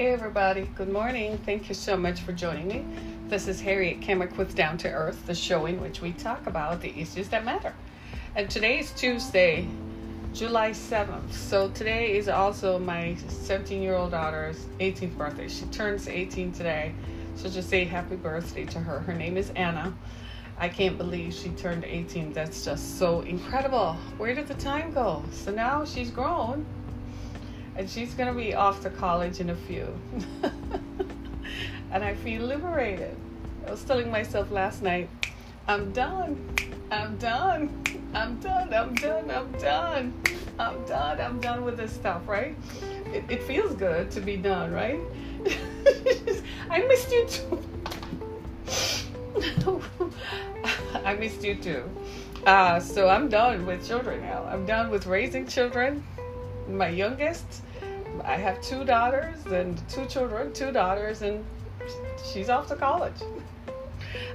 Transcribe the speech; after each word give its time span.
Hey, 0.00 0.14
everybody. 0.14 0.66
Good 0.76 0.90
morning. 0.90 1.36
Thank 1.44 1.68
you 1.68 1.74
so 1.74 1.94
much 1.94 2.22
for 2.22 2.32
joining 2.32 2.68
me. 2.68 2.86
This 3.28 3.46
is 3.46 3.60
Harriet 3.60 4.00
Kemmick 4.00 4.34
with 4.38 4.54
Down 4.54 4.78
to 4.78 4.88
Earth, 4.88 5.26
the 5.26 5.34
show 5.34 5.66
in 5.66 5.78
which 5.78 6.00
we 6.00 6.12
talk 6.12 6.46
about 6.46 6.80
the 6.80 6.98
issues 6.98 7.28
that 7.28 7.44
matter. 7.44 7.74
And 8.34 8.48
today 8.48 8.78
is 8.78 8.92
Tuesday, 8.92 9.68
July 10.32 10.70
7th. 10.70 11.30
So 11.34 11.68
today 11.72 12.16
is 12.16 12.30
also 12.30 12.78
my 12.78 13.14
17 13.28 13.82
year 13.82 13.94
old 13.94 14.12
daughter's 14.12 14.64
18th 14.78 15.18
birthday. 15.18 15.48
She 15.48 15.66
turns 15.66 16.08
18 16.08 16.52
today. 16.52 16.94
So 17.34 17.50
just 17.50 17.68
say 17.68 17.84
happy 17.84 18.16
birthday 18.16 18.64
to 18.64 18.78
her. 18.78 19.00
Her 19.00 19.12
name 19.12 19.36
is 19.36 19.50
Anna. 19.50 19.94
I 20.56 20.70
can't 20.70 20.96
believe 20.96 21.34
she 21.34 21.50
turned 21.50 21.84
18. 21.84 22.32
That's 22.32 22.64
just 22.64 22.98
so 22.98 23.20
incredible. 23.20 23.98
Where 24.16 24.34
did 24.34 24.48
the 24.48 24.54
time 24.54 24.94
go? 24.94 25.22
So 25.30 25.50
now 25.50 25.84
she's 25.84 26.10
grown 26.10 26.64
and 27.76 27.88
she's 27.88 28.14
going 28.14 28.28
to 28.28 28.38
be 28.38 28.54
off 28.54 28.82
to 28.82 28.90
college 28.90 29.40
in 29.40 29.50
a 29.50 29.56
few. 29.56 29.86
and 31.92 32.04
I 32.04 32.14
feel 32.14 32.42
liberated. 32.42 33.16
I 33.66 33.70
was 33.70 33.84
telling 33.84 34.10
myself 34.10 34.50
last 34.50 34.82
night, 34.82 35.08
I'm 35.68 35.92
done. 35.92 36.54
I'm 36.90 37.16
done. 37.18 37.84
I'm 38.14 38.40
done. 38.40 38.74
I'm 38.74 38.94
done. 38.94 39.30
I'm 39.30 39.52
done. 39.52 40.14
I'm 40.58 40.84
done. 40.84 41.20
I'm 41.20 41.40
done 41.40 41.64
with 41.64 41.76
this 41.76 41.92
stuff, 41.92 42.26
right? 42.26 42.56
It, 43.06 43.24
it 43.28 43.42
feels 43.44 43.74
good 43.74 44.10
to 44.10 44.20
be 44.20 44.36
done, 44.36 44.72
right? 44.72 45.00
I 46.70 46.82
missed 46.82 47.10
you 47.10 47.26
too. 47.26 47.62
I 51.04 51.14
missed 51.14 51.42
you 51.42 51.54
too. 51.54 51.84
Uh, 52.46 52.80
so 52.80 53.08
I'm 53.08 53.28
done 53.28 53.66
with 53.66 53.86
children 53.86 54.22
now. 54.22 54.44
I'm 54.44 54.66
done 54.66 54.90
with 54.90 55.06
raising 55.06 55.46
children. 55.46 56.02
My 56.70 56.88
youngest 56.88 57.62
I 58.24 58.36
have 58.36 58.60
two 58.60 58.84
daughters 58.84 59.46
and 59.46 59.80
two 59.88 60.04
children, 60.06 60.52
two 60.52 60.72
daughters, 60.72 61.22
and 61.22 61.44
she's 62.32 62.48
off 62.48 62.68
to 62.68 62.76
college. 62.76 63.14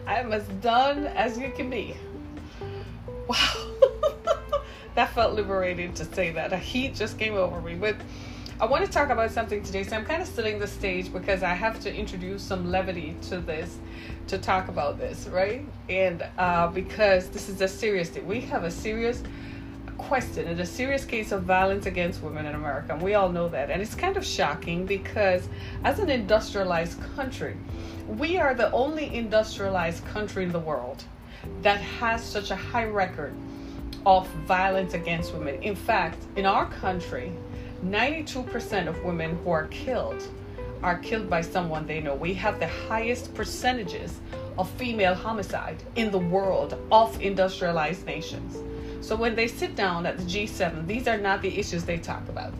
I 0.07 0.19
am 0.19 0.33
as 0.33 0.47
done 0.61 1.07
as 1.07 1.37
you 1.37 1.51
can 1.51 1.69
be. 1.69 1.95
Wow. 3.27 3.71
that 4.95 5.13
felt 5.13 5.33
liberating 5.33 5.93
to 5.93 6.05
say 6.05 6.31
that. 6.31 6.53
A 6.53 6.57
heat 6.57 6.95
just 6.95 7.19
came 7.19 7.35
over 7.35 7.61
me. 7.61 7.75
But 7.75 7.95
I 8.59 8.65
want 8.65 8.85
to 8.85 8.91
talk 8.91 9.09
about 9.09 9.31
something 9.31 9.61
today. 9.61 9.83
So 9.83 9.95
I'm 9.95 10.05
kind 10.05 10.21
of 10.21 10.27
setting 10.27 10.59
the 10.59 10.67
stage 10.67 11.11
because 11.11 11.43
I 11.43 11.53
have 11.53 11.79
to 11.81 11.93
introduce 11.93 12.41
some 12.41 12.71
levity 12.71 13.15
to 13.29 13.39
this 13.39 13.77
to 14.27 14.37
talk 14.37 14.69
about 14.69 14.97
this, 14.97 15.27
right? 15.27 15.65
And 15.89 16.25
uh, 16.37 16.67
because 16.67 17.29
this 17.29 17.49
is 17.49 17.61
a 17.61 17.67
serious 17.67 18.09
thing. 18.09 18.25
We 18.25 18.41
have 18.41 18.63
a 18.63 18.71
serious 18.71 19.21
question 19.97 20.47
in 20.47 20.59
a 20.59 20.65
serious 20.65 21.05
case 21.05 21.31
of 21.31 21.43
violence 21.43 21.85
against 21.85 22.21
women 22.21 22.45
in 22.45 22.55
America. 22.55 22.93
And 22.93 23.01
we 23.01 23.13
all 23.13 23.29
know 23.29 23.49
that. 23.49 23.69
And 23.69 23.81
it's 23.81 23.95
kind 23.95 24.17
of 24.17 24.25
shocking 24.25 24.85
because, 24.85 25.47
as 25.83 25.99
an 25.99 26.09
industrialized 26.09 27.01
country, 27.15 27.55
we 28.07 28.37
are 28.37 28.53
the 28.53 28.71
only 28.71 29.13
industrialized 29.15 30.05
country 30.05 30.43
in 30.43 30.51
the 30.51 30.59
world 30.59 31.03
that 31.61 31.81
has 31.81 32.23
such 32.23 32.51
a 32.51 32.55
high 32.55 32.85
record 32.85 33.33
of 34.05 34.27
violence 34.47 34.93
against 34.93 35.33
women. 35.33 35.61
In 35.63 35.75
fact, 35.75 36.17
in 36.35 36.45
our 36.45 36.69
country, 36.69 37.31
92% 37.83 38.87
of 38.87 39.03
women 39.03 39.37
who 39.43 39.51
are 39.51 39.67
killed 39.67 40.23
are 40.83 40.99
killed 40.99 41.29
by 41.29 41.41
someone 41.41 41.87
they 41.87 41.99
know. 41.99 42.13
We 42.13 42.33
have 42.35 42.59
the 42.59 42.67
highest 42.67 43.33
percentages 43.33 44.19
of 44.57 44.69
female 44.71 45.15
homicide 45.15 45.81
in 45.95 46.11
the 46.11 46.19
world 46.19 46.77
of 46.91 47.19
industrialized 47.21 48.05
nations. 48.05 48.57
So 49.01 49.15
when 49.15 49.35
they 49.35 49.47
sit 49.47 49.75
down 49.75 50.05
at 50.05 50.17
the 50.17 50.23
G7, 50.23 50.87
these 50.87 51.07
are 51.07 51.17
not 51.17 51.41
the 51.41 51.57
issues 51.57 51.83
they 51.83 51.97
talk 51.97 52.27
about. 52.29 52.53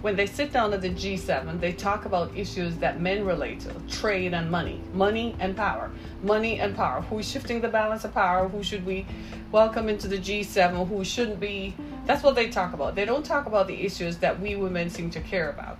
When 0.00 0.16
they 0.16 0.24
sit 0.24 0.50
down 0.50 0.72
at 0.72 0.80
the 0.80 0.88
G7, 0.88 1.60
they 1.60 1.74
talk 1.74 2.06
about 2.06 2.34
issues 2.34 2.74
that 2.76 3.02
men 3.02 3.22
relate 3.22 3.60
to 3.60 3.74
trade 3.86 4.32
and 4.32 4.50
money, 4.50 4.80
money 4.94 5.36
and 5.40 5.54
power, 5.54 5.90
money 6.22 6.58
and 6.58 6.74
power. 6.74 7.02
Who's 7.02 7.30
shifting 7.30 7.60
the 7.60 7.68
balance 7.68 8.04
of 8.04 8.14
power? 8.14 8.48
Who 8.48 8.62
should 8.62 8.86
we 8.86 9.04
welcome 9.52 9.90
into 9.90 10.08
the 10.08 10.16
G7? 10.16 10.88
Who 10.88 11.04
shouldn't 11.04 11.38
be? 11.38 11.74
That's 12.06 12.22
what 12.22 12.34
they 12.34 12.48
talk 12.48 12.72
about. 12.72 12.94
They 12.94 13.04
don't 13.04 13.26
talk 13.26 13.44
about 13.44 13.66
the 13.66 13.84
issues 13.84 14.16
that 14.18 14.40
we 14.40 14.56
women 14.56 14.88
seem 14.88 15.10
to 15.10 15.20
care 15.20 15.50
about. 15.50 15.76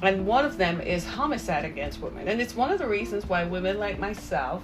And 0.00 0.26
one 0.26 0.46
of 0.46 0.56
them 0.56 0.80
is 0.80 1.04
homicide 1.04 1.66
against 1.66 2.00
women. 2.00 2.28
And 2.28 2.40
it's 2.40 2.56
one 2.56 2.70
of 2.70 2.78
the 2.78 2.88
reasons 2.88 3.26
why 3.26 3.44
women 3.44 3.78
like 3.78 3.98
myself 3.98 4.62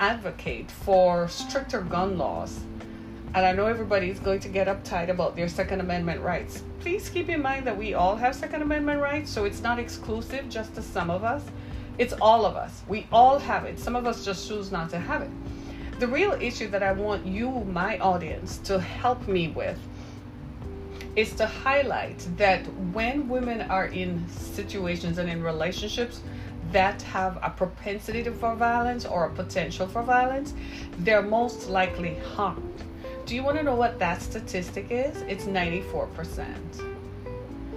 advocate 0.00 0.70
for 0.70 1.28
stricter 1.28 1.82
gun 1.82 2.16
laws 2.16 2.60
and 3.34 3.44
I 3.44 3.52
know 3.52 3.66
everybody's 3.66 4.18
going 4.18 4.40
to 4.40 4.48
get 4.48 4.68
uptight 4.68 5.10
about 5.10 5.36
their 5.36 5.48
Second 5.48 5.80
Amendment 5.80 6.22
rights. 6.22 6.62
Please 6.80 7.10
keep 7.10 7.28
in 7.28 7.42
mind 7.42 7.66
that 7.66 7.76
we 7.76 7.92
all 7.94 8.16
have 8.16 8.34
Second 8.34 8.62
Amendment 8.62 9.00
rights, 9.00 9.30
so 9.30 9.44
it's 9.44 9.60
not 9.60 9.78
exclusive 9.78 10.48
just 10.48 10.74
to 10.76 10.82
some 10.82 11.10
of 11.10 11.24
us. 11.24 11.42
It's 11.98 12.14
all 12.22 12.46
of 12.46 12.56
us. 12.56 12.82
We 12.88 13.06
all 13.12 13.38
have 13.38 13.64
it. 13.64 13.78
Some 13.78 13.96
of 13.96 14.06
us 14.06 14.24
just 14.24 14.48
choose 14.48 14.72
not 14.72 14.88
to 14.90 14.98
have 14.98 15.22
it. 15.22 15.30
The 16.00 16.06
real 16.06 16.32
issue 16.32 16.68
that 16.68 16.82
I 16.82 16.92
want 16.92 17.26
you, 17.26 17.50
my 17.50 17.98
audience, 17.98 18.58
to 18.64 18.80
help 18.80 19.28
me 19.28 19.48
with 19.48 19.78
is 21.14 21.34
to 21.34 21.46
highlight 21.46 22.26
that 22.36 22.64
when 22.92 23.28
women 23.28 23.62
are 23.62 23.86
in 23.86 24.26
situations 24.28 25.18
and 25.18 25.28
in 25.28 25.42
relationships 25.42 26.22
that 26.72 27.02
have 27.02 27.38
a 27.42 27.50
propensity 27.50 28.22
for 28.24 28.54
violence 28.54 29.04
or 29.04 29.26
a 29.26 29.30
potential 29.30 29.86
for 29.86 30.02
violence, 30.02 30.54
they're 31.00 31.22
most 31.22 31.68
likely 31.68 32.14
harmed 32.34 32.84
do 33.28 33.34
you 33.34 33.42
want 33.42 33.58
to 33.58 33.62
know 33.62 33.74
what 33.74 33.98
that 33.98 34.22
statistic 34.22 34.86
is? 34.88 35.20
It's 35.28 35.44
94%. 35.44 36.56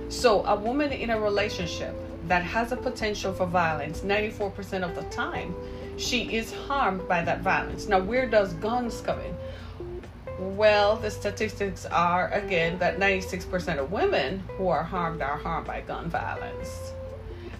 So, 0.07 0.45
a 0.45 0.55
woman 0.55 0.93
in 0.93 1.09
a 1.09 1.19
relationship 1.19 1.93
that 2.29 2.41
has 2.41 2.71
a 2.71 2.77
potential 2.77 3.33
for 3.33 3.45
violence, 3.45 3.99
94% 3.99 4.83
of 4.83 4.95
the 4.95 5.03
time, 5.13 5.53
she 5.97 6.33
is 6.33 6.53
harmed 6.53 7.05
by 7.05 7.21
that 7.25 7.41
violence. 7.41 7.89
Now, 7.89 7.99
where 7.99 8.29
does 8.29 8.53
guns 8.53 9.01
come 9.01 9.19
in? 9.19 10.55
Well, 10.55 10.95
the 10.95 11.11
statistics 11.11 11.85
are 11.85 12.29
again 12.29 12.79
that 12.79 12.97
96% 12.97 13.77
of 13.77 13.91
women 13.91 14.41
who 14.57 14.69
are 14.69 14.83
harmed 14.83 15.21
are 15.21 15.35
harmed 15.35 15.67
by 15.67 15.81
gun 15.81 16.09
violence. 16.09 16.93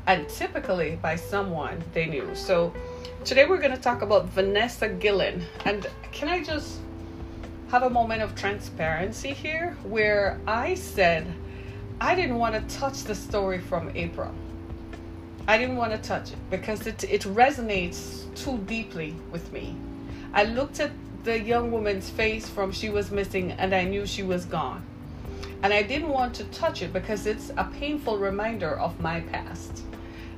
And 0.07 0.29
typically 0.29 0.97
by 1.01 1.17
someone 1.17 1.83
they 1.93 2.05
knew. 2.05 2.33
So, 2.35 2.73
today 3.25 3.47
we're 3.47 3.59
going 3.59 3.75
to 3.75 3.81
talk 3.81 4.01
about 4.01 4.27
Vanessa 4.27 4.87
Guillen. 4.87 5.43
And 5.65 5.85
can 6.13 6.29
I 6.29 6.41
just 6.41 6.77
have 7.71 7.83
a 7.83 7.89
moment 7.89 8.21
of 8.21 8.35
transparency 8.35 9.31
here 9.31 9.77
where 9.83 10.37
I 10.45 10.75
said 10.75 11.25
I 12.01 12.15
didn't 12.15 12.37
want 12.37 12.53
to 12.53 12.77
touch 12.77 13.05
the 13.05 13.15
story 13.15 13.59
from 13.59 13.89
April. 13.95 14.35
I 15.47 15.57
didn't 15.57 15.77
want 15.77 15.93
to 15.93 15.97
touch 15.97 16.31
it 16.31 16.37
because 16.49 16.85
it, 16.85 17.05
it 17.05 17.21
resonates 17.21 18.25
too 18.35 18.57
deeply 18.65 19.15
with 19.31 19.53
me. 19.53 19.77
I 20.33 20.43
looked 20.43 20.81
at 20.81 20.91
the 21.23 21.39
young 21.39 21.71
woman's 21.71 22.09
face 22.09 22.49
from 22.49 22.73
she 22.73 22.89
was 22.89 23.09
missing 23.09 23.53
and 23.53 23.73
I 23.73 23.85
knew 23.85 24.05
she 24.05 24.23
was 24.23 24.43
gone. 24.43 24.85
And 25.63 25.71
I 25.71 25.81
didn't 25.81 26.09
want 26.09 26.33
to 26.35 26.43
touch 26.45 26.81
it 26.81 26.91
because 26.91 27.25
it's 27.25 27.51
a 27.55 27.63
painful 27.79 28.17
reminder 28.17 28.77
of 28.77 28.99
my 28.99 29.21
past 29.21 29.83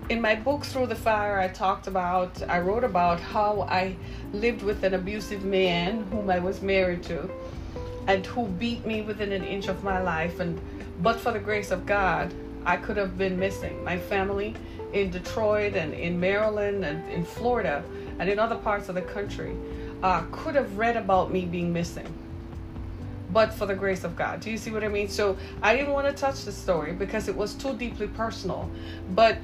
in 0.10 0.20
my 0.20 0.36
book 0.36 0.66
through 0.66 0.86
the 0.86 0.96
fire 0.96 1.40
i 1.40 1.48
talked 1.48 1.88
about 1.88 2.42
i 2.50 2.60
wrote 2.60 2.84
about 2.84 3.20
how 3.20 3.62
i 3.70 3.96
lived 4.34 4.62
with 4.62 4.84
an 4.84 4.94
abusive 4.96 5.46
man 5.46 6.04
whom 6.12 6.30
i 6.30 6.40
was 6.40 6.62
married 6.62 7.02
to 7.02 7.30
and 8.08 8.26
who 8.26 8.48
beat 8.48 8.86
me 8.86 9.02
within 9.02 9.32
an 9.32 9.44
inch 9.44 9.68
of 9.68 9.84
my 9.84 10.02
life. 10.02 10.40
And 10.40 10.60
but 11.02 11.20
for 11.20 11.32
the 11.32 11.40
grace 11.40 11.72
of 11.72 11.86
god 11.86 12.34
i 12.66 12.78
could 12.78 12.98
have 12.98 13.18
been 13.18 13.38
missing. 13.38 13.84
My 13.84 13.98
family 13.98 14.56
in 14.94 15.10
detroit 15.10 15.74
and 15.76 15.94
in 15.94 16.20
maryland 16.20 16.86
and 16.86 17.10
in 17.12 17.26
florida 17.26 17.84
and 18.20 18.30
in 18.30 18.40
other 18.40 18.56
parts 18.56 18.90
of 18.90 18.96
the 18.96 19.02
country 19.02 19.56
uh, 20.04 20.24
could 20.32 20.54
have 20.56 20.78
read 20.78 20.98
about 20.98 21.32
me 21.32 21.46
being 21.46 21.74
missing. 21.74 22.08
But 23.32 23.52
for 23.54 23.66
the 23.66 23.74
grace 23.74 24.04
of 24.04 24.16
god. 24.16 24.42
Do 24.42 24.52
you 24.52 24.58
see 24.58 24.72
what 24.72 24.84
i 24.84 24.88
mean? 24.88 25.08
So 25.10 25.38
i 25.62 25.76
didn't 25.76 25.94
want 25.94 26.08
to 26.08 26.14
touch 26.14 26.44
the 26.44 26.52
story 26.52 26.94
because 26.94 27.28
it 27.28 27.36
was 27.36 27.54
too 27.54 27.74
deeply 27.76 28.08
personal. 28.08 28.70
But 29.12 29.38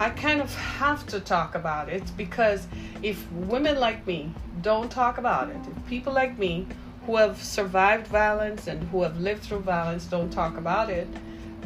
I 0.00 0.10
kind 0.10 0.40
of 0.40 0.54
have 0.54 1.06
to 1.08 1.18
talk 1.18 1.56
about 1.56 1.88
it 1.88 2.04
because 2.16 2.68
if 3.02 3.30
women 3.32 3.80
like 3.80 4.06
me 4.06 4.32
don't 4.62 4.90
talk 4.90 5.18
about 5.18 5.50
it, 5.50 5.56
if 5.56 5.86
people 5.88 6.12
like 6.12 6.38
me 6.38 6.68
who 7.04 7.16
have 7.16 7.42
survived 7.42 8.06
violence 8.06 8.68
and 8.68 8.82
who 8.90 9.02
have 9.02 9.18
lived 9.18 9.42
through 9.42 9.60
violence 9.60 10.04
don't 10.04 10.30
talk 10.30 10.56
about 10.56 10.88
it, 10.88 11.08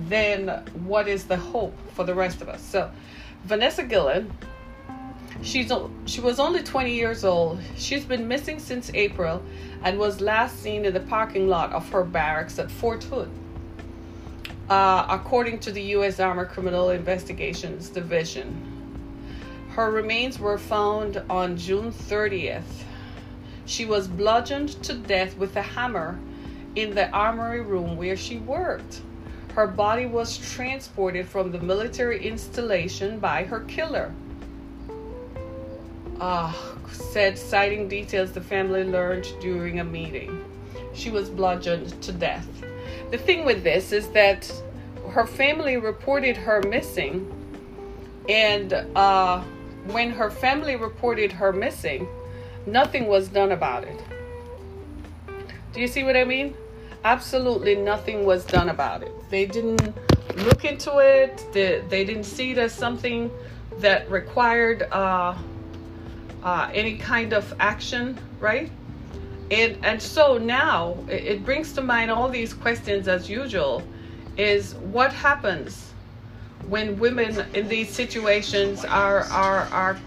then 0.08 0.49
what 0.84 1.08
is 1.08 1.25
the 1.25 1.37
hope 1.37 1.76
for 1.93 2.05
the 2.05 2.14
rest 2.14 2.40
of 2.40 2.49
us? 2.49 2.62
So, 2.62 2.90
Vanessa 3.44 3.82
Guillen, 3.82 4.32
she's 5.43 5.70
she 6.06 6.23
was 6.23 6.40
only 6.40 6.62
20 6.62 6.94
years 6.94 7.25
old. 7.25 7.61
She's 7.76 8.05
been 8.05 8.26
missing 8.26 8.58
since 8.58 8.90
April 8.94 9.43
and 9.82 9.99
was 9.99 10.23
last 10.23 10.62
seen 10.62 10.87
in 10.87 10.94
the 10.94 11.00
parking 11.00 11.49
lot 11.49 11.73
of 11.73 11.87
her 11.90 12.05
barracks 12.05 12.58
at 12.58 12.70
Fort 12.70 13.05
Hood. 13.05 13.31
Uh, 14.72 15.06
according 15.10 15.58
to 15.58 15.70
the 15.70 15.82
U.S. 15.96 16.19
Army 16.19 16.46
Criminal 16.46 16.88
Investigations 16.88 17.90
Division. 17.90 18.48
Her 19.72 19.90
remains 19.90 20.38
were 20.38 20.56
found 20.56 21.22
on 21.28 21.58
June 21.58 21.92
30th. 21.92 22.72
She 23.66 23.84
was 23.84 24.08
bludgeoned 24.08 24.82
to 24.84 24.94
death 24.94 25.36
with 25.36 25.54
a 25.56 25.60
hammer 25.60 26.19
in 26.74 26.94
the 26.94 27.10
armory 27.10 27.60
room 27.60 27.98
where 27.98 28.16
she 28.16 28.38
worked. 28.38 29.02
her 29.52 29.66
body 29.66 30.06
was 30.06 30.38
transported 30.38 31.28
from 31.28 31.52
the 31.52 31.60
military 31.60 32.26
installation 32.26 33.19
by 33.19 33.44
her 33.44 33.60
killer. 33.60 34.10
Uh, 36.19 36.50
said, 36.90 37.36
citing 37.36 37.88
details 37.88 38.32
the 38.32 38.40
family 38.40 38.84
learned 38.84 39.28
during 39.38 39.80
a 39.80 39.84
meeting. 39.84 40.42
She 40.94 41.10
was 41.10 41.28
bludgeoned 41.28 42.00
to 42.00 42.12
death. 42.12 42.62
The 43.12 43.19
thing 43.19 43.44
with 43.44 43.62
this 43.62 43.93
is 43.93 44.09
that 44.12 44.50
her 45.11 45.26
family 45.26 45.76
reported 45.76 46.35
her 46.35 46.62
missing, 46.62 47.31
and 48.26 48.73
uh, 48.73 49.43
when 49.88 50.09
her 50.12 50.31
family 50.31 50.76
reported 50.76 51.31
her 51.31 51.53
missing, 51.53 52.09
nothing 52.64 53.06
was 53.06 53.29
done 53.29 53.53
about 53.53 53.85
it. 53.85 54.03
Do 55.75 55.82
you 55.82 55.88
see 55.88 56.05
what 56.05 56.17
I 56.17 56.25
mean? 56.25 56.55
Absolutely 57.05 57.75
nothing 57.75 58.25
was 58.25 58.47
done 58.47 58.70
about 58.70 59.03
it. 59.03 59.12
They 59.29 59.44
didn't 59.44 59.94
look 60.47 60.65
into 60.65 60.97
it. 60.97 61.44
They, 61.53 61.85
they 61.91 62.06
didn't 62.06 62.25
see 62.25 62.53
it 62.53 62.58
as 62.58 62.73
something 62.73 63.31
that 63.81 64.11
required 64.11 64.85
uh, 64.91 65.37
uh, 66.43 66.70
any 66.73 66.97
kind 66.97 67.35
of 67.35 67.53
action, 67.61 68.19
right? 68.41 68.70
And 69.52 69.76
and 69.84 70.00
so 70.00 70.38
now 70.38 70.96
it, 71.08 71.44
brings 71.44 71.75
to 71.75 71.82
mind 71.82 72.10
all 72.10 72.31
these 72.31 72.54
questions 72.54 73.06
as 73.06 73.28
usual. 73.28 73.82
Is 74.38 74.75
what 74.76 75.12
happens 75.12 75.93
when 76.69 76.99
women 76.99 77.44
in 77.52 77.69
these 77.69 77.90
situations 77.90 78.82
are 78.87 79.25
are 79.25 79.69
are 79.70 79.99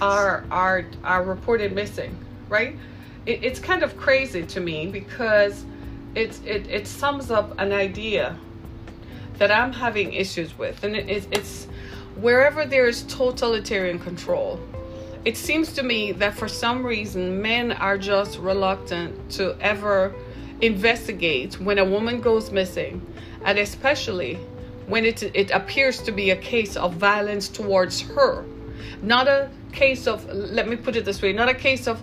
are 0.00 0.44
are, 0.50 0.84
are 1.04 1.22
reported 1.22 1.72
missing, 1.72 2.16
right? 2.48 2.76
It, 3.26 3.44
it's 3.44 3.60
kind 3.60 3.84
of 3.84 3.96
crazy 3.96 4.44
to 4.46 4.60
me 4.60 4.88
because 4.88 5.64
it, 6.16 6.40
it 6.44 6.68
it 6.68 6.86
sums 6.88 7.30
up 7.30 7.56
an 7.60 7.72
idea 7.72 8.36
that 9.38 9.52
I'm 9.52 9.72
having 9.72 10.12
issues 10.14 10.58
with, 10.58 10.82
and 10.82 10.96
it, 10.96 11.28
it's 11.30 11.68
wherever 12.16 12.66
there 12.66 12.88
is 12.88 13.04
totalitarian 13.04 14.00
control. 14.00 14.58
It 15.22 15.36
seems 15.36 15.72
to 15.74 15.82
me 15.82 16.12
that 16.12 16.34
for 16.34 16.48
some 16.48 16.84
reason 16.84 17.42
men 17.42 17.72
are 17.72 17.98
just 17.98 18.38
reluctant 18.38 19.30
to 19.32 19.54
ever 19.60 20.14
investigate 20.62 21.60
when 21.60 21.76
a 21.76 21.84
woman 21.84 22.22
goes 22.22 22.50
missing, 22.50 23.06
and 23.44 23.58
especially 23.58 24.36
when 24.86 25.04
it 25.04 25.22
it 25.22 25.50
appears 25.50 26.00
to 26.02 26.12
be 26.12 26.30
a 26.30 26.36
case 26.36 26.74
of 26.74 26.94
violence 26.94 27.48
towards 27.48 28.00
her, 28.00 28.46
not 29.02 29.28
a 29.28 29.50
case 29.72 30.06
of 30.06 30.24
let 30.26 30.66
me 30.66 30.76
put 30.76 30.96
it 30.96 31.04
this 31.04 31.20
way, 31.20 31.34
not 31.34 31.50
a 31.50 31.54
case 31.54 31.86
of 31.86 32.00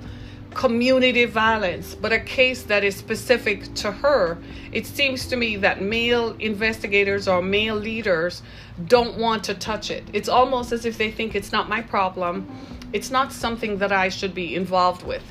community 0.54 1.26
violence, 1.26 1.96
but 1.96 2.12
a 2.12 2.20
case 2.20 2.64
that 2.64 2.84
is 2.84 2.96
specific 2.96 3.74
to 3.76 3.92
her. 3.92 4.38
It 4.72 4.86
seems 4.86 5.28
to 5.28 5.36
me 5.36 5.58
that 5.58 5.82
male 5.82 6.36
investigators 6.40 7.28
or 7.28 7.42
male 7.42 7.76
leaders 7.76 8.42
don't 8.86 9.18
want 9.18 9.44
to 9.46 9.54
touch 9.54 9.92
it. 9.92 10.04
It's 10.14 10.30
almost 10.30 10.72
as 10.72 10.86
if 10.86 10.98
they 10.98 11.12
think 11.12 11.36
it's 11.36 11.52
not 11.52 11.70
my 11.70 11.82
problem. 11.82 12.48
It's 12.94 13.12
not 13.12 13.32
something 13.34 13.78
that 13.80 13.92
I 13.92 14.10
should 14.10 14.34
be 14.34 14.56
involved 14.56 15.04
with. 15.04 15.24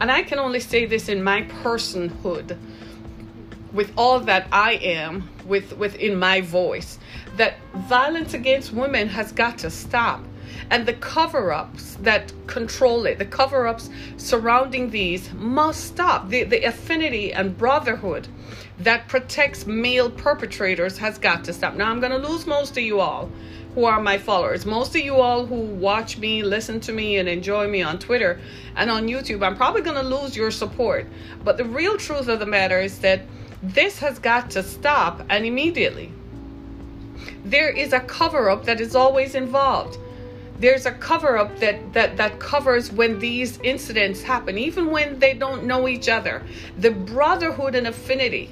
And 0.00 0.10
I 0.10 0.22
can 0.22 0.38
only 0.38 0.60
say 0.60 0.86
this 0.86 1.08
in 1.08 1.22
my 1.22 1.42
personhood 1.42 2.58
with 3.72 3.92
all 3.96 4.20
that 4.20 4.46
I 4.52 4.72
am 4.74 5.28
with 5.46 5.76
within 5.78 6.18
my 6.18 6.40
voice 6.40 6.98
that 7.36 7.54
violence 7.74 8.34
against 8.34 8.72
women 8.72 9.08
has 9.08 9.32
got 9.32 9.58
to 9.58 9.70
stop 9.70 10.22
and 10.72 10.86
the 10.86 10.94
cover-ups 10.94 11.96
that 12.00 12.32
control 12.46 13.06
it 13.06 13.18
the 13.18 13.24
cover-ups 13.24 13.90
surrounding 14.16 14.90
these 14.90 15.32
must 15.34 15.84
stop 15.84 16.28
the, 16.28 16.42
the 16.42 16.64
affinity 16.64 17.32
and 17.32 17.56
brotherhood 17.56 18.26
that 18.78 19.06
protects 19.06 19.66
male 19.66 20.10
perpetrators 20.10 20.98
has 20.98 21.18
got 21.18 21.44
to 21.44 21.52
stop 21.52 21.74
now 21.74 21.90
i'm 21.90 22.00
going 22.00 22.10
to 22.10 22.28
lose 22.28 22.46
most 22.46 22.76
of 22.76 22.82
you 22.82 22.98
all 22.98 23.30
who 23.74 23.84
are 23.84 24.00
my 24.00 24.18
followers 24.18 24.66
most 24.66 24.96
of 24.96 25.02
you 25.02 25.14
all 25.14 25.46
who 25.46 25.60
watch 25.60 26.18
me 26.18 26.42
listen 26.42 26.80
to 26.80 26.92
me 26.92 27.18
and 27.18 27.28
enjoy 27.28 27.68
me 27.68 27.82
on 27.82 27.98
twitter 27.98 28.40
and 28.74 28.90
on 28.90 29.06
youtube 29.06 29.46
i'm 29.46 29.56
probably 29.56 29.82
going 29.82 29.96
to 29.96 30.16
lose 30.16 30.34
your 30.34 30.50
support 30.50 31.06
but 31.44 31.56
the 31.56 31.64
real 31.64 31.96
truth 31.96 32.26
of 32.28 32.40
the 32.40 32.46
matter 32.46 32.80
is 32.80 32.98
that 32.98 33.20
this 33.62 34.00
has 34.00 34.18
got 34.18 34.50
to 34.50 34.62
stop 34.62 35.22
and 35.28 35.46
immediately. 35.46 36.12
There 37.44 37.70
is 37.70 37.92
a 37.92 38.00
cover 38.00 38.50
up 38.50 38.64
that 38.64 38.80
is 38.80 38.96
always 38.96 39.36
involved. 39.36 39.98
There's 40.62 40.86
a 40.86 40.92
cover 40.92 41.38
up 41.38 41.58
that, 41.58 41.92
that, 41.92 42.16
that 42.18 42.38
covers 42.38 42.92
when 42.92 43.18
these 43.18 43.58
incidents 43.64 44.22
happen, 44.22 44.56
even 44.56 44.92
when 44.92 45.18
they 45.18 45.34
don't 45.34 45.64
know 45.64 45.88
each 45.88 46.08
other. 46.08 46.44
The 46.78 46.92
brotherhood 46.92 47.74
and 47.74 47.88
affinity 47.88 48.48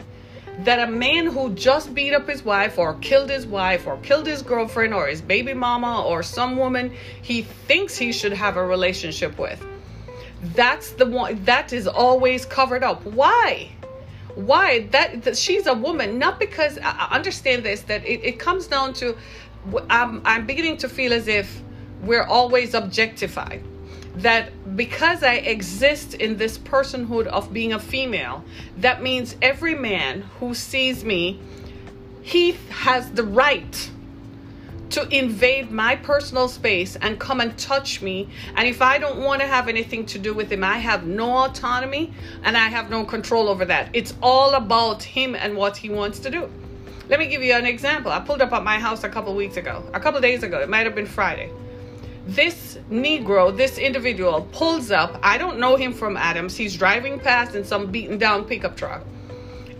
that 0.64 0.80
a 0.80 0.90
man 0.90 1.26
who 1.26 1.54
just 1.54 1.94
beat 1.94 2.12
up 2.12 2.28
his 2.28 2.44
wife 2.44 2.78
or 2.78 2.94
killed 2.94 3.30
his 3.30 3.46
wife 3.46 3.86
or 3.86 3.96
killed 3.98 4.26
his 4.26 4.42
girlfriend 4.42 4.92
or 4.92 5.06
his 5.06 5.22
baby 5.22 5.54
mama 5.54 6.02
or 6.04 6.24
some 6.24 6.56
woman 6.56 6.92
he 7.22 7.42
thinks 7.42 7.96
he 7.96 8.12
should 8.12 8.32
have 8.32 8.56
a 8.56 8.66
relationship 8.66 9.38
with 9.38 9.64
that's 10.56 10.90
the 10.90 11.06
one 11.06 11.42
that 11.44 11.72
is 11.72 11.86
always 11.86 12.44
covered 12.44 12.82
up. 12.82 13.04
Why? 13.04 13.70
Why? 14.34 14.88
That, 14.90 15.22
that 15.22 15.36
she's 15.36 15.66
a 15.66 15.74
woman 15.74 16.18
not 16.18 16.40
because 16.40 16.76
i 16.82 17.08
understand 17.12 17.62
this 17.62 17.82
that 17.82 18.04
it, 18.04 18.24
it 18.24 18.38
comes 18.40 18.66
down 18.66 18.94
to 18.94 19.16
I'm, 19.88 20.20
I'm 20.24 20.44
beginning 20.44 20.76
to 20.78 20.88
feel 20.88 21.12
as 21.12 21.28
if 21.28 21.62
we're 22.02 22.25
always 22.25 22.75
objectified 22.75 23.62
that 24.17 24.50
because 24.76 25.23
i 25.23 25.35
exist 25.35 26.14
in 26.14 26.37
this 26.37 26.58
personhood 26.58 27.26
of 27.26 27.52
being 27.52 27.73
a 27.73 27.79
female 27.79 28.44
that 28.79 29.02
means 29.02 29.37
every 29.41 29.75
man 29.75 30.23
who 30.38 30.55
sees 30.55 31.05
me 31.05 31.41
he 32.23 32.52
has 32.70 33.11
the 33.12 33.25
right 33.25 33.91
to 34.91 35.08
invade 35.17 35.70
my 35.70 35.97
personal 35.97 36.49
space 36.49 36.97
and 36.97 37.19
come 37.19 37.41
and 37.41 37.56
touch 37.56 38.02
me. 38.02 38.29
And 38.56 38.69
if 38.69 38.82
I 38.82 38.99
don't 38.99 39.20
want 39.20 39.41
to 39.41 39.47
have 39.47 39.69
anything 39.69 40.05
to 40.06 40.19
do 40.19 40.35
with 40.35 40.50
him, 40.50 40.64
I 40.64 40.79
have 40.79 41.06
no 41.06 41.44
autonomy 41.44 42.12
and 42.43 42.56
I 42.56 42.69
have 42.69 42.91
no 42.91 43.05
control 43.05 43.49
over 43.49 43.64
that. 43.67 43.91
It's 43.93 44.14
all 44.20 44.55
about 44.55 45.02
him 45.02 45.35
and 45.35 45.56
what 45.56 45.76
he 45.76 45.88
wants 45.88 46.19
to 46.20 46.31
do. 46.31 46.50
Let 47.08 47.19
me 47.19 47.26
give 47.26 47.43
you 47.43 47.55
an 47.55 47.67
example. 47.67 48.12
I 48.12 48.20
pulled 48.20 48.43
up 48.43 48.52
at 48.52 48.62
my 48.62 48.79
house 48.79 49.05
a 49.05 49.08
couple 49.08 49.35
weeks 49.35 49.56
ago, 49.56 49.85
a 49.94 50.00
couple 50.00 50.20
days 50.20 50.43
ago. 50.43 50.61
It 50.61 50.69
might 50.69 50.87
have 50.87 50.94
been 50.94 51.06
Friday. 51.06 51.50
This 52.26 52.78
Negro, 52.90 53.56
this 53.56 53.78
individual, 53.78 54.49
pulls 54.52 54.90
up. 54.90 55.19
I 55.22 55.38
don't 55.38 55.58
know 55.58 55.76
him 55.76 55.93
from 55.93 56.17
Adams. 56.17 56.56
He's 56.56 56.76
driving 56.76 57.19
past 57.19 57.55
in 57.55 57.64
some 57.64 57.90
beaten 57.90 58.19
down 58.19 58.44
pickup 58.44 58.76
truck. 58.76 59.05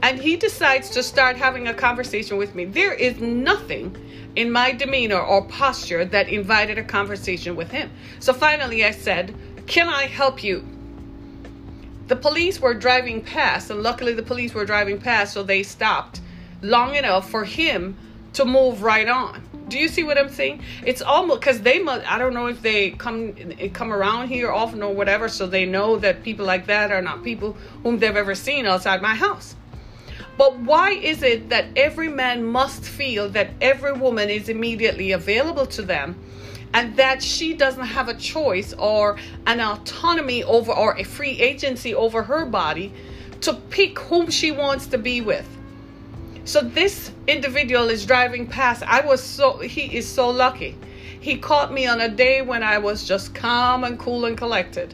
And 0.03 0.19
he 0.19 0.37
decides 0.37 0.91
to 0.91 1.03
start 1.03 1.37
having 1.37 1.69
a 1.69 1.75
conversation 1.75 2.39
with 2.39 2.55
me. 2.55 2.65
There 2.65 2.95
is 2.95 3.21
nothing 3.21 3.95
in 4.37 4.51
my 4.51 4.73
demeanor 4.73 5.21
or 5.21 5.45
posture 5.45 6.05
that 6.07 6.29
invited 6.29 6.79
a 6.79 6.85
conversation 6.85 7.57
with 7.57 7.71
him. 7.71 7.91
So 8.21 8.33
finally, 8.33 8.85
I 8.85 8.93
said, 8.93 9.35
Can 9.67 9.89
I 9.89 10.07
help 10.07 10.43
you? 10.43 10.65
The 12.07 12.17
police 12.17 12.61
were 12.61 12.75
driving 12.75 13.23
past, 13.23 13.71
and 13.71 13.83
luckily, 13.83 14.15
the 14.15 14.23
police 14.23 14.55
were 14.55 14.65
driving 14.65 14.99
past, 14.99 15.35
so 15.35 15.43
they 15.43 15.63
stopped 15.63 16.21
long 16.63 16.95
enough 16.95 17.31
for 17.31 17.45
him 17.45 17.97
to 18.33 18.45
move 18.45 18.83
right 18.83 19.09
on. 19.09 19.43
Do 19.71 19.79
you 19.79 19.89
see 19.89 20.03
what 20.03 20.19
I'm 20.19 20.29
saying? 20.29 20.63
It's 20.85 21.01
almost 21.01 21.41
because 21.41 21.63
they 21.63 21.79
must. 21.79 22.11
I 22.11 22.19
don't 22.19 22.35
know 22.35 22.49
if 22.49 22.61
they 22.61 22.91
come 22.91 23.35
come 23.73 23.93
around 23.93 24.29
here 24.29 24.51
often 24.51 24.83
or 24.83 24.93
whatever, 24.93 25.29
so 25.29 25.47
they 25.47 25.65
know 25.65 25.97
that 25.99 26.25
people 26.25 26.45
like 26.45 26.67
that 26.67 26.91
are 26.91 27.01
not 27.01 27.23
people 27.23 27.57
whom 27.85 28.01
they've 28.01 28.17
ever 28.17 28.35
seen 28.35 28.67
outside 28.67 29.01
my 29.01 29.15
house. 29.15 29.55
But 30.37 30.59
why 30.59 30.91
is 30.91 31.23
it 31.23 31.51
that 31.51 31.67
every 31.77 32.09
man 32.09 32.45
must 32.45 32.83
feel 32.83 33.29
that 33.31 33.51
every 33.61 33.93
woman 33.93 34.29
is 34.29 34.49
immediately 34.49 35.13
available 35.13 35.67
to 35.67 35.83
them 35.83 36.19
and 36.73 36.97
that 36.97 37.23
she 37.23 37.55
doesn't 37.55 37.87
have 37.87 38.09
a 38.09 38.15
choice 38.15 38.73
or 38.73 39.19
an 39.47 39.61
autonomy 39.61 40.43
over 40.43 40.73
or 40.73 40.97
a 40.99 41.05
free 41.05 41.39
agency 41.39 41.95
over 41.95 42.23
her 42.23 42.45
body 42.45 42.93
to 43.43 43.55
pick 43.55 43.99
whom 43.99 44.31
she 44.31 44.51
wants 44.51 44.87
to 44.89 44.99
be 44.99 45.21
with? 45.21 45.47
So 46.51 46.63
this 46.63 47.13
individual 47.29 47.91
is 47.91 48.05
driving 48.05 48.45
past. 48.45 48.83
I 48.83 49.03
was 49.03 49.23
so 49.23 49.59
he 49.59 49.97
is 49.97 50.05
so 50.05 50.31
lucky. 50.31 50.77
He 51.21 51.37
caught 51.37 51.73
me 51.73 51.87
on 51.87 52.01
a 52.01 52.09
day 52.09 52.43
when 52.43 52.65
I 52.65 52.79
was 52.79 53.07
just 53.07 53.37
calm 53.37 53.85
and 53.85 53.97
cool 53.97 54.25
and 54.25 54.37
collected. 54.37 54.93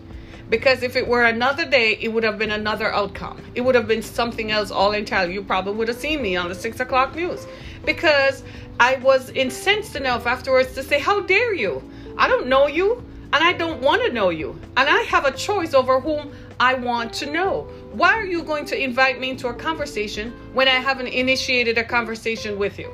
Because 0.50 0.82
if 0.82 0.96
it 0.96 1.08
were 1.08 1.24
another 1.24 1.64
day, 1.64 1.96
it 1.98 2.08
would 2.08 2.24
have 2.24 2.36
been 2.36 2.50
another 2.50 2.92
outcome. 2.92 3.42
It 3.54 3.62
would 3.62 3.74
have 3.74 3.88
been 3.88 4.02
something 4.02 4.52
else 4.52 4.70
all 4.70 4.92
entirely. 4.92 5.32
You 5.32 5.42
probably 5.42 5.72
would 5.72 5.88
have 5.88 5.96
seen 5.96 6.20
me 6.20 6.36
on 6.36 6.50
the 6.50 6.54
six 6.54 6.78
o'clock 6.78 7.14
news. 7.14 7.46
Because 7.86 8.44
I 8.78 8.96
was 8.96 9.30
incensed 9.30 9.96
enough 9.96 10.26
afterwards 10.26 10.74
to 10.74 10.82
say, 10.82 11.00
How 11.00 11.20
dare 11.20 11.54
you? 11.54 11.82
I 12.18 12.28
don't 12.28 12.48
know 12.48 12.66
you, 12.66 13.02
and 13.32 13.42
I 13.42 13.54
don't 13.54 13.80
want 13.80 14.02
to 14.02 14.12
know 14.12 14.28
you. 14.28 14.60
And 14.76 14.90
I 14.90 15.00
have 15.04 15.24
a 15.24 15.32
choice 15.32 15.72
over 15.72 16.00
whom 16.00 16.32
I 16.58 16.74
want 16.74 17.12
to 17.14 17.26
know. 17.30 17.68
Why 17.92 18.14
are 18.14 18.24
you 18.24 18.42
going 18.42 18.64
to 18.66 18.82
invite 18.82 19.20
me 19.20 19.30
into 19.30 19.48
a 19.48 19.54
conversation 19.54 20.32
when 20.54 20.68
I 20.68 20.78
haven't 20.80 21.08
initiated 21.08 21.76
a 21.78 21.84
conversation 21.84 22.58
with 22.58 22.78
you? 22.78 22.90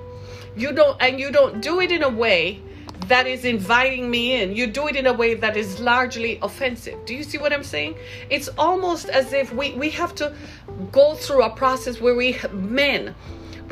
You 0.57 0.73
don't, 0.73 1.01
and 1.01 1.21
you 1.21 1.31
don't 1.31 1.61
do 1.63 1.81
it 1.81 1.93
in 1.93 2.03
a 2.03 2.09
way 2.09 2.61
that 3.09 3.27
is 3.27 3.45
inviting 3.45 4.11
me 4.11 4.41
in. 4.41 4.55
You 4.55 4.67
do 4.67 4.87
it 4.89 4.97
in 4.97 5.07
a 5.07 5.13
way 5.13 5.35
that 5.35 5.57
is 5.57 5.81
largely 5.81 6.39
offensive. 6.43 7.05
Do 7.05 7.15
you 7.15 7.23
see 7.23 7.39
what 7.39 7.53
I'm 7.53 7.65
saying? 7.65 7.97
It's 8.31 8.49
almost 8.59 9.09
as 9.09 9.33
if 9.33 9.53
we, 9.53 9.73
we 9.73 9.91
have 9.91 10.15
to 10.17 10.35
go 10.91 11.15
through 11.15 11.43
a 11.43 11.51
process 11.51 12.01
where 12.01 12.15
we, 12.15 12.37
men, 12.53 13.15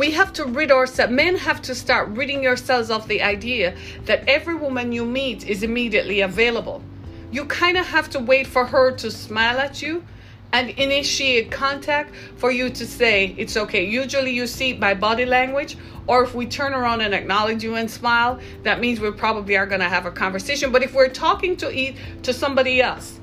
We 0.01 0.13
have 0.13 0.33
to 0.35 0.47
rid 0.47 0.71
ourselves, 0.71 1.13
men 1.13 1.37
have 1.37 1.61
to 1.63 1.75
start 1.75 2.09
ridding 2.11 2.43
yourselves 2.43 2.91
of 2.91 3.07
the 3.07 3.21
idea 3.21 3.77
that 4.07 4.27
every 4.27 4.55
woman 4.55 4.93
you 4.93 5.05
meet 5.05 5.47
is 5.47 5.63
immediately 5.63 6.23
available. 6.23 6.83
You 7.31 7.45
kind 7.45 7.77
of 7.77 7.87
have 7.87 8.11
to 8.11 8.19
wait 8.19 8.47
for 8.47 8.65
her 8.67 8.91
to 8.93 9.11
smile 9.11 9.59
at 9.59 9.83
you 9.83 10.05
and 10.53 10.71
initiate 10.71 11.51
contact 11.51 12.13
for 12.37 12.51
you 12.51 12.71
to 12.71 12.87
say 12.87 13.35
it's 13.39 13.57
okay. 13.57 13.85
Usually 13.85 14.33
you 14.33 14.47
see 14.47 14.71
it 14.71 14.81
by 14.81 14.95
body 14.95 15.25
language, 15.25 15.77
or 16.09 16.25
if 16.25 16.35
we 16.35 16.47
turn 16.47 16.75
around 16.75 17.03
and 17.03 17.15
acknowledge 17.15 17.63
you 17.63 17.77
and 17.77 17.89
smile, 17.89 18.41
that 18.65 18.81
means 18.81 18.99
we 18.99 19.11
probably 19.13 19.57
are 19.57 19.67
going 19.67 19.81
to 19.81 19.89
have 19.89 20.07
a 20.07 20.11
conversation. 20.11 20.73
But 20.73 20.83
if 20.83 20.93
we're 20.93 21.09
talking 21.09 21.57
to 21.59 21.71
eat 21.71 21.97
to 22.25 22.33
somebody 22.33 22.83
else, 22.83 23.21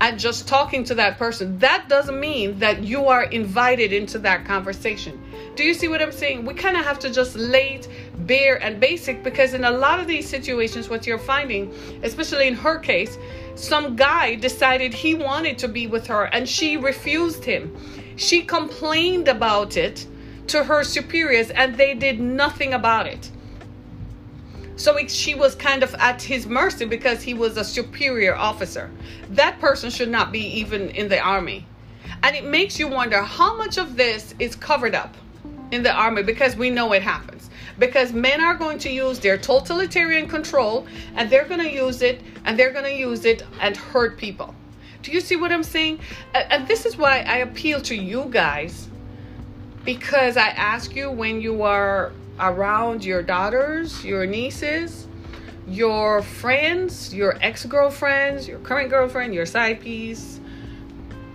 and 0.00 0.18
just 0.18 0.46
talking 0.46 0.84
to 0.84 0.94
that 0.94 1.18
person, 1.18 1.58
that 1.58 1.88
doesn't 1.88 2.20
mean 2.20 2.58
that 2.58 2.84
you 2.84 3.06
are 3.06 3.24
invited 3.24 3.92
into 3.92 4.18
that 4.18 4.44
conversation. 4.44 5.18
Do 5.54 5.64
you 5.64 5.72
see 5.72 5.88
what 5.88 6.02
I'm 6.02 6.12
saying? 6.12 6.44
We 6.44 6.54
kind 6.54 6.76
of 6.76 6.84
have 6.84 6.98
to 7.00 7.10
just 7.10 7.34
lay 7.34 7.76
it 7.76 7.88
bare 8.26 8.62
and 8.62 8.78
basic 8.78 9.22
because 9.22 9.54
in 9.54 9.64
a 9.64 9.70
lot 9.70 9.98
of 9.98 10.06
these 10.06 10.28
situations, 10.28 10.90
what 10.90 11.06
you're 11.06 11.18
finding, 11.18 11.72
especially 12.02 12.46
in 12.46 12.54
her 12.54 12.78
case, 12.78 13.16
some 13.56 13.96
guy 13.96 14.34
decided 14.34 14.92
he 14.92 15.14
wanted 15.14 15.58
to 15.58 15.68
be 15.68 15.86
with 15.86 16.06
her 16.06 16.24
and 16.24 16.48
she 16.48 16.76
refused 16.76 17.44
him. 17.44 17.74
She 18.16 18.42
complained 18.42 19.28
about 19.28 19.76
it 19.76 20.06
to 20.48 20.62
her 20.64 20.84
superiors 20.84 21.50
and 21.50 21.76
they 21.76 21.94
did 21.94 22.20
nothing 22.20 22.74
about 22.74 23.06
it. 23.06 23.30
So 24.76 24.96
it, 24.98 25.10
she 25.10 25.34
was 25.34 25.54
kind 25.54 25.82
of 25.82 25.94
at 25.94 26.20
his 26.20 26.46
mercy 26.46 26.84
because 26.84 27.22
he 27.22 27.32
was 27.32 27.56
a 27.56 27.64
superior 27.64 28.36
officer. 28.36 28.90
That 29.30 29.58
person 29.58 29.88
should 29.88 30.10
not 30.10 30.32
be 30.32 30.40
even 30.58 30.90
in 30.90 31.08
the 31.08 31.18
army. 31.18 31.66
And 32.22 32.36
it 32.36 32.44
makes 32.44 32.78
you 32.78 32.88
wonder 32.88 33.22
how 33.22 33.56
much 33.56 33.78
of 33.78 33.96
this 33.96 34.34
is 34.38 34.54
covered 34.54 34.94
up 34.94 35.16
in 35.70 35.82
the 35.82 35.92
army 35.92 36.22
because 36.22 36.56
we 36.56 36.68
know 36.68 36.92
it 36.92 37.02
happens. 37.02 37.48
Because 37.78 38.12
men 38.12 38.40
are 38.40 38.54
going 38.54 38.78
to 38.78 38.90
use 38.90 39.18
their 39.18 39.36
totalitarian 39.36 40.28
control 40.28 40.86
and 41.14 41.28
they're 41.28 41.44
going 41.44 41.60
to 41.60 41.70
use 41.70 42.02
it 42.02 42.22
and 42.44 42.58
they're 42.58 42.72
going 42.72 42.84
to 42.84 42.94
use 42.94 43.24
it 43.24 43.42
and 43.60 43.76
hurt 43.76 44.16
people. 44.16 44.54
Do 45.02 45.12
you 45.12 45.20
see 45.20 45.36
what 45.36 45.52
I'm 45.52 45.62
saying? 45.62 46.00
And 46.34 46.66
this 46.66 46.86
is 46.86 46.96
why 46.96 47.20
I 47.20 47.38
appeal 47.38 47.80
to 47.82 47.94
you 47.94 48.26
guys 48.30 48.88
because 49.84 50.36
I 50.36 50.48
ask 50.48 50.96
you 50.96 51.10
when 51.10 51.40
you 51.40 51.62
are 51.62 52.12
around 52.40 53.04
your 53.04 53.22
daughters, 53.22 54.04
your 54.04 54.26
nieces, 54.26 55.06
your 55.68 56.22
friends, 56.22 57.14
your 57.14 57.38
ex 57.40 57.64
girlfriends, 57.64 58.48
your 58.48 58.58
current 58.58 58.90
girlfriend, 58.90 59.32
your 59.32 59.46
side 59.46 59.80
piece, 59.80 60.40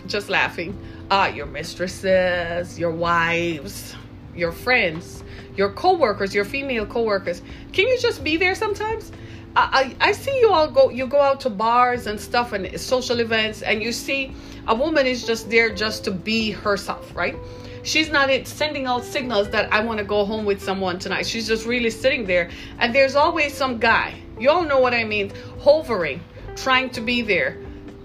just 0.06 0.30
laughing, 0.30 0.78
uh, 1.10 1.32
your 1.34 1.46
mistresses, 1.46 2.78
your 2.78 2.92
wives, 2.92 3.96
your 4.36 4.52
friends, 4.52 5.24
your 5.56 5.72
co 5.72 5.98
workers, 5.98 6.34
your 6.34 6.46
female 6.46 6.86
co 6.86 7.04
workers. 7.04 7.42
Can 7.74 7.88
you 7.88 7.98
just 8.00 8.24
be 8.24 8.38
there 8.38 8.56
sometimes? 8.56 9.12
I, 9.56 9.96
I, 10.00 10.10
I 10.10 10.12
see 10.14 10.40
you 10.40 10.52
all 10.52 10.70
go 10.70 10.90
you 10.90 11.08
go 11.08 11.20
out 11.20 11.42
to 11.42 11.50
bars 11.50 12.08
and 12.08 12.20
stuff 12.20 12.54
and 12.54 12.80
social 12.80 13.20
events 13.20 13.62
and 13.62 13.84
you 13.84 13.92
see 13.92 14.34
a 14.68 14.76
woman 14.76 15.06
is 15.06 15.26
just 15.26 15.50
there 15.50 15.74
just 15.74 16.04
to 16.06 16.12
be 16.12 16.52
herself, 16.52 17.14
right? 17.16 17.36
She's 17.84 18.12
not 18.12 18.30
sending 18.46 18.86
out 18.86 19.04
signals 19.04 19.50
that 19.50 19.74
I 19.74 19.84
want 19.84 19.98
to 19.98 20.06
go 20.06 20.24
home 20.24 20.46
with 20.46 20.62
someone 20.62 21.00
tonight. 21.00 21.26
She's 21.26 21.48
just 21.48 21.66
really 21.66 21.90
sitting 21.90 22.26
there. 22.26 22.52
And 22.78 22.94
there's 22.94 23.16
always 23.16 23.56
some 23.56 23.80
guy, 23.80 24.14
you 24.40 24.52
all 24.52 24.64
know 24.64 24.80
what 24.80 24.94
I 24.94 25.04
mean, 25.04 25.32
hovering, 25.60 26.22
trying 26.56 26.92
to 26.92 27.02
be 27.02 27.24
there. 27.24 27.58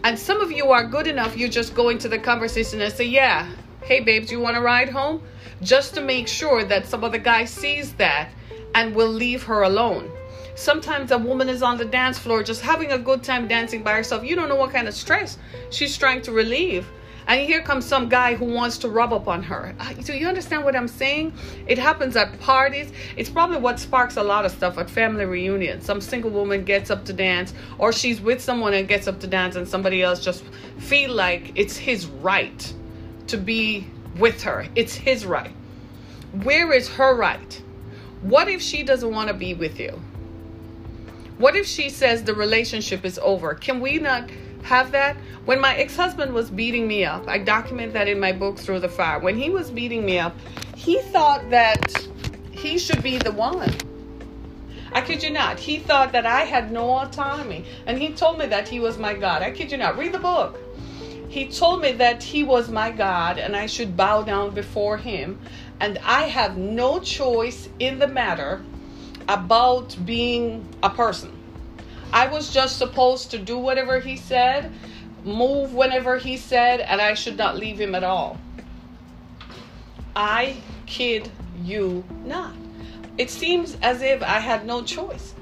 And 0.03 0.19
some 0.19 0.41
of 0.41 0.51
you 0.51 0.71
are 0.71 0.85
good 0.85 1.07
enough, 1.07 1.37
you 1.37 1.49
just 1.49 1.75
go 1.75 1.91
into 1.91 2.09
the 2.09 2.19
conversation 2.19 2.81
and 2.81 2.93
say, 2.93 3.05
Yeah, 3.05 3.51
hey 3.83 4.01
babes, 4.01 4.33
you 4.33 4.41
want 4.41 4.57
to 4.57 4.63
ride 4.63 4.89
home? 4.89 5.23
Just 5.63 5.95
to 5.95 6.01
make 6.01 6.29
sure 6.29 6.65
that 6.65 6.87
some 6.87 7.05
other 7.05 7.19
guy 7.19 7.45
sees 7.45 7.95
that 7.95 8.31
and 8.75 8.95
will 8.95 9.09
leave 9.09 9.43
her 9.45 9.63
alone. 9.63 10.11
Sometimes 10.55 11.11
a 11.11 11.19
woman 11.19 11.49
is 11.49 11.63
on 11.63 11.77
the 11.77 11.85
dance 11.85 12.19
floor 12.19 12.43
just 12.43 12.63
having 12.63 12.93
a 12.93 12.99
good 12.99 13.23
time 13.23 13.47
dancing 13.47 13.83
by 13.83 13.93
herself. 13.93 14.25
You 14.25 14.37
don't 14.37 14.49
know 14.49 14.57
what 14.57 14.73
kind 14.73 14.89
of 14.89 14.95
stress 14.95 15.39
she's 15.71 15.97
trying 15.97 16.23
to 16.23 16.33
relieve 16.33 16.87
and 17.29 17.41
here 17.41 17.61
comes 17.61 17.85
some 17.85 18.09
guy 18.09 18.35
who 18.35 18.45
wants 18.45 18.79
to 18.79 18.89
rub 18.89 19.13
up 19.13 19.27
on 19.27 19.43
her. 19.43 19.75
Uh, 19.81 19.93
do 19.95 20.13
you 20.13 20.29
understand 20.29 20.65
what 20.65 20.77
I'm 20.77 20.87
saying? 20.87 21.33
It 21.67 21.79
happens 21.79 22.17
at 22.17 22.39
parties. 22.41 22.93
It's 23.17 23.29
probably 23.29 23.59
what 23.59 23.81
sparks 23.81 24.17
a 24.17 24.23
lot 24.23 24.45
of 24.45 24.53
stuff 24.53 24.79
at 24.79 24.89
family 24.89 25.25
reunions. 25.25 25.85
Some 25.85 26.01
single 26.01 26.31
woman 26.31 26.65
gets 26.65 26.89
up 26.91 27.05
to 27.07 27.13
dance, 27.13 27.53
or 27.79 27.93
she's 27.93 28.21
with 28.21 28.41
someone 28.41 28.75
and 28.75 28.87
gets 28.87 29.09
up 29.09 29.19
to 29.21 29.27
dance, 29.27 29.57
and 29.57 29.67
somebody 29.67 30.03
else 30.03 30.25
just 30.25 30.45
feel 30.79 31.13
like 31.13 31.53
it's 31.57 31.77
his 31.77 32.07
right 32.07 32.73
to 33.27 33.37
be 33.37 33.89
with 34.19 34.43
her. 34.43 34.67
It's 34.75 34.95
his 34.95 35.27
right. 35.27 35.53
Where 36.43 36.73
is 36.73 36.89
her 36.91 37.15
right? 37.15 37.63
What 38.23 38.49
if 38.49 38.61
she 38.61 38.83
doesn't 38.83 39.11
want 39.11 39.29
to 39.29 39.35
be 39.35 39.55
with 39.55 39.79
you? 39.79 40.01
What 41.39 41.55
if 41.55 41.67
she 41.67 41.91
says 41.91 42.23
the 42.23 42.35
relationship 42.35 43.05
is 43.05 43.19
over? 43.23 43.55
Can 43.55 43.81
we 43.81 43.99
not 43.99 44.31
have 44.63 44.93
that? 44.93 45.17
When 45.45 45.61
my 45.61 45.77
ex 45.77 45.95
husband 45.95 46.33
was 46.33 46.51
beating 46.51 46.89
me 46.89 47.05
up, 47.05 47.29
I 47.29 47.39
document 47.39 47.93
that 47.93 48.09
in 48.09 48.19
my 48.19 48.33
book, 48.33 48.59
Through 48.59 48.81
the 48.81 48.89
Fire. 48.89 49.19
When 49.19 49.37
he 49.37 49.51
was 49.51 49.71
beating 49.71 50.05
me 50.05 50.19
up, 50.19 50.35
he 50.75 51.01
thought 51.03 51.49
that 51.51 52.09
he 52.53 52.79
should 52.79 53.03
be 53.03 53.19
the 53.19 53.33
one. 53.33 53.73
I 54.93 55.03
kid 55.03 55.23
you 55.23 55.31
not. 55.31 55.59
He 55.59 55.79
thought 55.79 56.13
that 56.13 56.25
I 56.25 56.43
had 56.43 56.73
no 56.73 56.91
autonomy. 56.91 57.65
And 57.87 57.99
he 57.99 58.13
told 58.13 58.39
me 58.39 58.47
that 58.47 58.67
he 58.67 58.81
was 58.81 58.97
my 58.97 59.13
God. 59.13 59.43
I 59.43 59.51
kid 59.51 59.71
you 59.71 59.77
not. 59.77 59.99
Read 59.99 60.13
the 60.13 60.19
book. 60.19 60.59
He 61.29 61.49
told 61.49 61.83
me 61.83 61.93
that 61.93 62.23
he 62.23 62.43
was 62.43 62.71
my 62.71 62.91
God 62.91 63.39
and 63.39 63.57
I 63.57 63.67
should 63.67 63.97
bow 63.97 64.23
down 64.23 64.55
before 64.55 64.97
him. 64.97 65.41
And 65.81 65.99
I 66.05 66.23
have 66.23 66.57
no 66.57 67.01
choice 67.01 67.69
in 67.79 67.99
the 67.99 68.07
matter 68.07 68.65
about 69.29 69.97
being 70.05 70.67
a 70.83 70.91
person. 70.91 71.33
I 72.13 72.29
was 72.29 72.53
just 72.53 72.79
supposed 72.79 73.33
to 73.33 73.39
do 73.39 73.59
whatever 73.59 74.01
he 74.01 74.17
said 74.17 74.73
move 75.27 75.75
whenever 75.75 76.17
he 76.17 76.37
said, 76.37 76.81
and 76.81 77.01
I 77.01 77.15
should 77.15 77.37
not 77.37 77.57
leave 77.57 77.81
him 77.81 77.95
at 77.95 78.05
all. 78.05 78.39
I 80.15 80.57
kid 80.87 81.31
you 81.63 82.05
not. 82.25 82.55
It 83.19 83.31
seems 83.31 83.77
as 83.83 84.03
if 84.03 84.23
I 84.23 84.39
had 84.39 84.65
no 84.65 84.83
choice. 84.83 85.35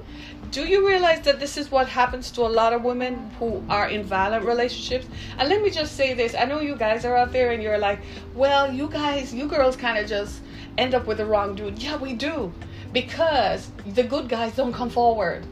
Do 0.55 0.65
you 0.69 0.87
realize 0.87 1.21
that 1.23 1.41
this 1.41 1.57
is 1.57 1.69
what 1.73 1.89
happens 1.89 2.31
to 2.31 2.43
a 2.43 2.47
lot 2.47 2.73
of 2.73 2.85
women 2.85 3.29
who 3.41 3.61
are 3.69 3.89
in 3.89 4.05
violent 4.05 4.45
relationships? 4.45 5.05
And 5.37 5.49
let 5.49 5.61
me 5.61 5.69
just 5.69 5.97
say 5.97 6.15
this 6.15 6.33
I 6.33 6.45
know 6.45 6.61
you 6.61 6.77
guys 6.77 7.05
are 7.05 7.17
out 7.17 7.33
there 7.33 7.51
and 7.51 7.61
you're 7.61 7.77
like, 7.77 7.99
well, 8.37 8.73
you 8.73 8.87
guys, 8.87 9.35
you 9.35 9.49
girls 9.49 9.75
kind 9.75 9.99
of 9.99 10.09
just 10.09 10.43
end 10.79 10.95
up 10.95 11.09
with 11.09 11.19
the 11.19 11.27
wrong 11.27 11.57
dude. 11.57 11.83
Yeah, 11.83 11.97
we 11.97 12.13
do. 12.13 12.53
Because 12.93 13.69
the 13.85 14.05
good 14.05 14.29
guys 14.29 14.55
don't 14.55 14.73
come 14.73 14.91
forward. 14.91 15.45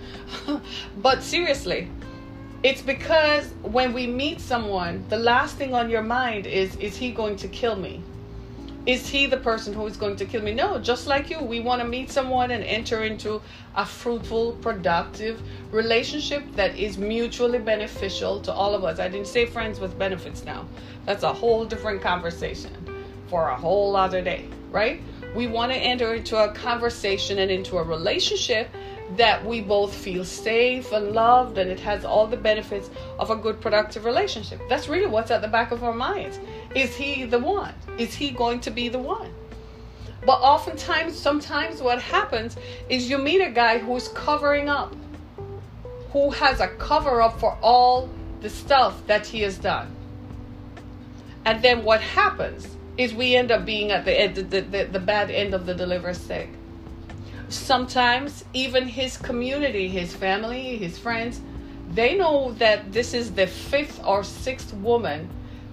but 0.99 1.21
seriously, 1.21 1.89
it's 2.63 2.81
because 2.81 3.47
when 3.63 3.93
we 3.93 4.07
meet 4.07 4.41
someone, 4.41 5.05
the 5.09 5.19
last 5.19 5.57
thing 5.57 5.75
on 5.75 5.91
your 5.91 6.03
mind 6.03 6.47
is 6.47 6.77
is 6.77 6.97
he 6.97 7.11
going 7.11 7.35
to 7.39 7.49
kill 7.49 7.75
me? 7.75 8.05
Is 8.85 9.09
he 9.09 9.27
the 9.27 9.37
person 9.37 9.73
who 9.73 9.87
is 9.87 9.97
going 9.97 10.17
to 10.17 10.25
kill 10.25 10.43
me? 10.43 10.53
No, 10.53 10.81
just 10.81 11.07
like 11.07 11.31
you, 11.31 11.41
we 11.41 11.61
want 11.61 11.81
to 11.83 11.87
meet 11.87 12.11
someone 12.11 12.51
and 12.51 12.65
enter 12.65 13.05
into 13.05 13.41
a 13.77 13.87
fruitful, 13.87 14.55
productive 14.55 15.41
relationship 15.71 16.43
that 16.57 16.77
is 16.77 16.99
mutually 16.99 17.61
beneficial 17.61 18.41
to 18.41 18.53
all 18.53 18.75
of 18.75 18.83
us. 18.83 18.99
I 18.99 19.09
didn't 19.09 19.29
say 19.29 19.47
friends 19.47 19.79
with 19.79 19.97
benefits 19.97 20.45
now. 20.45 20.67
That's 21.07 21.23
a 21.23 21.33
whole 21.33 21.65
different 21.65 22.03
conversation 22.03 22.73
for 23.29 23.51
a 23.51 23.57
whole 23.57 23.95
other 23.95 24.21
day, 24.21 24.49
right? 24.73 25.01
We 25.37 25.47
want 25.47 25.71
to 25.71 25.79
enter 25.79 26.15
into 26.15 26.37
a 26.37 26.53
conversation 26.53 27.39
and 27.39 27.53
into 27.53 27.79
a 27.79 27.85
relationship 27.85 28.69
that 29.17 29.45
we 29.45 29.61
both 29.61 29.95
feel 29.95 30.25
safe 30.25 30.93
and 30.93 31.13
loved 31.13 31.59
and 31.59 31.71
it 31.71 31.81
has 31.81 32.05
all 32.05 32.27
the 32.27 32.37
benefits 32.37 32.89
of 33.19 33.31
a 33.31 33.37
good 33.37 33.61
productive 33.61 34.05
relationship. 34.05 34.61
That's 34.69 34.89
really 34.89 35.07
what's 35.07 35.31
at 35.31 35.43
the 35.43 35.49
back 35.49 35.71
of 35.71 35.85
our 35.85 35.93
minds. 35.93 36.39
Is 36.75 36.97
he 36.97 37.25
the 37.25 37.39
one? 37.39 37.75
Is 37.99 38.15
he 38.15 38.31
going 38.31 38.61
to 38.61 38.71
be 38.71 38.89
the 38.89 38.99
one? 38.99 39.33
But 40.25 40.41
oftentimes 40.41 41.19
sometimes 41.19 41.83
what 41.83 42.01
happens 42.01 42.57
is 42.89 43.11
you 43.11 43.19
meet 43.19 43.41
a 43.41 43.51
guy 43.51 43.79
who's 43.79 44.09
covering 44.09 44.69
up 44.69 44.95
who 46.13 46.31
has 46.31 46.61
a 46.61 46.69
cover 46.69 47.23
up 47.23 47.41
for 47.41 47.57
all 47.63 48.09
the 48.43 48.51
stuff 48.51 49.07
that 49.07 49.27
he 49.27 49.41
has 49.41 49.57
done. 49.57 49.95
And 51.45 51.63
then 51.63 51.85
what 51.85 52.01
happens 52.01 52.69
is 52.99 53.15
we 53.15 53.35
end 53.35 53.51
up 53.51 53.65
being 53.65 53.91
at 53.91 54.05
the, 54.05 54.43
the, 54.43 54.61
the, 54.61 54.85
the 54.85 55.01
bad 55.01 55.31
end 55.31 55.55
of 55.55 55.65
the 55.65 55.75
deliver 55.75 56.13
stick 56.13 56.51
sometimes 57.53 58.45
even 58.53 58.87
his 58.87 59.17
community, 59.17 59.89
his 59.89 60.15
family, 60.15 60.77
his 60.77 60.99
friends, 60.99 61.41
they 61.91 62.17
know 62.17 62.53
that 62.53 62.93
this 62.93 63.15
is 63.15 63.33
the 63.33 63.47
fifth 63.47 64.01
or 64.05 64.25
sixth 64.25 64.73
woman 64.75 65.29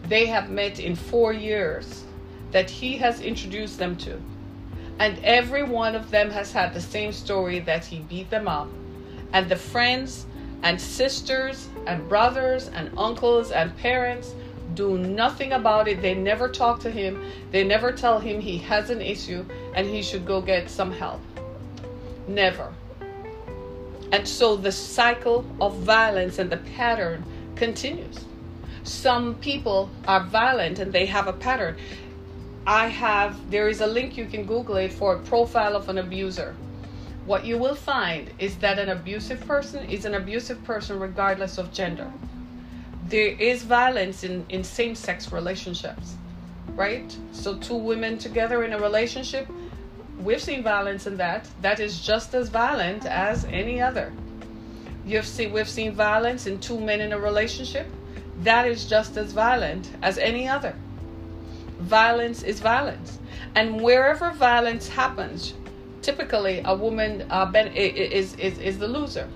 they 0.07 0.25
have 0.25 0.49
met 0.49 0.79
in 0.79 0.95
four 0.95 1.33
years 1.33 2.03
that 2.51 2.69
he 2.69 2.97
has 2.97 3.21
introduced 3.21 3.77
them 3.77 3.95
to. 3.95 4.19
And 4.99 5.17
every 5.23 5.63
one 5.63 5.95
of 5.95 6.11
them 6.11 6.29
has 6.31 6.51
had 6.51 6.73
the 6.73 6.81
same 6.81 7.13
story 7.13 7.59
that 7.61 7.85
he 7.85 7.99
beat 7.99 8.29
them 8.29 8.47
up. 8.47 8.67
And 9.31 9.47
the 9.47 9.55
friends 9.55 10.25
and 10.63 10.79
sisters 10.79 11.69
and 11.85 12.09
brothers 12.09 12.67
and 12.67 12.91
uncles 12.97 13.51
and 13.51 13.75
parents 13.77 14.33
do 14.75 14.97
nothing 14.97 15.53
about 15.53 15.87
it. 15.87 16.01
They 16.01 16.15
never 16.15 16.49
talk 16.49 16.79
to 16.81 16.91
him. 16.91 17.23
They 17.51 17.63
never 17.63 17.91
tell 17.91 18.19
him 18.19 18.41
he 18.41 18.57
has 18.59 18.89
an 18.89 19.01
issue 19.01 19.45
and 19.73 19.87
he 19.87 20.01
should 20.01 20.25
go 20.25 20.41
get 20.41 20.69
some 20.69 20.91
help. 20.91 21.21
Never. 22.29 22.71
And 24.11 24.27
so 24.27 24.55
the 24.55 24.71
cycle 24.71 25.43
of 25.59 25.77
violence 25.77 26.37
and 26.37 26.49
the 26.49 26.57
pattern 26.57 27.25
continues. 27.55 28.19
Some 28.83 29.33
people 29.35 29.89
are 30.07 30.23
violent 30.23 30.77
and 30.77 30.93
they 30.93 31.07
have 31.07 31.27
a 31.27 31.33
pattern. 31.33 31.77
I 32.67 32.87
have, 32.87 33.49
there 33.49 33.67
is 33.67 33.81
a 33.81 33.87
link 33.87 34.15
you 34.15 34.27
can 34.27 34.45
Google 34.45 34.75
it 34.77 34.93
for 34.93 35.15
a 35.15 35.19
profile 35.19 35.75
of 35.75 35.89
an 35.89 35.97
abuser. 35.97 36.55
What 37.25 37.45
you 37.45 37.57
will 37.57 37.73
find 37.73 38.31
is 38.37 38.55
that 38.57 38.77
an 38.77 38.89
abusive 38.89 39.39
person 39.47 39.89
is 39.89 40.05
an 40.05 40.13
abusive 40.13 40.63
person 40.63 40.99
regardless 40.99 41.57
of 41.57 41.73
gender. 41.73 42.11
There 43.07 43.29
is 43.39 43.63
violence 43.63 44.23
in, 44.23 44.45
in 44.49 44.63
same 44.63 44.93
sex 44.93 45.31
relationships, 45.31 46.15
right? 46.75 47.15
So, 47.31 47.57
two 47.57 47.75
women 47.75 48.19
together 48.19 48.63
in 48.63 48.73
a 48.73 48.79
relationship, 48.79 49.47
we've 50.19 50.41
seen 50.41 50.63
violence 50.63 51.07
in 51.07 51.17
that. 51.17 51.47
That 51.61 51.79
is 51.79 52.01
just 52.01 52.33
as 52.33 52.49
violent 52.49 53.05
as 53.05 53.45
any 53.45 53.81
other. 53.81 54.11
You've 55.05 55.25
seen, 55.25 55.51
we've 55.51 55.69
seen 55.69 55.93
violence 55.93 56.45
in 56.45 56.59
two 56.59 56.79
men 56.79 57.01
in 57.01 57.13
a 57.13 57.19
relationship. 57.19 57.87
That 58.41 58.67
is 58.67 58.85
just 58.85 59.17
as 59.17 59.33
violent 59.33 59.89
as 60.01 60.17
any 60.17 60.47
other. 60.47 60.75
Violence 61.79 62.43
is 62.43 62.59
violence. 62.59 63.19
And 63.55 63.81
wherever 63.81 64.31
violence 64.31 64.87
happens, 64.87 65.53
typically 66.01 66.61
a 66.65 66.75
woman 66.75 67.25
uh, 67.31 67.51
is, 67.73 68.35
is, 68.35 68.59
is 68.59 68.77
the 68.77 68.87
loser. 68.87 69.27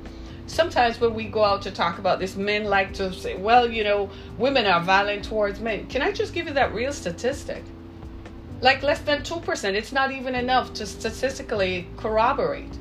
Sometimes 0.45 0.99
when 0.99 1.13
we 1.13 1.25
go 1.25 1.43
out 1.43 1.61
to 1.63 1.71
talk 1.71 1.99
about 1.99 2.19
this, 2.19 2.35
men 2.35 2.65
like 2.65 2.93
to 2.95 3.13
say, 3.13 3.35
well, 3.35 3.69
you 3.69 3.83
know, 3.83 4.09
women 4.37 4.65
are 4.65 4.81
violent 4.81 5.23
towards 5.23 5.59
men. 5.59 5.87
Can 5.87 6.01
I 6.01 6.11
just 6.11 6.33
give 6.33 6.47
you 6.47 6.53
that 6.53 6.73
real 6.73 6.91
statistic? 6.91 7.63
Like 8.63 8.81
less 8.81 9.01
than 9.01 9.23
2%. 9.23 9.73
It's 9.73 9.91
not 9.91 10.11
even 10.11 10.35
enough 10.35 10.71
to 10.75 10.85
statistically 10.85 11.85
corroborate. 11.97 12.71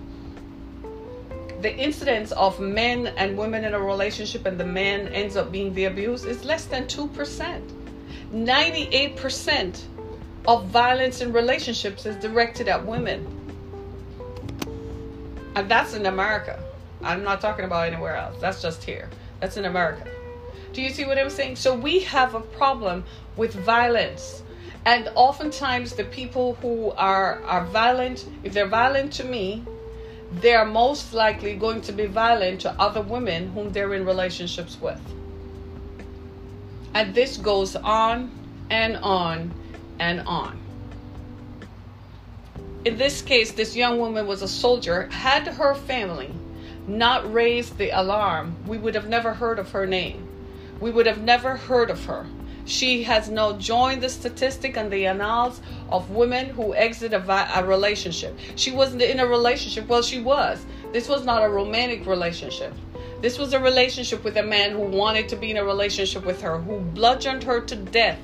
The 1.60 1.76
incidence 1.76 2.30
of 2.30 2.60
men 2.60 3.08
and 3.08 3.36
women 3.36 3.64
in 3.64 3.74
a 3.74 3.80
relationship 3.80 4.46
and 4.46 4.60
the 4.60 4.64
man 4.64 5.08
ends 5.08 5.36
up 5.36 5.50
being 5.50 5.74
the 5.74 5.86
abused 5.86 6.24
is 6.24 6.44
less 6.44 6.66
than 6.66 6.84
2%. 6.84 7.62
98% 8.32 9.82
of 10.46 10.66
violence 10.66 11.20
in 11.20 11.32
relationships 11.32 12.06
is 12.06 12.14
directed 12.14 12.68
at 12.68 12.86
women. 12.86 13.26
And 15.56 15.68
that's 15.68 15.94
in 15.94 16.06
America. 16.06 16.62
I'm 17.02 17.24
not 17.24 17.40
talking 17.40 17.64
about 17.64 17.88
anywhere 17.88 18.14
else. 18.14 18.36
That's 18.40 18.62
just 18.62 18.84
here. 18.84 19.10
That's 19.40 19.56
in 19.56 19.64
America. 19.64 20.06
Do 20.72 20.80
you 20.80 20.90
see 20.90 21.06
what 21.06 21.18
I'm 21.18 21.28
saying? 21.28 21.56
So 21.56 21.74
we 21.74 21.98
have 22.04 22.36
a 22.36 22.40
problem 22.40 23.02
with 23.36 23.52
violence. 23.54 24.41
And 24.84 25.10
oftentimes 25.14 25.94
the 25.94 26.04
people 26.04 26.54
who 26.54 26.90
are 26.92 27.42
are 27.44 27.64
violent, 27.66 28.26
if 28.42 28.52
they're 28.52 28.66
violent 28.66 29.12
to 29.14 29.24
me, 29.24 29.64
they're 30.32 30.64
most 30.64 31.12
likely 31.12 31.54
going 31.54 31.82
to 31.82 31.92
be 31.92 32.06
violent 32.06 32.62
to 32.62 32.70
other 32.80 33.02
women 33.02 33.52
whom 33.52 33.72
they're 33.72 33.94
in 33.94 34.04
relationships 34.04 34.80
with. 34.80 35.00
And 36.94 37.14
this 37.14 37.36
goes 37.36 37.76
on 37.76 38.30
and 38.70 38.96
on 38.96 39.52
and 39.98 40.20
on. 40.26 40.58
In 42.84 42.96
this 42.96 43.22
case, 43.22 43.52
this 43.52 43.76
young 43.76 43.98
woman 43.98 44.26
was 44.26 44.42
a 44.42 44.48
soldier. 44.48 45.06
Had 45.08 45.46
her 45.46 45.74
family 45.74 46.34
not 46.88 47.32
raised 47.32 47.78
the 47.78 47.90
alarm, 47.90 48.56
we 48.66 48.76
would 48.76 48.94
have 48.96 49.08
never 49.08 49.34
heard 49.34 49.60
of 49.60 49.70
her 49.70 49.86
name. 49.86 50.26
We 50.80 50.90
would 50.90 51.06
have 51.06 51.22
never 51.22 51.56
heard 51.56 51.90
of 51.90 52.04
her. 52.06 52.26
She 52.64 53.02
has 53.02 53.28
now 53.28 53.52
joined 53.54 54.02
the 54.02 54.08
statistic 54.08 54.76
and 54.76 54.90
the 54.90 55.06
annals 55.06 55.60
of 55.90 56.10
women 56.10 56.46
who 56.46 56.74
exit 56.74 57.12
a, 57.12 57.58
a 57.58 57.64
relationship. 57.64 58.38
She 58.56 58.70
wasn't 58.70 59.02
in 59.02 59.20
a 59.20 59.26
relationship. 59.26 59.88
Well, 59.88 60.02
she 60.02 60.20
was. 60.20 60.64
This 60.92 61.08
was 61.08 61.24
not 61.24 61.42
a 61.42 61.48
romantic 61.48 62.06
relationship. 62.06 62.72
This 63.20 63.38
was 63.38 63.52
a 63.52 63.60
relationship 63.60 64.24
with 64.24 64.36
a 64.36 64.42
man 64.42 64.72
who 64.72 64.80
wanted 64.80 65.28
to 65.28 65.36
be 65.36 65.50
in 65.50 65.56
a 65.56 65.64
relationship 65.64 66.24
with 66.24 66.40
her, 66.42 66.58
who 66.58 66.80
bludgeoned 66.80 67.44
her 67.44 67.60
to 67.60 67.76
death 67.76 68.18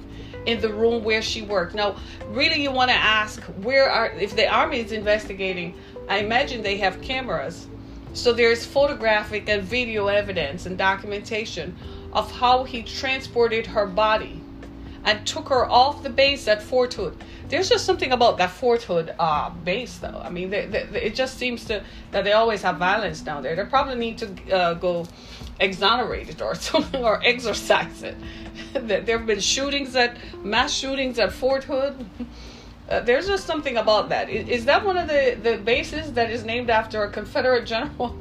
in 0.46 0.60
the 0.60 0.72
room 0.72 1.04
where 1.04 1.22
she 1.22 1.42
worked. 1.42 1.74
Now, 1.74 1.96
really, 2.28 2.62
you 2.62 2.70
want 2.70 2.90
to 2.90 2.96
ask 2.96 3.42
where 3.62 3.88
are, 3.88 4.10
if 4.10 4.34
the 4.34 4.48
army 4.48 4.80
is 4.80 4.92
investigating, 4.92 5.74
I 6.08 6.18
imagine 6.18 6.62
they 6.62 6.78
have 6.78 7.00
cameras. 7.00 7.66
So 8.14 8.32
there's 8.32 8.64
photographic 8.64 9.48
and 9.48 9.62
video 9.62 10.06
evidence 10.08 10.66
and 10.66 10.76
documentation 10.76 11.76
of 12.12 12.30
how 12.32 12.64
he 12.64 12.82
transported 12.82 13.66
her 13.66 13.86
body 13.86 14.40
and 15.04 15.26
took 15.26 15.48
her 15.48 15.66
off 15.66 16.02
the 16.02 16.10
base 16.10 16.48
at 16.48 16.62
Fort 16.62 16.94
Hood 16.94 17.16
there's 17.48 17.68
just 17.68 17.84
something 17.84 18.12
about 18.12 18.38
that 18.38 18.50
Fort 18.50 18.82
Hood 18.82 19.14
uh, 19.18 19.50
base, 19.50 19.98
though. 19.98 20.20
I 20.22 20.30
mean, 20.30 20.50
they, 20.50 20.66
they, 20.66 20.82
it 21.02 21.14
just 21.14 21.38
seems 21.38 21.64
to 21.66 21.82
that 22.10 22.24
they 22.24 22.32
always 22.32 22.62
have 22.62 22.76
violence 22.76 23.20
down 23.20 23.42
there. 23.42 23.56
They 23.56 23.64
probably 23.64 23.96
need 23.96 24.18
to 24.18 24.54
uh, 24.54 24.74
go 24.74 25.06
exonerate 25.60 26.28
it 26.28 26.42
or 26.42 26.54
something 26.70 27.02
or 27.02 27.24
exorcise 27.24 28.02
it. 28.02 28.16
there 28.72 29.18
have 29.18 29.26
been 29.26 29.40
shootings 29.40 29.96
at 29.96 30.16
mass 30.44 30.72
shootings 30.72 31.18
at 31.18 31.32
Fort 31.32 31.64
Hood. 31.64 32.06
Uh, 32.88 33.00
there's 33.00 33.26
just 33.26 33.44
something 33.44 33.76
about 33.76 34.08
that. 34.08 34.30
Is, 34.30 34.48
is 34.48 34.64
that 34.64 34.82
one 34.82 34.96
of 34.96 35.08
the, 35.08 35.36
the 35.42 35.58
bases 35.58 36.14
that 36.14 36.30
is 36.30 36.42
named 36.42 36.70
after 36.70 37.02
a 37.02 37.10
Confederate 37.10 37.66
general? 37.66 38.16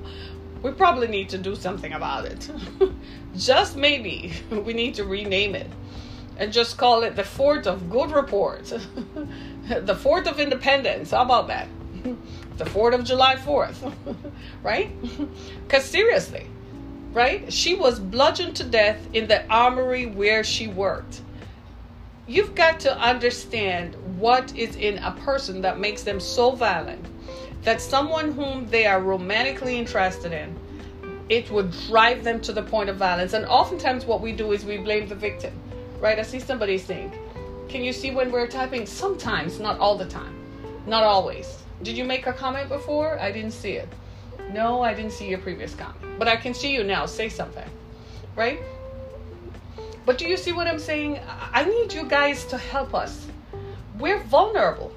We 0.61 0.71
probably 0.71 1.07
need 1.07 1.29
to 1.29 1.37
do 1.37 1.55
something 1.55 1.93
about 1.93 2.25
it. 2.25 2.49
just 3.37 3.75
maybe 3.75 4.33
we 4.49 4.73
need 4.73 4.95
to 4.95 5.03
rename 5.03 5.55
it 5.55 5.69
and 6.37 6.53
just 6.53 6.77
call 6.77 7.03
it 7.03 7.15
the 7.15 7.23
Fort 7.23 7.67
of 7.67 7.89
Good 7.89 8.11
Report, 8.11 8.63
the 9.67 9.95
Fort 9.95 10.27
of 10.27 10.39
Independence. 10.39 11.11
How 11.11 11.23
about 11.23 11.47
that? 11.47 11.67
the 12.57 12.65
Fort 12.65 12.93
of 12.93 13.03
July 13.03 13.35
4th, 13.35 13.93
right? 14.63 14.89
Because 15.63 15.85
seriously, 15.85 16.47
right? 17.13 17.51
She 17.51 17.75
was 17.75 17.99
bludgeoned 17.99 18.55
to 18.57 18.63
death 18.63 18.99
in 19.13 19.27
the 19.27 19.47
armory 19.47 20.05
where 20.05 20.43
she 20.43 20.67
worked. 20.67 21.21
You've 22.27 22.55
got 22.55 22.79
to 22.81 22.97
understand 22.99 23.95
what 24.19 24.55
is 24.55 24.75
in 24.75 24.97
a 24.97 25.11
person 25.11 25.61
that 25.61 25.79
makes 25.79 26.03
them 26.03 26.19
so 26.19 26.51
violent 26.51 27.05
that 27.63 27.81
someone 27.81 28.31
whom 28.31 28.67
they 28.67 28.85
are 28.85 29.01
romantically 29.01 29.77
interested 29.77 30.31
in, 30.31 30.55
it 31.29 31.51
would 31.51 31.71
drive 31.87 32.23
them 32.23 32.39
to 32.41 32.53
the 32.53 32.63
point 32.63 32.89
of 32.89 32.97
violence. 32.97 33.33
And 33.33 33.45
oftentimes, 33.45 34.05
what 34.05 34.21
we 34.21 34.31
do 34.31 34.53
is 34.53 34.63
we 34.63 34.77
blame 34.77 35.07
the 35.07 35.15
victim 35.15 35.53
right? 35.99 36.19
I 36.19 36.21
see 36.21 36.39
somebody 36.39 36.77
saying, 36.77 37.11
Can 37.69 37.83
you 37.83 37.93
see 37.93 38.11
when 38.11 38.31
we're 38.31 38.47
typing? 38.47 38.85
Sometimes, 38.85 39.59
not 39.59 39.79
all 39.79 39.97
the 39.97 40.05
time, 40.05 40.35
not 40.85 41.03
always. 41.03 41.63
Did 41.83 41.97
you 41.97 42.05
make 42.05 42.27
a 42.27 42.33
comment 42.33 42.69
before? 42.69 43.19
I 43.19 43.31
didn't 43.31 43.51
see 43.51 43.73
it. 43.73 43.89
No, 44.51 44.81
I 44.81 44.93
didn't 44.93 45.11
see 45.11 45.27
your 45.27 45.39
previous 45.39 45.75
comment. 45.75 46.17
But 46.17 46.27
I 46.27 46.35
can 46.35 46.53
see 46.53 46.73
you 46.73 46.83
now. 46.83 47.05
Say 47.05 47.29
something, 47.29 47.69
right? 48.35 48.59
But 50.05 50.17
do 50.17 50.25
you 50.25 50.37
see 50.37 50.53
what 50.53 50.67
I'm 50.67 50.79
saying? 50.79 51.19
I 51.53 51.65
need 51.65 51.93
you 51.93 52.05
guys 52.05 52.45
to 52.45 52.57
help 52.57 52.95
us. 52.95 53.27
We're 53.99 54.19
vulnerable. 54.23 54.91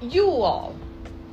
You 0.00 0.30
all, 0.30 0.74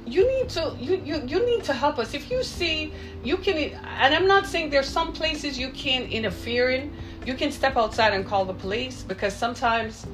you 0.05 0.27
need 0.27 0.49
to 0.49 0.75
you, 0.79 1.01
you 1.03 1.23
you 1.25 1.45
need 1.45 1.63
to 1.63 1.73
help 1.73 1.97
us. 1.97 2.13
If 2.13 2.29
you 2.29 2.43
see 2.43 2.93
you 3.23 3.37
can 3.37 3.55
and 3.99 4.13
I'm 4.13 4.27
not 4.27 4.45
saying 4.45 4.69
there's 4.69 4.87
some 4.87 5.13
places 5.13 5.57
you 5.57 5.69
can't 5.69 6.11
interfere 6.11 6.69
in, 6.69 6.93
you 7.25 7.33
can 7.33 7.51
step 7.51 7.75
outside 7.75 8.13
and 8.13 8.25
call 8.25 8.45
the 8.45 8.53
police 8.53 9.03
because 9.03 9.35
sometimes 9.35 10.05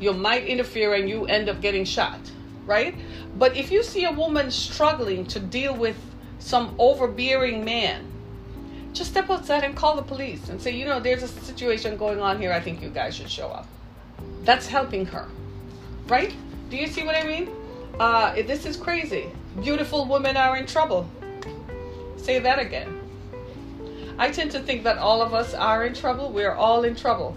you 0.00 0.12
might 0.14 0.46
interfere 0.46 0.94
and 0.94 1.08
you 1.08 1.26
end 1.26 1.48
up 1.50 1.60
getting 1.60 1.84
shot, 1.84 2.18
right? 2.64 2.94
But 3.36 3.56
if 3.56 3.70
you 3.70 3.82
see 3.82 4.04
a 4.04 4.12
woman 4.12 4.50
struggling 4.50 5.26
to 5.26 5.38
deal 5.38 5.76
with 5.76 5.96
some 6.38 6.74
overbearing 6.78 7.62
man, 7.62 8.10
just 8.94 9.10
step 9.10 9.28
outside 9.28 9.62
and 9.62 9.76
call 9.76 9.96
the 9.96 10.02
police 10.02 10.48
and 10.48 10.60
say, 10.60 10.70
you 10.70 10.86
know, 10.86 10.98
there's 10.98 11.22
a 11.22 11.28
situation 11.28 11.98
going 11.98 12.20
on 12.20 12.40
here. 12.40 12.52
I 12.52 12.60
think 12.60 12.80
you 12.82 12.88
guys 12.88 13.14
should 13.14 13.30
show 13.30 13.48
up. 13.48 13.68
That's 14.44 14.66
helping 14.66 15.04
her, 15.06 15.28
right? 16.06 16.34
Do 16.70 16.76
you 16.78 16.86
see 16.86 17.04
what 17.04 17.14
I 17.14 17.24
mean? 17.24 17.50
Uh, 18.00 18.32
this 18.44 18.64
is 18.64 18.78
crazy. 18.78 19.26
Beautiful 19.60 20.06
women 20.06 20.34
are 20.34 20.56
in 20.56 20.64
trouble. 20.64 21.06
Say 22.16 22.38
that 22.38 22.58
again. 22.58 22.98
I 24.18 24.30
tend 24.30 24.52
to 24.52 24.60
think 24.60 24.84
that 24.84 24.96
all 24.96 25.20
of 25.20 25.34
us 25.34 25.52
are 25.52 25.84
in 25.84 25.92
trouble. 25.92 26.32
We're 26.32 26.54
all 26.54 26.84
in 26.84 26.96
trouble. 26.96 27.36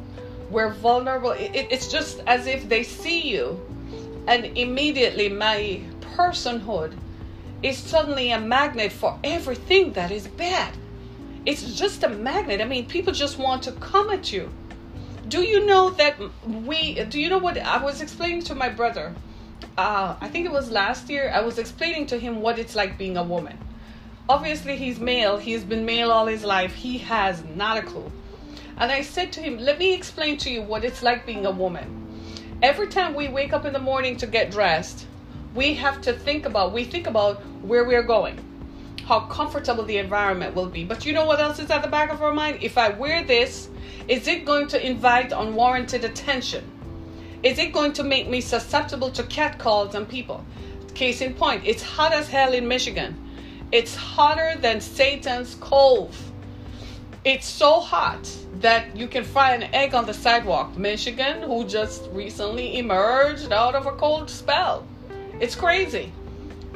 We're 0.49 0.69
vulnerable. 0.69 1.31
It, 1.31 1.51
it's 1.69 1.91
just 1.91 2.23
as 2.27 2.47
if 2.47 2.69
they 2.69 2.83
see 2.83 3.29
you, 3.29 3.59
and 4.25 4.45
immediately 4.57 5.27
my 5.27 5.81
personhood 6.15 6.93
is 7.61 7.77
suddenly 7.77 8.31
a 8.31 8.39
magnet 8.39 8.93
for 8.93 9.19
everything 9.21 9.91
that 9.93 10.11
is 10.11 10.29
bad. 10.29 10.73
It's 11.45 11.73
just 11.73 12.03
a 12.03 12.09
magnet. 12.09 12.61
I 12.61 12.65
mean, 12.65 12.85
people 12.85 13.11
just 13.11 13.37
want 13.37 13.63
to 13.63 13.73
come 13.73 14.09
at 14.11 14.31
you. 14.31 14.49
Do 15.27 15.41
you 15.41 15.65
know 15.65 15.89
that 15.89 16.15
we, 16.47 17.03
do 17.03 17.19
you 17.19 17.29
know 17.29 17.37
what 17.37 17.57
I 17.57 17.83
was 17.83 17.99
explaining 17.99 18.43
to 18.43 18.55
my 18.55 18.69
brother? 18.69 19.13
Uh, 19.77 20.15
I 20.19 20.27
think 20.29 20.45
it 20.45 20.51
was 20.51 20.71
last 20.71 21.09
year. 21.09 21.31
I 21.33 21.41
was 21.41 21.57
explaining 21.57 22.05
to 22.07 22.19
him 22.19 22.41
what 22.41 22.59
it's 22.59 22.75
like 22.75 22.97
being 22.97 23.17
a 23.17 23.23
woman 23.23 23.57
obviously 24.29 24.77
he's 24.77 25.01
male 25.01 25.35
he's 25.35 25.65
been 25.65 25.83
male 25.83 26.09
all 26.09 26.27
his 26.27 26.45
life 26.45 26.73
he 26.73 26.97
has 26.97 27.43
not 27.55 27.77
a 27.77 27.81
clue 27.81 28.09
And 28.77 28.91
I 28.91 29.01
said 29.01 29.31
to 29.33 29.41
him, 29.41 29.57
Let 29.57 29.77
me 29.79 29.93
explain 29.93 30.37
to 30.37 30.49
you 30.49 30.61
what 30.61 30.83
it's 30.83 31.03
like 31.03 31.25
being 31.25 31.45
a 31.45 31.51
woman. 31.51 32.57
Every 32.61 32.87
time 32.87 33.13
we 33.13 33.27
wake 33.27 33.53
up 33.53 33.65
in 33.65 33.73
the 33.73 33.79
morning 33.79 34.17
to 34.17 34.27
get 34.27 34.51
dressed, 34.51 35.05
we 35.53 35.75
have 35.75 36.01
to 36.01 36.13
think 36.13 36.45
about, 36.45 36.73
we 36.73 36.83
think 36.83 37.07
about 37.07 37.41
where 37.61 37.83
we're 37.83 38.03
going, 38.03 38.39
how 39.05 39.21
comfortable 39.21 39.83
the 39.83 39.97
environment 39.97 40.55
will 40.55 40.69
be. 40.69 40.83
But 40.83 41.05
you 41.05 41.13
know 41.13 41.25
what 41.25 41.39
else 41.39 41.59
is 41.59 41.69
at 41.69 41.83
the 41.83 41.87
back 41.87 42.11
of 42.11 42.23
our 42.23 42.33
mind? 42.33 42.59
If 42.61 42.77
I 42.77 42.89
wear 42.89 43.23
this, 43.23 43.69
is 44.07 44.27
it 44.27 44.45
going 44.45 44.67
to 44.67 44.85
invite 44.85 45.31
unwarranted 45.31 46.03
attention? 46.03 46.63
Is 47.43 47.59
it 47.59 47.73
going 47.73 47.91
to 47.93 48.03
make 48.03 48.29
me 48.29 48.39
susceptible 48.39 49.11
to 49.11 49.23
catcalls 49.23 49.95
and 49.95 50.07
people? 50.07 50.45
Case 50.95 51.19
in 51.19 51.33
point, 51.33 51.63
it's 51.65 51.83
hot 51.83 52.13
as 52.13 52.29
hell 52.29 52.53
in 52.53 52.67
Michigan. 52.67 53.17
It's 53.73 53.95
hotter 53.95 54.55
than 54.61 54.79
Satan's 54.79 55.55
cove. 55.55 56.15
It's 57.25 57.45
so 57.45 57.81
hot 57.81 58.29
that 58.61 58.95
you 58.95 59.07
can 59.07 59.25
fry 59.25 59.55
an 59.55 59.63
egg 59.73 59.93
on 59.93 60.05
the 60.05 60.13
sidewalk. 60.13 60.77
Michigan, 60.77 61.41
who 61.41 61.65
just 61.65 62.07
recently 62.11 62.77
emerged 62.77 63.51
out 63.51 63.75
of 63.75 63.87
a 63.87 63.91
cold 63.91 64.29
spell. 64.29 64.87
It's 65.41 65.55
crazy. 65.55 66.13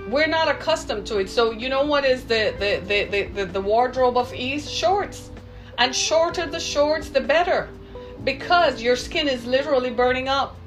We're 0.10 0.28
not 0.28 0.50
accustomed 0.50 1.06
to 1.08 1.20
it. 1.20 1.30
So 1.30 1.52
you 1.52 1.70
know 1.70 1.86
what 1.86 2.04
is 2.04 2.24
the 2.24 2.54
the, 2.60 2.82
the, 2.86 3.04
the, 3.06 3.24
the, 3.28 3.46
the 3.46 3.62
wardrobe 3.62 4.18
of 4.18 4.34
ease? 4.34 4.70
Shorts. 4.70 5.30
And 5.78 5.96
shorter 5.96 6.46
the 6.46 6.60
shorts, 6.60 7.10
the 7.10 7.22
better. 7.22 7.70
Because 8.28 8.82
your 8.82 8.98
skin 8.98 9.30
is 9.30 9.46
literally 9.46 9.90
burning 9.90 10.28
up. 10.28 10.58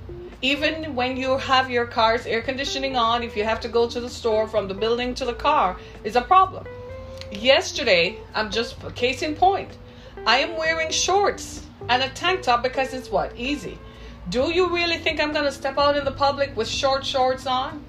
Even 0.40 0.94
when 0.94 1.18
you 1.18 1.36
have 1.36 1.70
your 1.70 1.84
car's 1.84 2.24
air 2.24 2.40
conditioning 2.40 2.96
on, 2.96 3.22
if 3.22 3.36
you 3.36 3.44
have 3.44 3.60
to 3.60 3.68
go 3.68 3.86
to 3.86 4.00
the 4.00 4.08
store 4.08 4.48
from 4.48 4.66
the 4.66 4.72
building 4.72 5.14
to 5.16 5.26
the 5.26 5.34
car, 5.34 5.76
is 6.02 6.16
a 6.16 6.22
problem. 6.22 6.64
Yesterday, 7.30 8.16
I'm 8.34 8.50
just 8.50 8.76
case 8.94 9.20
in 9.20 9.34
point. 9.34 9.76
I 10.26 10.38
am 10.38 10.56
wearing 10.56 10.90
shorts 10.90 11.66
and 11.90 12.02
a 12.02 12.08
tank 12.08 12.40
top 12.40 12.62
because 12.62 12.94
it's 12.94 13.10
what? 13.10 13.36
Easy. 13.36 13.76
Do 14.30 14.50
you 14.50 14.74
really 14.74 14.96
think 14.96 15.20
I'm 15.20 15.34
going 15.34 15.44
to 15.44 15.52
step 15.52 15.76
out 15.76 15.98
in 15.98 16.06
the 16.06 16.12
public 16.12 16.56
with 16.56 16.66
short 16.66 17.04
shorts 17.04 17.46
on? 17.46 17.84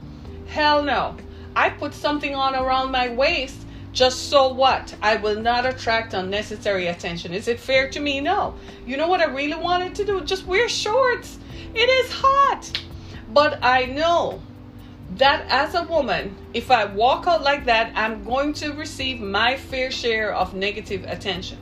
Hell 0.48 0.84
no. 0.84 1.16
I 1.56 1.70
put 1.70 1.94
something 1.94 2.36
on 2.36 2.56
around 2.56 2.92
my 2.92 3.08
waist 3.08 3.66
just 3.94 4.30
so 4.30 4.54
what? 4.54 4.96
I 5.02 5.18
will 5.18 5.40
not 5.40 5.66
attract 5.66 6.14
unnecessary 6.14 6.88
attention. 6.88 7.34
Is 7.34 7.48
it 7.48 7.60
fair 7.60 7.90
to 7.90 8.00
me? 8.00 8.22
No. 8.22 8.56
You 8.86 8.98
know 8.98 9.08
what 9.08 9.20
I 9.20 9.26
really 9.26 9.56
wanted 9.62 9.96
to 9.96 10.06
do? 10.06 10.22
Just 10.22 10.46
wear 10.46 10.70
shorts. 10.70 11.38
It 11.74 11.90
is 11.90 12.12
hot. 12.12 12.82
But 13.34 13.60
I 13.62 13.86
know 13.86 14.42
that 15.18 15.46
as 15.50 15.76
a 15.76 15.84
woman, 15.84 16.36
if 16.54 16.72
I 16.72 16.86
walk 16.86 17.28
out 17.28 17.44
like 17.44 17.66
that, 17.66 17.92
I'm 17.96 18.24
going 18.24 18.54
to 18.54 18.72
receive 18.74 19.20
my 19.20 19.58
fair 19.58 19.92
share 19.92 20.34
of 20.34 20.54
negative 20.54 21.04
attention. 21.06 21.58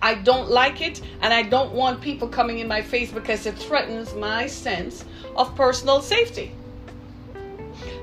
I 0.00 0.14
don't 0.14 0.50
like 0.50 0.80
it, 0.80 1.00
and 1.22 1.34
I 1.34 1.42
don't 1.42 1.72
want 1.72 2.00
people 2.00 2.28
coming 2.28 2.60
in 2.60 2.68
my 2.68 2.82
face 2.82 3.10
because 3.10 3.46
it 3.46 3.58
threatens 3.58 4.14
my 4.14 4.46
sense 4.46 5.04
of 5.36 5.56
personal 5.56 6.02
safety. 6.02 6.52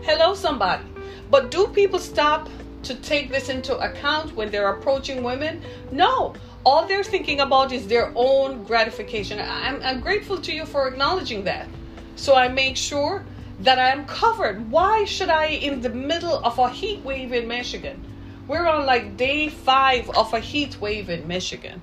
Hello, 0.01 0.33
somebody. 0.33 0.83
But 1.31 1.51
do 1.51 1.67
people 1.67 1.99
stop 1.99 2.49
to 2.85 2.95
take 2.95 3.29
this 3.29 3.49
into 3.49 3.77
account 3.77 4.35
when 4.35 4.49
they're 4.51 4.69
approaching 4.69 5.23
women? 5.23 5.61
No. 5.91 6.33
All 6.65 6.87
they're 6.87 7.03
thinking 7.03 7.41
about 7.41 7.71
is 7.71 7.87
their 7.87 8.11
own 8.15 8.63
gratification. 8.63 9.39
I'm, 9.39 9.81
I'm 9.83 9.99
grateful 9.99 10.37
to 10.39 10.53
you 10.53 10.65
for 10.65 10.87
acknowledging 10.87 11.43
that. 11.43 11.67
So 12.15 12.35
I 12.35 12.47
make 12.47 12.77
sure 12.77 13.25
that 13.59 13.79
I 13.79 13.89
am 13.89 14.05
covered. 14.05 14.69
Why 14.71 15.05
should 15.05 15.29
I, 15.29 15.47
in 15.47 15.81
the 15.81 15.89
middle 15.89 16.39
of 16.43 16.57
a 16.57 16.69
heat 16.69 17.03
wave 17.03 17.33
in 17.33 17.47
Michigan, 17.47 18.03
we're 18.47 18.67
on 18.67 18.85
like 18.85 19.17
day 19.17 19.49
five 19.49 20.09
of 20.11 20.33
a 20.33 20.39
heat 20.39 20.79
wave 20.79 21.09
in 21.09 21.27
Michigan. 21.27 21.81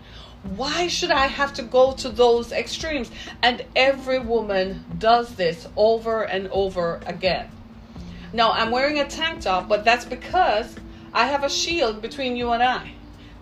Why 0.56 0.88
should 0.88 1.10
I 1.10 1.26
have 1.26 1.52
to 1.54 1.62
go 1.62 1.92
to 1.92 2.08
those 2.08 2.52
extremes? 2.52 3.10
And 3.42 3.64
every 3.76 4.18
woman 4.18 4.84
does 4.98 5.34
this 5.34 5.68
over 5.76 6.22
and 6.22 6.48
over 6.48 7.00
again. 7.06 7.48
Now, 8.32 8.52
I'm 8.52 8.70
wearing 8.70 8.98
a 8.98 9.06
tank 9.06 9.42
top, 9.42 9.68
but 9.68 9.84
that's 9.84 10.04
because 10.04 10.74
I 11.14 11.26
have 11.26 11.44
a 11.44 11.48
shield 11.48 12.02
between 12.02 12.36
you 12.36 12.52
and 12.52 12.62
I. 12.62 12.92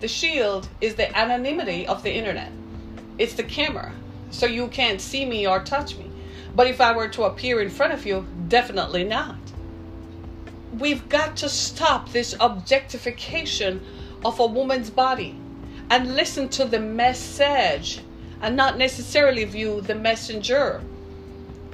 The 0.01 0.09
shield 0.09 0.69
is 0.81 0.95
the 0.95 1.17
anonymity 1.17 1.87
of 1.87 2.03
the 2.03 2.13
internet, 2.13 2.53
it's 3.19 3.35
the 3.35 3.43
camera, 3.43 3.93
so 4.31 4.47
you 4.47 4.69
can't 4.69 5.01
see 5.01 5.25
me 5.25 5.47
or 5.47 5.61
touch 5.61 5.97
me. 5.97 6.11
But 6.55 6.67
if 6.67 6.81
I 6.81 6.97
were 6.97 7.09
to 7.09 7.25
appear 7.25 7.61
in 7.61 7.71
front 7.71 7.93
of 7.93 8.07
you, 8.07 8.27
definitely 8.49 9.05
not 9.05 9.37
we've 10.79 11.09
got 11.09 11.37
to 11.37 11.49
stop 11.49 12.11
this 12.11 12.35
objectification 12.39 13.81
of 14.25 14.39
a 14.39 14.47
woman's 14.47 14.91
body 14.91 15.37
and 15.91 16.15
listen 16.15 16.49
to 16.49 16.65
the 16.65 16.79
message 16.79 18.01
and 18.41 18.57
not 18.57 18.79
necessarily 18.79 19.45
view 19.45 19.81
the 19.81 19.95
messenger. 19.95 20.81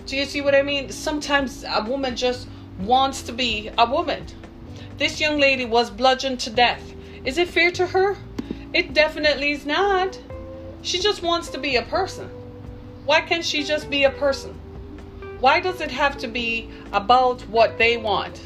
Do 0.06 0.16
you 0.16 0.24
see 0.24 0.40
what 0.40 0.54
I 0.54 0.62
mean? 0.62 0.90
Sometimes 0.90 1.64
a 1.64 1.84
woman 1.86 2.16
just 2.16 2.48
wants 2.78 3.22
to 3.22 3.32
be 3.32 3.70
a 3.76 3.88
woman. 3.88 4.24
This 4.98 5.20
young 5.20 5.38
lady 5.38 5.64
was 5.64 5.90
bludgeoned 5.90 6.40
to 6.40 6.50
death. 6.50 6.94
Is 7.24 7.38
it 7.38 7.48
fair 7.48 7.70
to 7.72 7.86
her? 7.86 8.16
It 8.72 8.94
definitely 8.94 9.52
is 9.52 9.66
not. 9.66 10.18
She 10.82 10.98
just 10.98 11.22
wants 11.22 11.48
to 11.50 11.58
be 11.58 11.76
a 11.76 11.82
person. 11.82 12.28
Why 13.04 13.20
can't 13.20 13.44
she 13.44 13.62
just 13.62 13.90
be 13.90 14.04
a 14.04 14.10
person? 14.10 14.52
Why 15.40 15.60
does 15.60 15.80
it 15.80 15.90
have 15.90 16.16
to 16.18 16.28
be 16.28 16.70
about 16.92 17.42
what 17.42 17.78
they 17.78 17.96
want? 17.96 18.40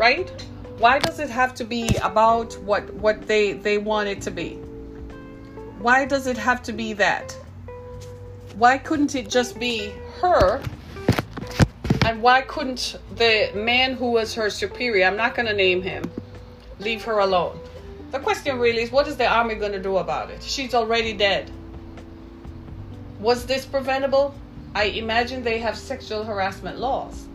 right? 0.00 0.30
Why 0.78 0.98
does 0.98 1.20
it 1.20 1.28
have 1.28 1.54
to 1.56 1.64
be 1.64 1.86
about 2.02 2.54
what 2.62 2.92
what 2.94 3.26
they 3.26 3.52
they 3.52 3.76
want 3.76 4.08
it 4.08 4.22
to 4.22 4.30
be? 4.30 4.54
Why 5.78 6.06
does 6.06 6.26
it 6.26 6.38
have 6.38 6.62
to 6.62 6.72
be 6.72 6.94
that? 6.94 7.36
Why 8.56 8.78
couldn't 8.78 9.14
it 9.14 9.28
just 9.28 9.60
be 9.60 9.92
her? 10.22 10.62
And 12.04 12.22
why 12.22 12.40
couldn't 12.42 12.96
the 13.16 13.50
man 13.54 13.94
who 13.94 14.12
was 14.12 14.34
her 14.34 14.50
superior, 14.50 15.06
I'm 15.06 15.16
not 15.16 15.34
going 15.34 15.46
to 15.46 15.54
name 15.54 15.82
him, 15.82 16.10
leave 16.78 17.04
her 17.04 17.18
alone? 17.18 17.60
The 18.10 18.18
question 18.18 18.58
really 18.58 18.82
is 18.82 18.90
what 18.90 19.06
is 19.06 19.16
the 19.16 19.28
army 19.28 19.54
going 19.54 19.72
to 19.72 19.82
do 19.82 19.98
about 19.98 20.30
it? 20.30 20.42
She's 20.42 20.74
already 20.74 21.12
dead. 21.12 21.50
Was 23.20 23.46
this 23.46 23.66
preventable? 23.66 24.34
I 24.74 24.84
imagine 24.84 25.42
they 25.44 25.58
have 25.58 25.76
sexual 25.76 26.24
harassment 26.24 26.78
laws. 26.78 27.26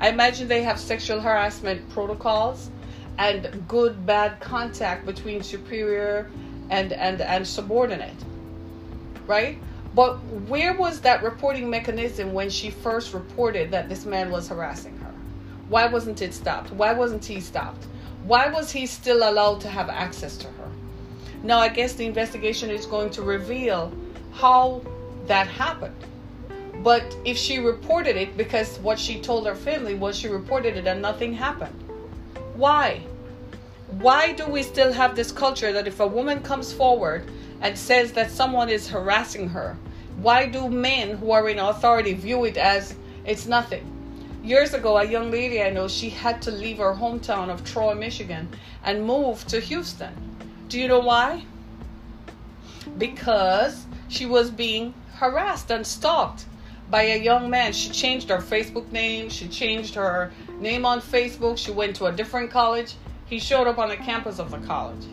I 0.00 0.08
imagine 0.08 0.48
they 0.48 0.62
have 0.62 0.78
sexual 0.78 1.20
harassment 1.20 1.88
protocols 1.90 2.70
and 3.18 3.64
good 3.66 4.06
bad 4.06 4.40
contact 4.40 5.06
between 5.06 5.42
superior 5.42 6.30
and 6.70 6.92
and 6.92 7.20
and 7.20 7.46
subordinate. 7.46 8.16
Right? 9.26 9.58
But 9.98 10.18
where 10.46 10.74
was 10.74 11.00
that 11.00 11.24
reporting 11.24 11.68
mechanism 11.68 12.32
when 12.32 12.50
she 12.50 12.70
first 12.70 13.12
reported 13.12 13.72
that 13.72 13.88
this 13.88 14.06
man 14.06 14.30
was 14.30 14.46
harassing 14.46 14.96
her? 14.98 15.12
Why 15.68 15.88
wasn't 15.88 16.22
it 16.22 16.32
stopped? 16.32 16.70
Why 16.70 16.92
wasn't 16.92 17.24
he 17.24 17.40
stopped? 17.40 17.84
Why 18.22 18.46
was 18.46 18.70
he 18.70 18.86
still 18.86 19.28
allowed 19.28 19.60
to 19.62 19.68
have 19.68 19.88
access 19.88 20.36
to 20.36 20.46
her? 20.46 20.70
Now, 21.42 21.58
I 21.58 21.66
guess 21.66 21.94
the 21.94 22.06
investigation 22.06 22.70
is 22.70 22.86
going 22.86 23.10
to 23.10 23.22
reveal 23.22 23.92
how 24.34 24.82
that 25.26 25.48
happened. 25.48 25.96
But 26.84 27.16
if 27.24 27.36
she 27.36 27.58
reported 27.58 28.14
it 28.14 28.36
because 28.36 28.78
what 28.78 29.00
she 29.00 29.20
told 29.20 29.48
her 29.48 29.56
family 29.56 29.96
was 29.96 30.16
she 30.16 30.28
reported 30.28 30.76
it 30.76 30.86
and 30.86 31.02
nothing 31.02 31.34
happened. 31.34 31.74
Why? 32.54 33.02
Why 33.98 34.30
do 34.32 34.46
we 34.46 34.62
still 34.62 34.92
have 34.92 35.16
this 35.16 35.32
culture 35.32 35.72
that 35.72 35.88
if 35.88 35.98
a 35.98 36.06
woman 36.06 36.40
comes 36.40 36.72
forward 36.72 37.28
and 37.60 37.76
says 37.76 38.12
that 38.12 38.30
someone 38.30 38.68
is 38.68 38.86
harassing 38.88 39.48
her, 39.48 39.76
why 40.18 40.46
do 40.46 40.68
men 40.68 41.16
who 41.16 41.30
are 41.30 41.48
in 41.48 41.60
authority 41.60 42.12
view 42.12 42.44
it 42.44 42.56
as 42.56 42.96
it's 43.24 43.46
nothing? 43.46 43.84
Years 44.42 44.74
ago, 44.74 44.96
a 44.98 45.04
young 45.04 45.30
lady 45.30 45.62
I 45.62 45.70
know, 45.70 45.86
she 45.86 46.10
had 46.10 46.42
to 46.42 46.50
leave 46.50 46.78
her 46.78 46.94
hometown 46.94 47.50
of 47.50 47.64
Troy, 47.64 47.94
Michigan, 47.94 48.48
and 48.82 49.04
move 49.04 49.46
to 49.46 49.60
Houston. 49.60 50.12
Do 50.68 50.80
you 50.80 50.88
know 50.88 51.00
why? 51.00 51.44
Because 52.96 53.86
she 54.08 54.26
was 54.26 54.50
being 54.50 54.92
harassed 55.14 55.70
and 55.70 55.86
stalked 55.86 56.46
by 56.90 57.02
a 57.02 57.18
young 57.18 57.48
man. 57.48 57.72
She 57.72 57.90
changed 57.90 58.28
her 58.30 58.38
Facebook 58.38 58.90
name, 58.90 59.28
she 59.28 59.46
changed 59.48 59.94
her 59.94 60.32
name 60.58 60.84
on 60.84 61.00
Facebook, 61.00 61.58
she 61.58 61.70
went 61.70 61.94
to 61.96 62.06
a 62.06 62.12
different 62.12 62.50
college. 62.50 62.94
He 63.26 63.38
showed 63.38 63.66
up 63.66 63.78
on 63.78 63.88
the 63.88 63.96
campus 63.96 64.38
of 64.38 64.50
the 64.50 64.58
college. 64.58 65.04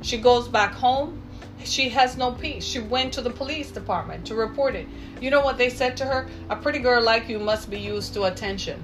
She 0.00 0.18
goes 0.18 0.48
back 0.48 0.72
home. 0.72 1.21
She 1.64 1.88
has 1.90 2.16
no 2.16 2.32
peace. 2.32 2.64
She 2.64 2.80
went 2.80 3.12
to 3.14 3.22
the 3.22 3.30
police 3.30 3.70
department 3.70 4.26
to 4.26 4.34
report 4.34 4.74
it. 4.74 4.86
You 5.20 5.30
know 5.30 5.40
what 5.40 5.58
they 5.58 5.70
said 5.70 5.96
to 5.98 6.04
her? 6.04 6.28
A 6.50 6.56
pretty 6.56 6.78
girl 6.78 7.02
like 7.02 7.28
you 7.28 7.38
must 7.38 7.70
be 7.70 7.78
used 7.78 8.14
to 8.14 8.24
attention. 8.24 8.82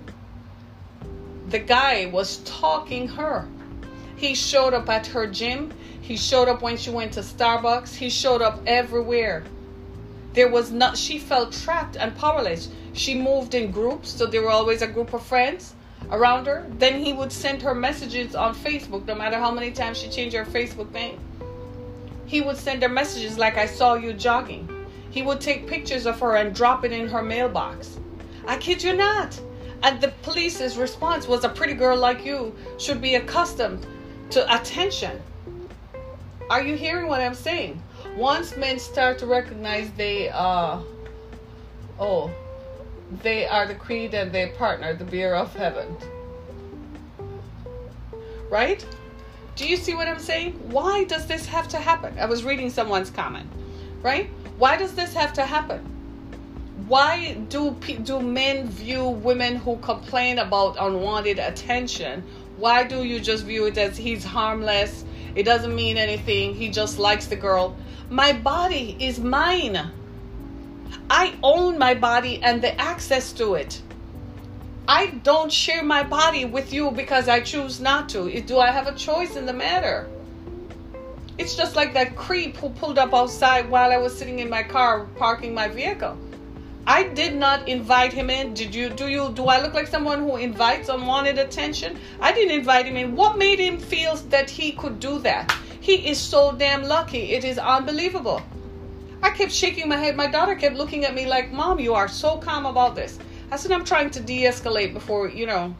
The 1.49 1.59
guy 1.59 2.07
was 2.07 2.39
talking 2.39 3.09
her. 3.09 3.49
He 4.17 4.35
showed 4.35 4.75
up 4.75 4.89
at 4.89 5.07
her 5.09 5.27
gym. 5.27 5.73
He 6.01 6.17
showed 6.17 6.49
up 6.49 6.63
when 6.63 6.77
she 6.77 6.91
went 6.91 7.13
to 7.13 7.21
Starbucks. 7.21 7.95
He 7.95 8.11
showed 8.11 8.43
up 8.43 8.61
everywhere. 8.67 9.45
There 10.35 10.49
was 10.49 10.71
not, 10.71 10.97
she 10.97 11.19
felt 11.19 11.53
trapped 11.53 11.97
and 11.97 12.17
powerless. 12.17 12.69
She 12.93 13.15
moved 13.15 13.55
in 13.55 13.71
groups, 13.71 14.11
so 14.11 14.27
there 14.27 14.43
were 14.43 14.51
always 14.51 14.83
a 14.83 14.87
group 14.87 15.15
of 15.15 15.23
friends 15.23 15.75
around 16.11 16.47
her. 16.47 16.67
Then 16.79 17.03
he 17.05 17.13
would 17.13 17.33
send 17.33 17.63
her 17.63 17.75
messages 17.75 18.35
on 18.35 18.55
Facebook, 18.55 19.07
no 19.07 19.15
matter 19.15 19.37
how 19.37 19.51
many 19.51 19.71
times 19.71 19.99
she 19.99 20.09
changed 20.09 20.37
her 20.37 20.45
Facebook 20.45 20.93
name. 20.93 21.19
He 22.29 22.43
would 22.43 22.59
send 22.59 22.83
her 22.83 22.91
messages 22.91 23.39
like, 23.39 23.57
I 23.57 23.65
saw 23.65 23.95
you 23.95 24.13
jogging. 24.13 24.69
He 25.11 25.23
would 25.23 25.41
take 25.41 25.67
pictures 25.67 26.05
of 26.05 26.21
her 26.21 26.37
and 26.37 26.55
drop 26.55 26.85
it 26.85 26.93
in 26.93 27.09
her 27.09 27.23
mailbox. 27.23 27.99
I 28.47 28.59
kid 28.59 28.83
you 28.83 28.95
not. 28.95 29.41
And 29.83 29.99
the 29.99 30.13
police's 30.23 30.77
response 30.77 31.27
was, 31.27 31.45
A 31.45 31.49
pretty 31.49 31.73
girl 31.73 31.97
like 31.97 32.27
you 32.27 32.55
should 32.77 33.01
be 33.01 33.15
accustomed 33.15 33.87
to 34.31 34.55
attention. 34.55 35.23
Are 36.51 36.63
you 36.63 36.77
hearing 36.77 37.07
what 37.07 37.23
I'm 37.23 37.35
saying? 37.35 37.83
Once 38.15 38.55
men 38.59 38.79
start 38.79 39.19
to 39.21 39.27
recognize 39.27 39.91
they, 39.93 40.29
uh, 40.29 40.81
oh, 41.99 42.31
they 43.23 43.47
are 43.47 43.67
the 43.67 43.75
creed 43.75 44.13
and 44.13 44.31
they 44.31 44.49
partner, 44.59 44.93
the 44.93 45.05
beer 45.05 45.35
of 45.35 45.55
heaven. 45.57 45.97
Right? 48.51 48.85
Do 49.59 49.67
you 49.67 49.77
see 49.77 49.97
what 49.97 50.07
I'm 50.07 50.21
saying? 50.21 50.53
Why 50.71 51.03
does 51.03 51.27
this 51.27 51.45
have 51.47 51.67
to 51.71 51.79
happen? 51.79 52.17
I 52.17 52.27
was 52.27 52.45
reading 52.45 52.71
someone's 52.71 53.11
comment, 53.11 53.51
right? 54.03 54.31
Why 54.57 54.77
does 54.77 54.95
this 54.95 55.13
have 55.15 55.33
to 55.33 55.45
happen? 55.45 55.81
Why 56.87 57.35
do 57.49 57.73
do 58.05 58.21
men 58.21 58.69
view 58.69 59.09
women 59.09 59.57
who 59.57 59.77
complain 59.79 60.39
about 60.39 60.77
unwanted 60.79 61.41
attention? 61.41 62.23
Why 62.57 62.85
do 62.85 63.03
you 63.03 63.19
just 63.19 63.47
view 63.47 63.67
it 63.67 63.77
as 63.77 63.97
he's 63.97 64.23
harmless? 64.23 65.05
It 65.35 65.43
doesn't 65.43 65.75
mean 65.75 65.97
anything. 65.97 66.55
He 66.55 66.69
just 66.69 67.01
likes 67.01 67.27
the 67.27 67.35
girl. 67.35 67.77
My 68.11 68.33
body 68.33 68.97
is 69.01 69.19
mine. 69.19 69.91
I 71.11 71.35
own 71.43 71.79
my 71.79 71.95
body 71.95 72.41
and 72.45 72.63
the 72.63 72.81
access 72.81 73.33
to 73.33 73.55
it. 73.55 73.83
I 74.91 75.09
don't 75.23 75.53
share 75.53 75.83
my 75.83 76.03
body 76.03 76.47
with 76.47 76.73
you 76.73 76.91
because 76.91 77.29
I 77.29 77.41
choose 77.41 77.79
not 77.79 78.09
to. 78.09 78.41
Do 78.41 78.59
I 78.59 78.71
have 78.71 78.87
a 78.87 78.95
choice 78.95 79.37
in 79.37 79.45
the 79.45 79.53
matter? 79.53 80.09
It's 81.37 81.55
just 81.55 81.77
like 81.77 81.93
that 81.93 82.17
creep 82.17 82.57
who 82.57 82.71
pulled 82.71 82.97
up 82.97 83.13
outside 83.13 83.69
while 83.69 83.93
I 83.93 83.99
was 83.99 84.17
sitting 84.17 84.39
in 84.39 84.49
my 84.49 84.63
car 84.63 85.05
parking 85.17 85.53
my 85.53 85.69
vehicle. 85.69 86.17
I 86.87 87.03
did 87.03 87.37
not 87.37 87.69
invite 87.69 88.15
him 88.15 88.31
in. 88.31 88.55
Did 88.55 88.75
you 88.75 88.89
do 88.89 89.09
you 89.09 89.31
do 89.35 89.45
I 89.45 89.61
look 89.61 89.75
like 89.75 89.89
someone 89.89 90.21
who 90.21 90.37
invites 90.37 90.89
unwanted 90.89 91.39
attention? 91.39 92.01
I 92.19 92.33
didn't 92.33 92.59
invite 92.59 92.87
him 92.87 92.97
in. 92.97 93.15
What 93.15 93.37
made 93.37 93.59
him 93.59 93.77
feel 93.77 94.17
that 94.31 94.49
he 94.49 94.73
could 94.73 95.01
do 95.01 95.19
that? 95.19 95.55
He 95.81 96.09
is 96.09 96.19
so 96.19 96.53
damn 96.53 96.83
lucky. 96.83 97.35
It 97.35 97.45
is 97.45 97.59
unbelievable. 97.59 98.41
I 99.23 99.31
kept 99.31 99.53
shaking 99.53 99.87
my 99.91 99.99
head. 99.99 100.17
My 100.17 100.29
daughter 100.29 100.55
kept 100.55 100.77
looking 100.77 101.05
at 101.05 101.15
me 101.15 101.27
like, 101.27 101.53
Mom, 101.53 101.79
you 101.79 101.93
are 101.93 102.09
so 102.09 102.39
calm 102.39 102.65
about 102.65 102.95
this. 102.95 103.19
I 103.51 103.57
said, 103.57 103.73
I'm 103.73 103.85
trying 103.85 104.11
to 104.11 104.21
de 104.21 104.43
escalate 104.43 104.93
before, 104.93 105.29
you 105.29 105.47
know, 105.47 105.75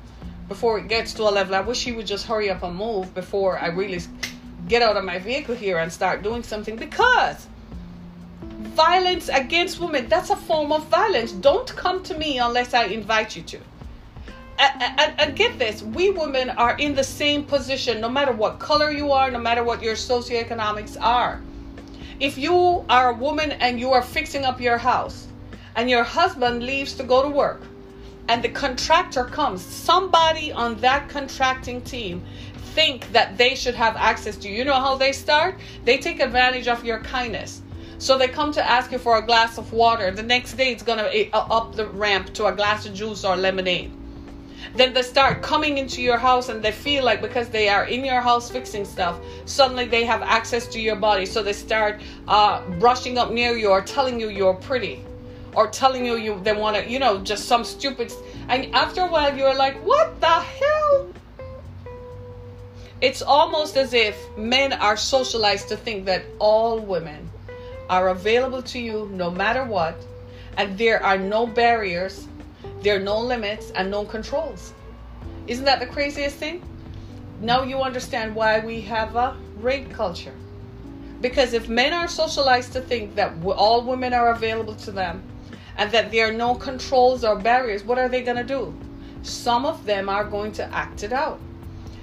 before 0.49 0.79
it 0.79 0.89
gets 0.89 1.13
to 1.15 1.25
a 1.25 1.31
level. 1.31 1.55
I 1.55 1.61
wish 1.61 1.79
she 1.79 1.93
would 1.93 2.07
just 2.07 2.27
hurry 2.27 2.51
up 2.51 2.63
and 2.63 2.75
move 2.75 3.15
before 3.15 3.59
I 3.59 3.67
really 3.67 4.01
get 4.67 4.83
out 4.83 4.97
of 4.97 5.05
my 5.05 5.19
vehicle 5.19 5.55
here 5.55 5.79
and 5.79 5.93
start 5.93 6.23
doing 6.23 6.43
something 6.43 6.77
because 6.77 7.47
violence 8.43 9.29
against 9.29 9.81
women, 9.81 10.09
that's 10.09 10.31
a 10.31 10.37
form 10.37 10.73
of 10.73 10.87
violence. 10.87 11.33
Don't 11.33 11.69
come 11.77 12.03
to 12.05 12.17
me 12.17 12.39
unless 12.39 12.73
I 12.75 12.85
invite 12.85 13.37
you 13.37 13.43
to. 13.43 13.59
And, 14.61 15.37
get 15.37 15.57
this 15.57 15.85
we 15.85 16.11
women 16.11 16.51
are 16.51 16.77
in 16.79 16.97
the 16.97 17.05
same 17.05 17.45
position 17.45 18.01
no 18.01 18.09
matter 18.09 18.33
what 18.33 18.59
color 18.59 18.91
you 18.91 19.13
are, 19.13 19.31
no 19.31 19.39
matter 19.39 19.63
what 19.63 19.83
your 19.83 19.95
socioeconomics 19.95 21.01
are. 21.01 21.41
If 22.19 22.37
you 22.37 22.85
are 22.89 23.11
a 23.11 23.15
woman 23.15 23.53
and 23.53 23.79
you 23.79 23.93
are 23.93 24.03
fixing 24.03 24.45
up 24.45 24.61
your 24.61 24.79
house 24.79 25.28
and 25.77 25.89
your 25.89 26.05
husband 26.05 26.63
leaves 26.63 26.95
to 26.95 27.03
go 27.03 27.23
to 27.23 27.29
work 27.29 27.63
and 28.29 28.45
the 28.45 28.49
contractor 28.51 29.25
comes, 29.25 29.63
somebody 29.63 30.53
on 30.53 30.79
that 30.81 31.09
contracting 31.09 31.81
team 31.81 32.23
think 32.75 33.11
that 33.13 33.39
they 33.39 33.55
should 33.55 33.75
have 33.75 33.97
access 33.97 34.37
to 34.37 34.49
you. 34.49 34.57
You 34.57 34.65
know 34.65 34.75
how 34.75 34.97
they 34.97 35.13
start? 35.13 35.59
They 35.85 35.97
take 35.97 36.21
advantage 36.21 36.69
of 36.69 36.85
your 36.85 37.01
kindness. 37.01 37.63
So 37.97 38.19
they 38.19 38.29
come 38.29 38.53
to 38.53 38.71
ask 38.71 38.93
you 38.93 38.99
for 38.99 39.17
a 39.17 39.23
glass 39.23 39.57
of 39.57 39.73
water. 39.73 40.11
The 40.11 40.23
next 40.23 40.55
day 40.55 40.73
it's 40.73 40.83
going 40.83 40.99
to 40.99 41.17
eh, 41.17 41.31
up 41.33 41.75
the 41.75 41.89
ramp 41.89 42.35
to 42.35 42.47
a 42.47 42.53
glass 42.53 42.85
of 42.87 42.95
juice 42.95 43.25
or 43.25 43.37
lemonade 43.37 43.93
then 44.75 44.93
they 44.93 45.03
start 45.03 45.41
coming 45.41 45.79
into 45.79 46.03
your 46.03 46.19
house 46.19 46.49
and 46.49 46.63
they 46.63 46.73
feel 46.73 47.05
like 47.05 47.23
because 47.23 47.49
they 47.49 47.69
are 47.69 47.85
in 47.85 48.05
your 48.05 48.21
house 48.21 48.51
fixing 48.51 48.85
stuff 48.85 49.19
suddenly 49.45 49.87
they 49.87 50.05
have 50.05 50.21
access 50.23 50.67
to 50.67 50.81
your 50.81 50.97
body 50.97 51.25
so 51.25 51.43
they 51.43 51.53
start 51.53 52.01
uh, 52.27 52.61
brushing 52.79 53.17
up 53.17 53.31
near 53.31 53.57
you 53.57 53.69
or 53.69 53.81
telling 53.81 54.21
you 54.21 54.29
you're 54.29 54.55
pretty 54.55 55.03
or 55.55 55.69
telling 55.69 56.05
you 56.05 56.17
you 56.17 56.41
they 56.43 56.53
want 56.53 56.77
to 56.77 56.89
you 56.89 56.99
know 56.99 57.19
just 57.19 57.47
some 57.47 57.65
stupid 57.65 58.13
and 58.49 58.75
after 58.75 59.03
a 59.03 59.07
while 59.07 59.37
you're 59.37 59.55
like 59.55 59.77
what 59.85 60.21
the 60.21 60.27
hell 60.27 61.09
it's 63.01 63.23
almost 63.23 63.77
as 63.77 63.95
if 63.95 64.17
men 64.37 64.73
are 64.73 64.97
socialized 64.97 65.69
to 65.69 65.77
think 65.77 66.05
that 66.05 66.25
all 66.39 66.79
women 66.79 67.31
are 67.89 68.09
available 68.09 68.63
to 68.63 68.79
you 68.79 69.09
no 69.13 69.31
matter 69.31 69.65
what 69.65 69.97
and 70.57 70.77
there 70.77 71.03
are 71.03 71.17
no 71.19 71.47
barriers 71.47 72.29
there 72.83 72.97
are 72.97 73.01
no 73.01 73.19
limits 73.21 73.73
and 73.73 73.91
no 73.91 74.05
controls. 74.05 74.73
Isn't 75.47 75.65
that 75.65 75.81
the 75.81 75.87
craziest 75.87 76.37
thing? 76.37 76.63
Now 77.41 77.63
you 77.63 77.81
understand 77.81 78.35
why 78.35 78.61
we 78.61 78.81
have 78.83 79.17
a 79.17 79.37
rape 79.57 79.91
culture. 79.91 80.35
Because 81.21 81.53
if 81.53 81.69
men 81.69 81.93
are 81.93 82.07
socialized 82.07 82.73
to 82.75 82.81
think 82.81 83.17
that 83.17 83.33
all 83.45 83.83
women 83.83 84.13
are 84.13 84.31
available 84.31 84.77
to 84.77 84.93
them 84.93 85.23
and 85.79 85.93
that 85.93 86.11
there 86.11 86.29
are 86.29 86.33
no 86.33 86.57
controls 86.57 87.25
or 87.25 87.37
barriers, 87.37 87.85
what 87.85 87.99
are 87.99 88.09
they 88.09 88.23
going 88.23 88.37
to 88.37 88.45
do? 88.45 88.75
Some 89.23 89.65
of 89.65 89.85
them 89.87 90.09
are 90.09 90.25
going 90.25 90.53
to 90.53 90.65
act 90.75 91.05
it 91.05 91.13
out. 91.13 91.41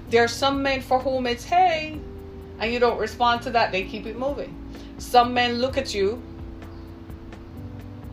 There 0.09 0.23
are 0.23 0.29
some 0.29 0.63
men 0.63 0.81
for 0.81 0.97
whom 0.99 1.27
it's, 1.27 1.43
hey, 1.43 1.99
and 2.59 2.71
you 2.71 2.79
don't 2.79 2.97
respond 2.97 3.41
to 3.43 3.49
that, 3.51 3.73
they 3.73 3.83
keep 3.83 4.05
it 4.05 4.17
moving. 4.17 4.55
Some 4.97 5.33
men 5.33 5.55
look 5.55 5.77
at 5.77 5.93
you 5.93 6.23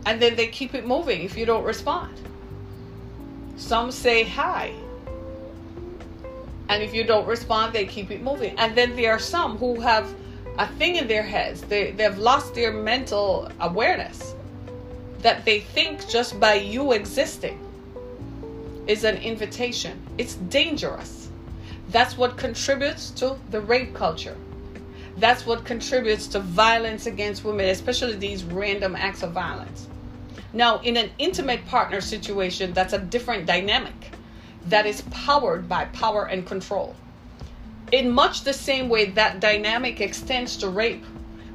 and 0.05 0.21
then 0.21 0.35
they 0.35 0.47
keep 0.47 0.75
it 0.75 0.85
moving 0.85 1.23
if 1.23 1.37
you 1.37 1.45
don't 1.45 1.63
respond. 1.63 2.19
Some 3.55 3.89
say 3.91 4.23
hi. 4.23 4.73
And 6.67 6.83
if 6.83 6.93
you 6.93 7.05
don't 7.05 7.25
respond, 7.25 7.71
they 7.71 7.85
keep 7.85 8.11
it 8.11 8.21
moving. 8.21 8.57
And 8.57 8.75
then 8.75 8.95
there 8.97 9.13
are 9.13 9.19
some 9.19 9.57
who 9.57 9.79
have 9.79 10.13
a 10.57 10.67
thing 10.67 10.97
in 10.97 11.07
their 11.07 11.23
heads. 11.23 11.61
They, 11.61 11.91
they've 11.91 12.17
lost 12.17 12.53
their 12.53 12.73
mental 12.73 13.49
awareness 13.61 14.32
that 15.23 15.43
they 15.45 15.61
think 15.61 16.07
just 16.07 16.39
by 16.39 16.53
you 16.53 16.91
existing 16.91 17.59
is 18.87 19.03
an 19.03 19.17
invitation. 19.17 19.99
It's 20.17 20.35
dangerous. 20.35 21.29
That's 21.89 22.17
what 22.17 22.37
contributes 22.37 23.09
to 23.11 23.37
the 23.49 23.61
rape 23.61 23.93
culture. 23.93 24.35
That's 25.17 25.45
what 25.45 25.63
contributes 25.63 26.27
to 26.27 26.39
violence 26.39 27.05
against 27.05 27.43
women, 27.43 27.69
especially 27.69 28.15
these 28.15 28.43
random 28.43 28.95
acts 28.95 29.23
of 29.23 29.31
violence. 29.31 29.87
Now, 30.53 30.79
in 30.79 30.97
an 30.97 31.09
intimate 31.17 31.65
partner 31.65 32.01
situation, 32.01 32.73
that's 32.73 32.93
a 32.93 32.99
different 32.99 33.45
dynamic 33.45 34.11
that 34.67 34.85
is 34.85 35.01
powered 35.11 35.69
by 35.69 35.85
power 35.85 36.25
and 36.25 36.45
control. 36.45 36.95
In 37.91 38.11
much 38.11 38.41
the 38.43 38.53
same 38.53 38.89
way 38.89 39.05
that 39.11 39.39
dynamic 39.39 40.01
extends 40.01 40.57
to 40.57 40.69
rape, 40.69 41.05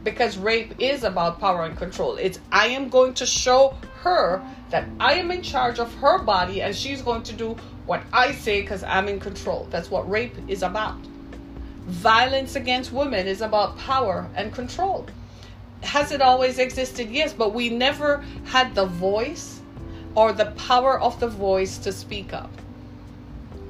because 0.04 0.38
rape 0.38 0.74
is 0.78 1.04
about 1.04 1.40
power 1.40 1.64
and 1.64 1.76
control. 1.76 2.16
It's 2.16 2.40
I 2.52 2.68
am 2.68 2.88
going 2.88 3.14
to 3.14 3.26
show 3.26 3.76
her 4.02 4.42
that 4.70 4.86
I 5.00 5.14
am 5.14 5.30
in 5.30 5.42
charge 5.42 5.78
of 5.78 5.92
her 5.96 6.18
body 6.22 6.62
and 6.62 6.74
she's 6.74 7.02
going 7.02 7.22
to 7.24 7.32
do 7.34 7.56
what 7.86 8.02
I 8.12 8.32
say 8.32 8.60
because 8.60 8.82
I'm 8.84 9.08
in 9.08 9.18
control. 9.20 9.66
That's 9.70 9.90
what 9.90 10.08
rape 10.10 10.34
is 10.46 10.62
about. 10.62 10.98
Violence 11.86 12.54
against 12.54 12.92
women 12.92 13.26
is 13.26 13.40
about 13.40 13.78
power 13.78 14.28
and 14.34 14.52
control 14.52 15.06
has 15.82 16.12
it 16.12 16.20
always 16.20 16.58
existed? 16.58 17.10
Yes, 17.10 17.32
but 17.32 17.54
we 17.54 17.70
never 17.70 18.24
had 18.44 18.74
the 18.74 18.86
voice 18.86 19.60
or 20.14 20.32
the 20.32 20.46
power 20.52 21.00
of 21.00 21.18
the 21.20 21.28
voice 21.28 21.78
to 21.78 21.92
speak 21.92 22.32
up. 22.32 22.50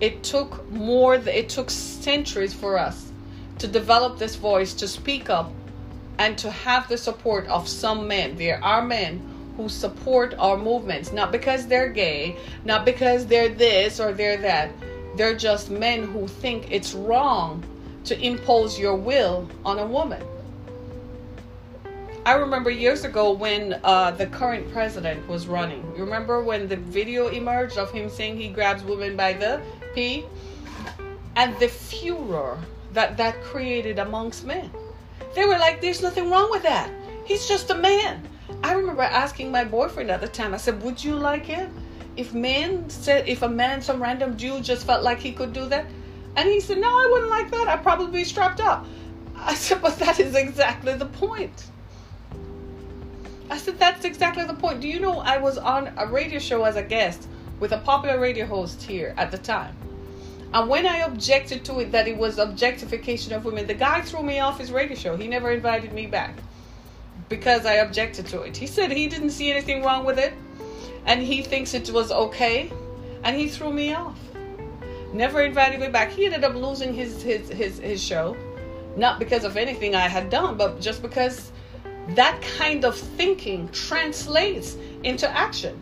It 0.01 0.23
took 0.23 0.69
more, 0.71 1.17
it 1.17 1.49
took 1.49 1.71
centuries 1.71 2.55
for 2.55 2.79
us 2.79 3.11
to 3.59 3.67
develop 3.67 4.19
this 4.19 4.37
voice 4.37 4.73
to 4.75 4.89
speak 4.89 5.29
up 5.29 5.53
and 6.19 6.37
to 6.39 6.51
have 6.51 6.89
the 6.89 6.99
support 6.99 7.47
of 7.47 7.69
some 7.69 8.09
men. 8.09 8.37
There 8.37 8.63
are 8.63 8.83
men 8.83 9.23
who 9.57 9.69
support 9.69 10.35
our 10.39 10.57
movements, 10.57 11.13
not 11.13 11.33
because 11.33 11.67
they're 11.67 11.89
gay, 11.89 12.37
not 12.65 12.85
because 12.85 13.27
they're 13.27 13.49
this 13.49 13.99
or 14.01 14.13
they're 14.13 14.37
that. 14.39 14.71
They're 15.17 15.37
just 15.37 15.71
men 15.71 16.05
who 16.05 16.29
think 16.29 16.71
it's 16.71 16.95
wrong 16.95 17.65
to 18.05 18.21
impose 18.21 18.79
your 18.79 18.95
will 18.95 19.49
on 19.65 19.79
a 19.79 19.87
woman. 19.87 20.23
I 22.25 22.35
remember 22.35 22.71
years 22.71 23.05
ago 23.05 23.33
when 23.33 23.81
uh, 23.83 24.11
the 24.11 24.27
current 24.27 24.71
president 24.71 25.27
was 25.29 25.47
running. 25.47 25.83
You 25.97 26.05
remember 26.05 26.43
when 26.43 26.69
the 26.69 26.77
video 26.77 27.29
emerged 27.29 27.79
of 27.79 27.91
him 27.91 28.11
saying 28.11 28.37
he 28.37 28.49
grabs 28.49 28.83
women 28.85 29.17
by 29.17 29.33
the 29.33 29.61
pee? 29.95 30.27
And 31.37 31.59
the 31.59 31.69
furor 31.69 32.59
that 32.93 33.17
that 33.17 33.43
created 33.43 33.99
amongst 33.99 34.45
men. 34.45 34.71
They 35.39 35.45
were 35.45 35.57
like, 35.57 35.81
there's 35.81 36.03
nothing 36.03 36.31
wrong 36.31 36.51
with 36.51 36.65
that. 36.65 36.91
He's 37.25 37.47
just 37.47 37.71
a 37.71 37.75
man. 37.77 38.27
I 38.65 38.73
remember 38.73 39.03
asking 39.03 39.53
my 39.53 39.63
boyfriend 39.63 40.11
at 40.11 40.21
the 40.21 40.27
time, 40.27 40.53
I 40.53 40.57
said, 40.57 40.83
would 40.83 41.05
you 41.05 41.15
like 41.15 41.49
it? 41.49 41.69
If 42.17 42.35
men 42.35 42.91
said, 42.91 43.29
if 43.29 43.43
a 43.43 43.49
man, 43.49 43.81
some 43.81 44.03
random 44.03 44.37
Jew 44.37 44.61
just 44.61 44.85
felt 44.85 45.05
like 45.05 45.21
he 45.21 45.31
could 45.31 45.53
do 45.53 45.69
that? 45.69 45.87
And 46.35 46.49
he 46.49 46.59
said, 46.59 46.79
no, 46.79 46.89
I 46.89 47.09
wouldn't 47.13 47.31
like 47.31 47.53
that. 47.53 47.69
I'd 47.69 47.85
probably 47.85 48.11
be 48.11 48.25
strapped 48.25 48.61
up. 48.61 48.85
I 49.37 49.55
said, 49.55 49.81
but 49.81 49.97
that 50.01 50.19
is 50.19 50.35
exactly 50.35 50.95
the 50.95 51.07
point. 51.07 51.67
I 53.49 53.59
said, 53.59 53.79
that's 53.79 54.05
exactly 54.05 54.45
the 54.45 54.55
point. 54.55 54.81
Do 54.81 54.89
you 54.89 54.99
know 54.99 55.21
I 55.21 55.39
was 55.39 55.57
on 55.57 55.93
a 55.99 56.07
radio 56.09 56.41
show 56.41 56.65
as 56.65 56.75
a 56.75 56.83
guest 56.83 57.29
with 57.61 57.71
a 57.71 57.79
popular 57.79 58.19
radio 58.19 58.45
host 58.45 58.83
here 58.83 59.15
at 59.17 59.31
the 59.31 59.39
time? 59.39 59.77
And 60.53 60.69
when 60.69 60.87
I 60.87 60.99
objected 60.99 61.65
to 61.67 61.81
it 61.81 61.93
that 61.93 62.09
it 62.09 62.17
was 62.17 62.39
objectification 62.39 63.33
of 63.35 63.45
women, 63.45 63.67
the 63.67 63.75
guy 63.75 64.01
threw 64.01 64.23
me 64.23 64.39
off 64.39 64.59
his 64.59 64.73
radio 64.73 64.97
show. 64.97 65.17
He 65.17 65.29
never 65.29 65.51
invited 65.51 65.93
me 65.93 66.07
back 66.07 66.35
because 67.29 67.67
I 67.67 67.75
objected 67.75 68.27
to 68.29 68.43
it. 68.43 68.57
He 68.57 68.67
said 68.67 68.91
he 68.91 69.09
didn't 69.09 69.31
see 69.31 69.51
anything 69.51 69.83
wrong 69.83 70.05
with 70.05 70.19
it 70.19 70.33
and 71.05 71.23
he 71.23 71.43
thinks 71.43 71.75
it 71.75 71.91
was 71.91 72.11
okay 72.11 72.73
and 73.25 73.37
he 73.37 73.49
threw 73.49 73.73
me 73.73 73.93
off. 73.93 74.19
Never 75.13 75.43
invited 75.43 75.81
me 75.81 75.89
back. 75.89 76.11
He 76.11 76.27
ended 76.27 76.45
up 76.45 76.55
losing 76.55 76.95
his 76.95 77.23
his 77.23 77.49
his, 77.49 77.79
his 77.79 78.03
show 78.03 78.37
not 78.99 79.19
because 79.19 79.45
of 79.45 79.57
anything 79.57 79.95
I 79.95 80.09
had 80.09 80.29
done, 80.29 80.57
but 80.57 80.81
just 80.81 81.03
because 81.03 81.53
that 82.11 82.41
kind 82.59 82.85
of 82.85 82.97
thinking 82.97 83.69
translates 83.69 84.77
into 85.05 85.29
action. 85.31 85.81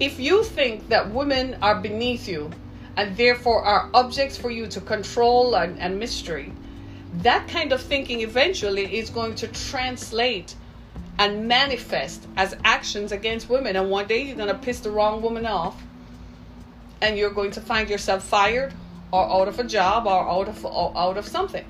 If 0.00 0.18
you 0.20 0.44
think 0.44 0.88
that 0.88 1.10
women 1.10 1.56
are 1.60 1.80
beneath 1.80 2.28
you 2.28 2.50
and 2.96 3.16
therefore 3.16 3.62
are 3.64 3.90
objects 3.94 4.36
for 4.36 4.50
you 4.50 4.66
to 4.68 4.80
control 4.80 5.54
and, 5.54 5.78
and 5.78 5.98
mystery, 5.98 6.52
that 7.14 7.48
kind 7.48 7.72
of 7.72 7.80
thinking 7.80 8.20
eventually 8.20 8.98
is 8.98 9.10
going 9.10 9.34
to 9.36 9.48
translate 9.48 10.54
and 11.18 11.46
manifest 11.46 12.26
as 12.36 12.56
actions 12.64 13.12
against 13.12 13.48
women. 13.48 13.76
And 13.76 13.90
one 13.90 14.06
day 14.06 14.22
you're 14.22 14.36
going 14.36 14.48
to 14.48 14.54
piss 14.54 14.80
the 14.80 14.90
wrong 14.90 15.22
woman 15.22 15.46
off 15.46 15.80
and 17.00 17.18
you're 17.18 17.30
going 17.30 17.50
to 17.52 17.60
find 17.60 17.88
yourself 17.88 18.24
fired 18.24 18.72
or 19.12 19.30
out 19.30 19.48
of 19.48 19.58
a 19.58 19.64
job 19.64 20.06
or 20.06 20.28
out 20.28 20.48
of, 20.48 20.64
or 20.64 20.92
out 20.96 21.16
of 21.16 21.26
something 21.26 21.64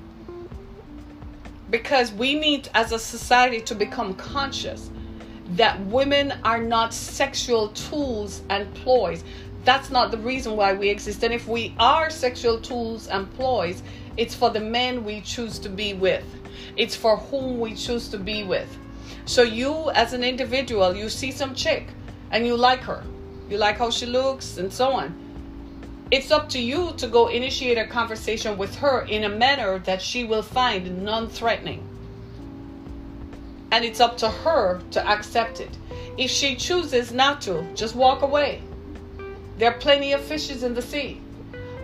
because 1.73 2.11
we 2.11 2.35
need 2.35 2.69
as 2.75 2.91
a 2.91 2.99
society 2.99 3.59
to 3.59 3.73
become 3.73 4.13
conscious 4.13 4.91
that 5.55 5.79
women 5.87 6.31
are 6.43 6.61
not 6.61 6.93
sexual 6.93 7.69
tools 7.69 8.43
and 8.51 8.71
ploys. 8.75 9.23
That's 9.65 9.89
not 9.89 10.11
the 10.11 10.17
reason 10.17 10.55
why 10.55 10.73
we 10.73 10.89
exist. 10.89 11.23
And 11.23 11.33
if 11.33 11.47
we 11.47 11.73
are 11.79 12.09
sexual 12.09 12.59
tools 12.59 13.07
and 13.07 13.31
ploys, 13.35 13.81
it's 14.17 14.35
for 14.35 14.49
the 14.49 14.59
men 14.59 15.03
we 15.03 15.21
choose 15.21 15.59
to 15.59 15.69
be 15.69 15.93
with. 15.93 16.25
It's 16.75 16.95
for 16.95 17.17
whom 17.17 17.59
we 17.59 17.73
choose 17.75 18.09
to 18.09 18.17
be 18.17 18.43
with. 18.43 18.77
So 19.25 19.41
you 19.41 19.89
as 19.91 20.13
an 20.13 20.23
individual, 20.23 20.95
you 20.95 21.09
see 21.09 21.31
some 21.31 21.55
chick 21.55 21.87
and 22.31 22.45
you 22.45 22.57
like 22.57 22.81
her. 22.81 23.03
You 23.49 23.57
like 23.57 23.77
how 23.77 23.89
she 23.89 24.05
looks 24.05 24.57
and 24.57 24.71
so 24.71 24.91
on 24.91 25.23
it's 26.13 26.29
up 26.29 26.47
to 26.49 26.59
you 26.59 26.93
to 26.97 27.07
go 27.07 27.27
initiate 27.27 27.79
a 27.79 27.87
conversation 27.87 28.55
with 28.55 28.75
her 28.75 29.01
in 29.01 29.23
a 29.23 29.29
manner 29.29 29.79
that 29.79 29.99
she 29.99 30.23
will 30.23 30.43
find 30.43 31.03
non 31.03 31.27
threatening. 31.27 31.83
And 33.71 33.83
it's 33.83 33.99
up 33.99 34.17
to 34.17 34.29
her 34.29 34.79
to 34.91 35.03
accept 35.07 35.59
it. 35.59 35.75
If 36.15 36.29
she 36.29 36.55
chooses 36.55 37.11
not 37.11 37.41
to, 37.41 37.65
just 37.73 37.95
walk 37.95 38.21
away. 38.21 38.61
There 39.57 39.69
are 39.71 39.77
plenty 39.77 40.13
of 40.13 40.21
fishes 40.21 40.63
in 40.63 40.73
the 40.73 40.81
sea. 40.81 41.21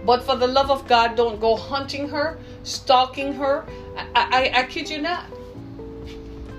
But 0.05 0.23
for 0.23 0.35
the 0.35 0.47
love 0.47 0.71
of 0.71 0.87
God, 0.87 1.15
don't 1.15 1.39
go 1.39 1.55
hunting 1.55 2.09
her, 2.09 2.39
stalking 2.63 3.33
her. 3.33 3.65
I, 3.97 4.51
I, 4.55 4.61
I 4.61 4.63
kid 4.63 4.89
you 4.89 5.01
not. 5.01 5.25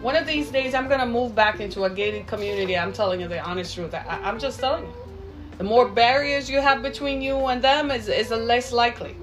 One 0.02 0.16
of 0.16 0.26
these 0.26 0.50
days, 0.50 0.74
I'm 0.74 0.88
going 0.88 1.00
to 1.00 1.06
move 1.06 1.34
back 1.34 1.60
into 1.60 1.84
a 1.84 1.90
gated 1.90 2.26
community. 2.26 2.76
I'm 2.76 2.92
telling 2.92 3.20
you 3.20 3.28
the 3.28 3.40
honest 3.40 3.74
truth. 3.74 3.94
I, 3.94 4.20
I'm 4.22 4.38
just 4.38 4.60
telling 4.60 4.84
you. 4.84 4.92
The 5.58 5.64
more 5.64 5.88
barriers 5.88 6.48
you 6.48 6.60
have 6.60 6.82
between 6.82 7.20
you 7.20 7.36
and 7.46 7.60
them 7.60 7.90
is, 7.90 8.08
is 8.08 8.30
less 8.30 8.72
likely. 8.72 9.14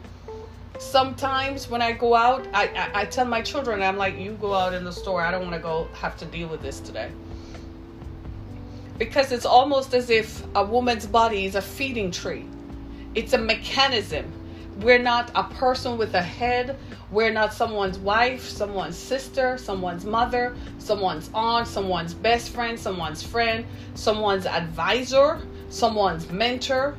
Sometimes 0.77 1.67
when 1.67 1.81
I 1.81 1.93
go 1.93 2.13
out, 2.13 2.47
I, 2.53 2.67
I, 2.67 3.01
I 3.01 3.05
tell 3.05 3.25
my 3.25 3.41
children, 3.41 3.81
I'm 3.81 3.97
like, 3.97 4.19
you 4.19 4.33
go 4.33 4.53
out 4.53 4.73
in 4.73 4.83
the 4.83 4.91
store. 4.91 5.21
I 5.21 5.31
don't 5.31 5.41
want 5.41 5.55
to 5.55 5.59
go 5.59 5.87
have 5.93 6.15
to 6.17 6.25
deal 6.25 6.47
with 6.47 6.61
this 6.61 6.79
today. 6.79 7.09
Because 8.97 9.31
it's 9.31 9.45
almost 9.45 9.93
as 9.93 10.09
if 10.09 10.43
a 10.55 10.63
woman's 10.63 11.05
body 11.05 11.45
is 11.45 11.55
a 11.55 11.61
feeding 11.61 12.11
tree. 12.11 12.45
It's 13.15 13.33
a 13.33 13.37
mechanism. 13.37 14.31
We're 14.79 14.99
not 14.99 15.31
a 15.35 15.43
person 15.43 15.97
with 15.97 16.13
a 16.13 16.21
head. 16.21 16.77
We're 17.11 17.31
not 17.31 17.53
someone's 17.53 17.97
wife, 17.97 18.43
someone's 18.43 18.97
sister, 18.97 19.57
someone's 19.57 20.05
mother, 20.05 20.55
someone's 20.77 21.29
aunt, 21.33 21.67
someone's 21.67 22.13
best 22.13 22.49
friend, 22.49 22.79
someone's 22.79 23.23
friend, 23.23 23.65
someone's 23.95 24.45
advisor 24.45 25.41
someone's 25.69 26.29
mentor. 26.31 26.97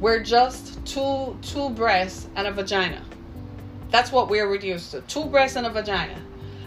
We're 0.00 0.22
just 0.22 0.84
two 0.84 1.36
two 1.42 1.70
breasts 1.70 2.28
and 2.36 2.46
a 2.46 2.52
vagina. 2.52 3.02
That's 3.90 4.12
what 4.12 4.28
we're 4.28 4.48
reduced 4.48 4.92
to. 4.92 5.00
Two 5.02 5.24
breasts 5.24 5.56
and 5.56 5.66
a 5.66 5.70
vagina. 5.70 6.20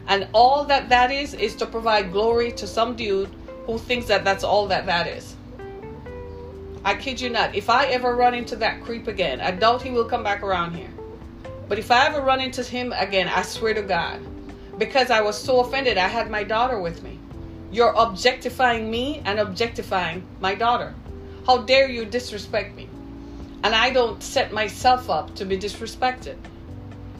And 0.07 0.27
all 0.33 0.63
that 0.65 0.89
that 0.89 1.11
is 1.11 1.33
is 1.33 1.55
to 1.57 1.65
provide 1.65 2.11
glory 2.11 2.51
to 2.53 2.65
some 2.65 2.95
dude 2.95 3.29
who 3.67 3.77
thinks 3.77 4.07
that 4.07 4.25
that's 4.25 4.43
all 4.43 4.65
that 4.67 4.87
that 4.87 5.05
is. 5.05 5.35
I 6.83 6.95
kid 6.95 7.19
you 7.19 7.29
not. 7.29 7.53
If 7.53 7.69
I 7.69 7.87
ever 7.87 8.15
run 8.15 8.33
into 8.33 8.55
that 8.55 8.81
creep 8.81 9.07
again, 9.07 9.41
I 9.41 9.51
doubt 9.51 9.81
he 9.81 9.91
will 9.91 10.05
come 10.05 10.23
back 10.23 10.41
around 10.41 10.73
here. 10.73 10.89
But 11.67 11.77
if 11.77 11.91
I 11.91 12.05
ever 12.07 12.21
run 12.21 12.39
into 12.39 12.63
him 12.63 12.93
again, 12.93 13.27
I 13.27 13.41
swear 13.41 13.73
to 13.73 13.81
God, 13.81 14.21
because 14.77 15.11
I 15.11 15.19
was 15.19 15.37
so 15.37 15.59
offended, 15.59 15.97
I 15.97 16.07
had 16.07 16.31
my 16.31 16.43
daughter 16.43 16.79
with 16.79 17.03
me. 17.03 17.19
You're 17.71 17.93
objectifying 17.93 18.89
me 18.89 19.21
and 19.25 19.37
objectifying 19.37 20.25
my 20.39 20.55
daughter. 20.55 20.95
How 21.45 21.57
dare 21.57 21.89
you 21.89 22.05
disrespect 22.05 22.73
me? 22.75 22.87
And 23.63 23.75
I 23.75 23.89
don't 23.89 24.23
set 24.23 24.53
myself 24.53 25.09
up 25.09 25.35
to 25.35 25.43
be 25.43 25.57
disrespected. 25.57 26.37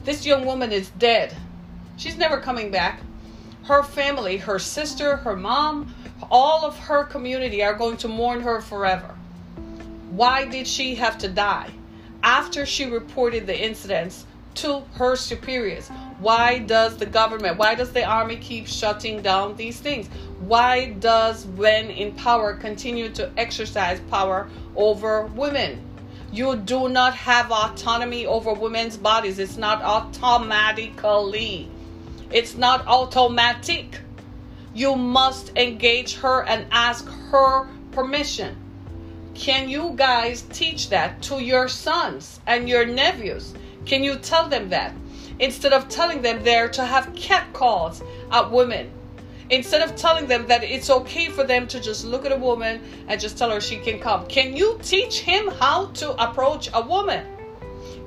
This 0.04 0.24
young 0.24 0.46
woman 0.46 0.72
is 0.72 0.88
dead. 0.98 1.36
She's 1.98 2.16
never 2.16 2.40
coming 2.40 2.70
back. 2.70 3.00
Her 3.68 3.82
family, 3.82 4.38
her 4.38 4.58
sister, 4.58 5.16
her 5.16 5.36
mom, 5.36 5.94
all 6.30 6.64
of 6.64 6.78
her 6.78 7.04
community 7.04 7.62
are 7.62 7.74
going 7.74 7.98
to 7.98 8.08
mourn 8.08 8.40
her 8.40 8.62
forever. 8.62 9.14
Why 10.08 10.46
did 10.46 10.66
she 10.66 10.94
have 10.94 11.18
to 11.18 11.28
die? 11.28 11.70
After 12.22 12.64
she 12.64 12.86
reported 12.86 13.46
the 13.46 13.62
incidents 13.62 14.24
to 14.54 14.84
her 14.94 15.16
superiors. 15.16 15.90
Why 16.18 16.60
does 16.60 16.96
the 16.96 17.04
government, 17.04 17.58
why 17.58 17.74
does 17.74 17.92
the 17.92 18.04
army 18.04 18.36
keep 18.36 18.66
shutting 18.66 19.20
down 19.20 19.54
these 19.56 19.78
things? 19.78 20.08
Why 20.40 20.92
does 20.92 21.44
when 21.44 21.90
in 21.90 22.12
power 22.12 22.54
continue 22.54 23.10
to 23.10 23.30
exercise 23.36 24.00
power 24.08 24.48
over 24.76 25.26
women? 25.26 25.82
You 26.32 26.56
do 26.56 26.88
not 26.88 27.14
have 27.14 27.52
autonomy 27.52 28.24
over 28.24 28.54
women's 28.54 28.96
bodies. 28.96 29.38
It's 29.38 29.58
not 29.58 29.82
automatically. 29.82 31.68
It's 32.30 32.56
not 32.56 32.86
automatic. 32.86 34.00
You 34.74 34.96
must 34.96 35.56
engage 35.56 36.16
her 36.16 36.44
and 36.44 36.66
ask 36.70 37.08
her 37.30 37.68
permission. 37.92 38.56
Can 39.34 39.68
you 39.68 39.94
guys 39.96 40.42
teach 40.52 40.90
that 40.90 41.22
to 41.22 41.42
your 41.42 41.68
sons 41.68 42.40
and 42.46 42.68
your 42.68 42.84
nephews? 42.84 43.54
Can 43.86 44.04
you 44.04 44.16
tell 44.16 44.48
them 44.48 44.68
that? 44.70 44.94
Instead 45.38 45.72
of 45.72 45.88
telling 45.88 46.20
them 46.20 46.42
they're 46.42 46.68
to 46.68 46.84
have 46.84 47.14
cat 47.14 47.52
calls 47.52 48.02
at 48.30 48.50
women. 48.50 48.90
Instead 49.50 49.80
of 49.80 49.96
telling 49.96 50.26
them 50.26 50.46
that 50.48 50.62
it's 50.62 50.90
okay 50.90 51.28
for 51.28 51.44
them 51.44 51.66
to 51.68 51.80
just 51.80 52.04
look 52.04 52.26
at 52.26 52.32
a 52.32 52.36
woman 52.36 52.82
and 53.06 53.18
just 53.18 53.38
tell 53.38 53.50
her 53.50 53.60
she 53.60 53.78
can 53.78 53.98
come. 53.98 54.26
Can 54.26 54.54
you 54.54 54.78
teach 54.82 55.20
him 55.20 55.48
how 55.48 55.86
to 55.86 56.10
approach 56.22 56.68
a 56.74 56.82
woman? 56.82 57.24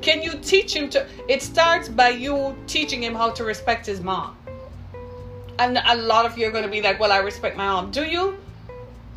Can 0.02 0.24
you 0.24 0.34
teach 0.40 0.76
him 0.76 0.90
to? 0.90 1.08
It 1.28 1.42
starts 1.42 1.88
by 1.88 2.10
you 2.10 2.56
teaching 2.68 3.04
him 3.04 3.14
how 3.14 3.30
to 3.32 3.44
respect 3.44 3.86
his 3.86 4.02
mom. 4.02 4.36
And 5.60 5.78
a 5.78 5.96
lot 5.96 6.26
of 6.26 6.38
you 6.38 6.48
are 6.48 6.52
going 6.52 6.64
to 6.64 6.70
be 6.70 6.82
like, 6.82 7.00
well, 7.00 7.12
I 7.12 7.20
respect 7.20 7.56
my 7.56 7.68
mom. 7.68 7.92
Do 7.92 8.04
you? 8.04 8.38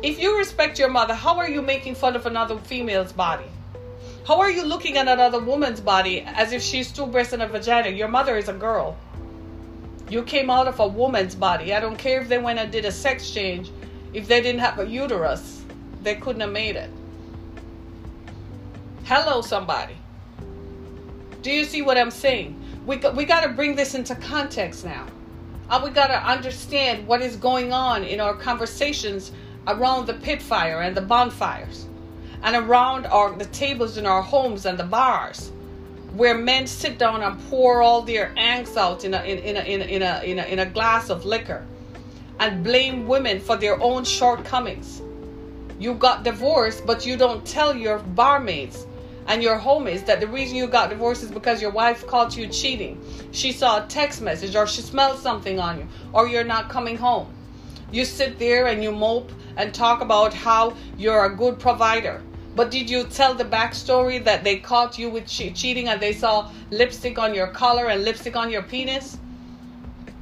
If 0.03 0.19
you 0.19 0.37
respect 0.37 0.77
your 0.77 0.89
mother, 0.89 1.15
how 1.15 1.37
are 1.37 1.49
you 1.49 1.61
making 1.61 1.95
fun 1.95 2.15
of 2.15 2.27
another 2.27 2.57
female's 2.57 3.11
body? 3.11 3.49
How 4.27 4.39
are 4.39 4.51
you 4.51 4.63
looking 4.63 4.97
at 4.97 5.07
another 5.07 5.39
woman's 5.39 5.79
body 5.79 6.21
as 6.21 6.51
if 6.51 6.61
she's 6.61 6.91
two 6.91 7.07
breasts 7.07 7.33
and 7.33 7.41
a 7.41 7.47
vagina? 7.47 7.89
Your 7.89 8.07
mother 8.07 8.37
is 8.37 8.49
a 8.49 8.53
girl. 8.53 8.97
You 10.09 10.21
came 10.23 10.51
out 10.51 10.67
of 10.67 10.79
a 10.79 10.87
woman's 10.87 11.33
body. 11.33 11.73
I 11.73 11.79
don't 11.79 11.97
care 11.97 12.21
if 12.21 12.29
they 12.29 12.37
went 12.37 12.59
and 12.59 12.71
did 12.71 12.85
a 12.85 12.91
sex 12.91 13.31
change. 13.31 13.71
If 14.13 14.27
they 14.27 14.41
didn't 14.41 14.61
have 14.61 14.77
a 14.77 14.85
uterus, 14.85 15.63
they 16.03 16.15
couldn't 16.15 16.41
have 16.41 16.51
made 16.51 16.75
it. 16.75 16.91
Hello, 19.05 19.41
somebody. 19.41 19.95
Do 21.45 21.51
you 21.51 21.63
see 21.63 21.83
what 21.83 21.95
I'm 21.95 22.09
saying? 22.09 22.59
We, 22.87 22.97
we 23.13 23.23
got 23.23 23.41
to 23.41 23.49
bring 23.49 23.75
this 23.75 23.93
into 23.93 24.15
context 24.15 24.83
now. 24.83 25.05
And 25.69 25.83
we 25.83 25.91
got 25.91 26.07
to 26.07 26.17
understand 26.27 27.05
what 27.05 27.21
is 27.21 27.35
going 27.35 27.71
on 27.71 28.03
in 28.03 28.19
our 28.19 28.33
conversations 28.33 29.31
around 29.67 30.07
the 30.07 30.15
pit 30.15 30.41
fire 30.41 30.81
and 30.81 30.97
the 30.97 31.01
bonfires 31.01 31.85
and 32.41 32.55
around 32.55 33.05
our 33.05 33.37
the 33.37 33.45
tables 33.45 33.97
in 33.97 34.07
our 34.07 34.23
homes 34.23 34.65
and 34.65 34.75
the 34.75 34.85
bars 34.85 35.51
where 36.15 36.35
men 36.35 36.65
sit 36.65 36.97
down 36.97 37.21
and 37.21 37.39
pour 37.47 37.79
all 37.79 38.01
their 38.01 38.33
angst 38.37 38.75
out 38.75 39.05
in 39.05 39.13
a 39.13 39.21
in, 39.21 39.37
in, 39.37 39.55
in, 39.55 40.01
a, 40.01 40.23
in, 40.23 40.39
a, 40.39 40.43
in 40.45 40.57
a 40.57 40.65
glass 40.65 41.11
of 41.11 41.25
liquor 41.25 41.63
and 42.39 42.63
blame 42.63 43.07
women 43.07 43.39
for 43.39 43.55
their 43.55 43.79
own 43.83 44.03
shortcomings. 44.03 44.99
You 45.77 45.93
got 45.93 46.23
divorced, 46.23 46.87
but 46.87 47.05
you 47.05 47.15
don't 47.15 47.45
tell 47.45 47.75
your 47.75 47.99
barmaids 47.99 48.87
and 49.27 49.41
your 49.41 49.57
homies 49.57 50.05
that 50.05 50.19
the 50.19 50.27
reason 50.27 50.55
you 50.55 50.67
got 50.67 50.89
divorced 50.89 51.23
is 51.23 51.31
because 51.31 51.61
your 51.61 51.71
wife 51.71 52.05
caught 52.05 52.37
you 52.37 52.47
cheating. 52.47 53.01
She 53.31 53.51
saw 53.51 53.83
a 53.83 53.87
text 53.87 54.21
message 54.21 54.55
or 54.55 54.67
she 54.67 54.81
smelled 54.81 55.19
something 55.19 55.59
on 55.59 55.79
you 55.79 55.87
or 56.13 56.27
you're 56.27 56.43
not 56.43 56.69
coming 56.69 56.97
home. 56.97 57.33
You 57.91 58.05
sit 58.05 58.37
there 58.39 58.67
and 58.67 58.83
you 58.83 58.91
mope 58.91 59.31
and 59.57 59.73
talk 59.73 60.01
about 60.01 60.33
how 60.33 60.75
you're 60.97 61.25
a 61.25 61.35
good 61.35 61.59
provider. 61.59 62.21
But 62.55 62.71
did 62.71 62.89
you 62.89 63.03
tell 63.03 63.33
the 63.33 63.43
backstory 63.43 64.23
that 64.23 64.43
they 64.43 64.57
caught 64.57 64.97
you 64.97 65.09
with 65.09 65.27
che- 65.27 65.51
cheating 65.51 65.89
and 65.89 65.99
they 65.99 66.13
saw 66.13 66.49
lipstick 66.71 67.19
on 67.19 67.33
your 67.33 67.47
collar 67.47 67.87
and 67.87 68.03
lipstick 68.03 68.35
on 68.35 68.49
your 68.49 68.63
penis? 68.63 69.17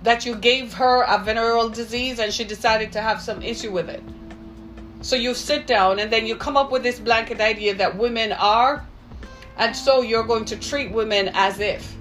That 0.02 0.26
you 0.26 0.36
gave 0.36 0.74
her 0.74 1.04
a 1.04 1.24
venereal 1.24 1.70
disease 1.70 2.20
and 2.20 2.34
she 2.34 2.44
decided 2.44 2.92
to 2.94 3.02
have 3.02 3.22
some 3.22 3.42
issue 3.44 3.72
with 3.72 3.90
it. 3.90 4.04
So 5.02 5.16
you 5.16 5.34
sit 5.34 5.68
down 5.68 6.00
and 6.00 6.12
then 6.12 6.26
you 6.26 6.36
come 6.36 6.58
up 6.58 6.72
with 6.72 6.82
this 6.82 7.00
blanket 7.00 7.40
idea 7.40 7.76
that 7.76 7.98
women 7.98 8.32
are 8.32 8.86
and 9.58 9.76
so 9.76 10.02
you're 10.02 10.24
going 10.24 10.46
to 10.46 10.58
treat 10.58 10.92
women 10.92 11.30
as 11.34 11.60
if. 11.60 11.96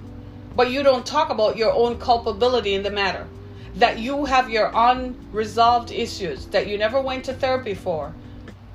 But 0.55 0.71
you 0.71 0.83
don't 0.83 1.05
talk 1.05 1.29
about 1.29 1.57
your 1.57 1.71
own 1.71 1.97
culpability 1.97 2.73
in 2.73 2.83
the 2.83 2.91
matter. 2.91 3.27
That 3.75 3.99
you 3.99 4.25
have 4.25 4.49
your 4.49 4.71
unresolved 4.73 5.91
issues 5.91 6.45
that 6.47 6.67
you 6.67 6.77
never 6.77 7.01
went 7.01 7.25
to 7.25 7.33
therapy 7.33 7.73
for. 7.73 8.13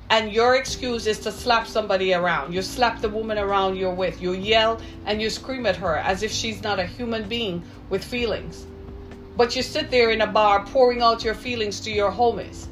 And 0.09 0.31
your 0.31 0.55
excuse 0.55 1.07
is 1.07 1.19
to 1.19 1.31
slap 1.31 1.67
somebody 1.67 2.13
around. 2.13 2.53
You 2.53 2.61
slap 2.61 2.99
the 2.99 3.09
woman 3.09 3.37
around 3.37 3.77
you're 3.77 3.93
with. 3.93 4.21
You 4.21 4.33
yell 4.33 4.81
and 5.05 5.21
you 5.21 5.29
scream 5.29 5.65
at 5.65 5.75
her 5.77 5.97
as 5.97 6.23
if 6.23 6.31
she's 6.31 6.63
not 6.63 6.79
a 6.79 6.85
human 6.85 7.29
being 7.29 7.63
with 7.89 8.03
feelings. 8.03 8.65
But 9.37 9.55
you 9.55 9.61
sit 9.61 9.89
there 9.91 10.09
in 10.09 10.21
a 10.21 10.27
bar 10.27 10.65
pouring 10.65 11.01
out 11.01 11.23
your 11.23 11.35
feelings 11.35 11.79
to 11.81 11.91
your 11.91 12.11
homies. 12.11 12.67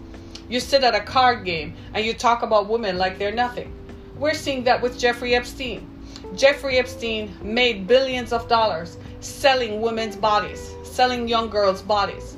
You 0.50 0.60
sit 0.60 0.84
at 0.84 0.96
a 0.96 1.00
card 1.00 1.46
game 1.46 1.76
and 1.94 2.06
you 2.06 2.14
talk 2.14 2.42
about 2.42 2.68
women 2.68 2.98
like 2.98 3.18
they're 3.18 3.32
nothing. 3.32 3.72
We're 4.18 4.34
seeing 4.34 4.64
that 4.64 4.82
with 4.82 4.98
Jeffrey 4.98 5.36
Epstein. 5.36 5.88
Jeffrey 6.36 6.78
Epstein 6.78 7.34
made 7.42 7.88
billions 7.88 8.34
of 8.34 8.48
dollars 8.48 8.98
selling 9.22 9.82
women's 9.82 10.16
bodies, 10.16 10.74
selling 10.84 11.28
young 11.28 11.50
girls' 11.50 11.82
bodies. 11.82 12.38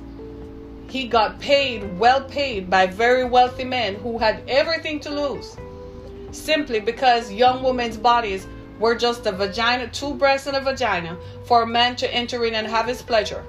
He 0.89 1.07
got 1.07 1.39
paid, 1.39 1.99
well 1.99 2.23
paid, 2.23 2.69
by 2.69 2.87
very 2.87 3.25
wealthy 3.25 3.65
men 3.65 3.95
who 3.95 4.17
had 4.17 4.43
everything 4.47 4.99
to 5.01 5.09
lose 5.09 5.55
simply 6.31 6.79
because 6.79 7.31
young 7.31 7.63
women's 7.63 7.97
bodies 7.97 8.47
were 8.79 8.95
just 8.95 9.25
a 9.25 9.31
vagina, 9.31 9.87
two 9.87 10.13
breasts 10.13 10.47
and 10.47 10.55
a 10.55 10.61
vagina 10.61 11.17
for 11.45 11.63
a 11.63 11.67
man 11.67 11.95
to 11.97 12.13
enter 12.13 12.45
in 12.45 12.53
and 12.55 12.67
have 12.67 12.87
his 12.87 13.01
pleasure. 13.01 13.43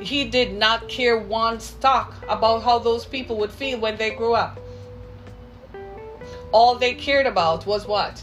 He 0.00 0.24
did 0.24 0.52
not 0.52 0.88
care 0.88 1.18
one 1.18 1.60
stock 1.60 2.14
about 2.28 2.62
how 2.62 2.78
those 2.78 3.04
people 3.04 3.36
would 3.38 3.52
feel 3.52 3.78
when 3.78 3.96
they 3.96 4.10
grew 4.10 4.34
up. 4.34 4.58
All 6.50 6.74
they 6.74 6.94
cared 6.94 7.26
about 7.26 7.66
was 7.66 7.86
what? 7.86 8.22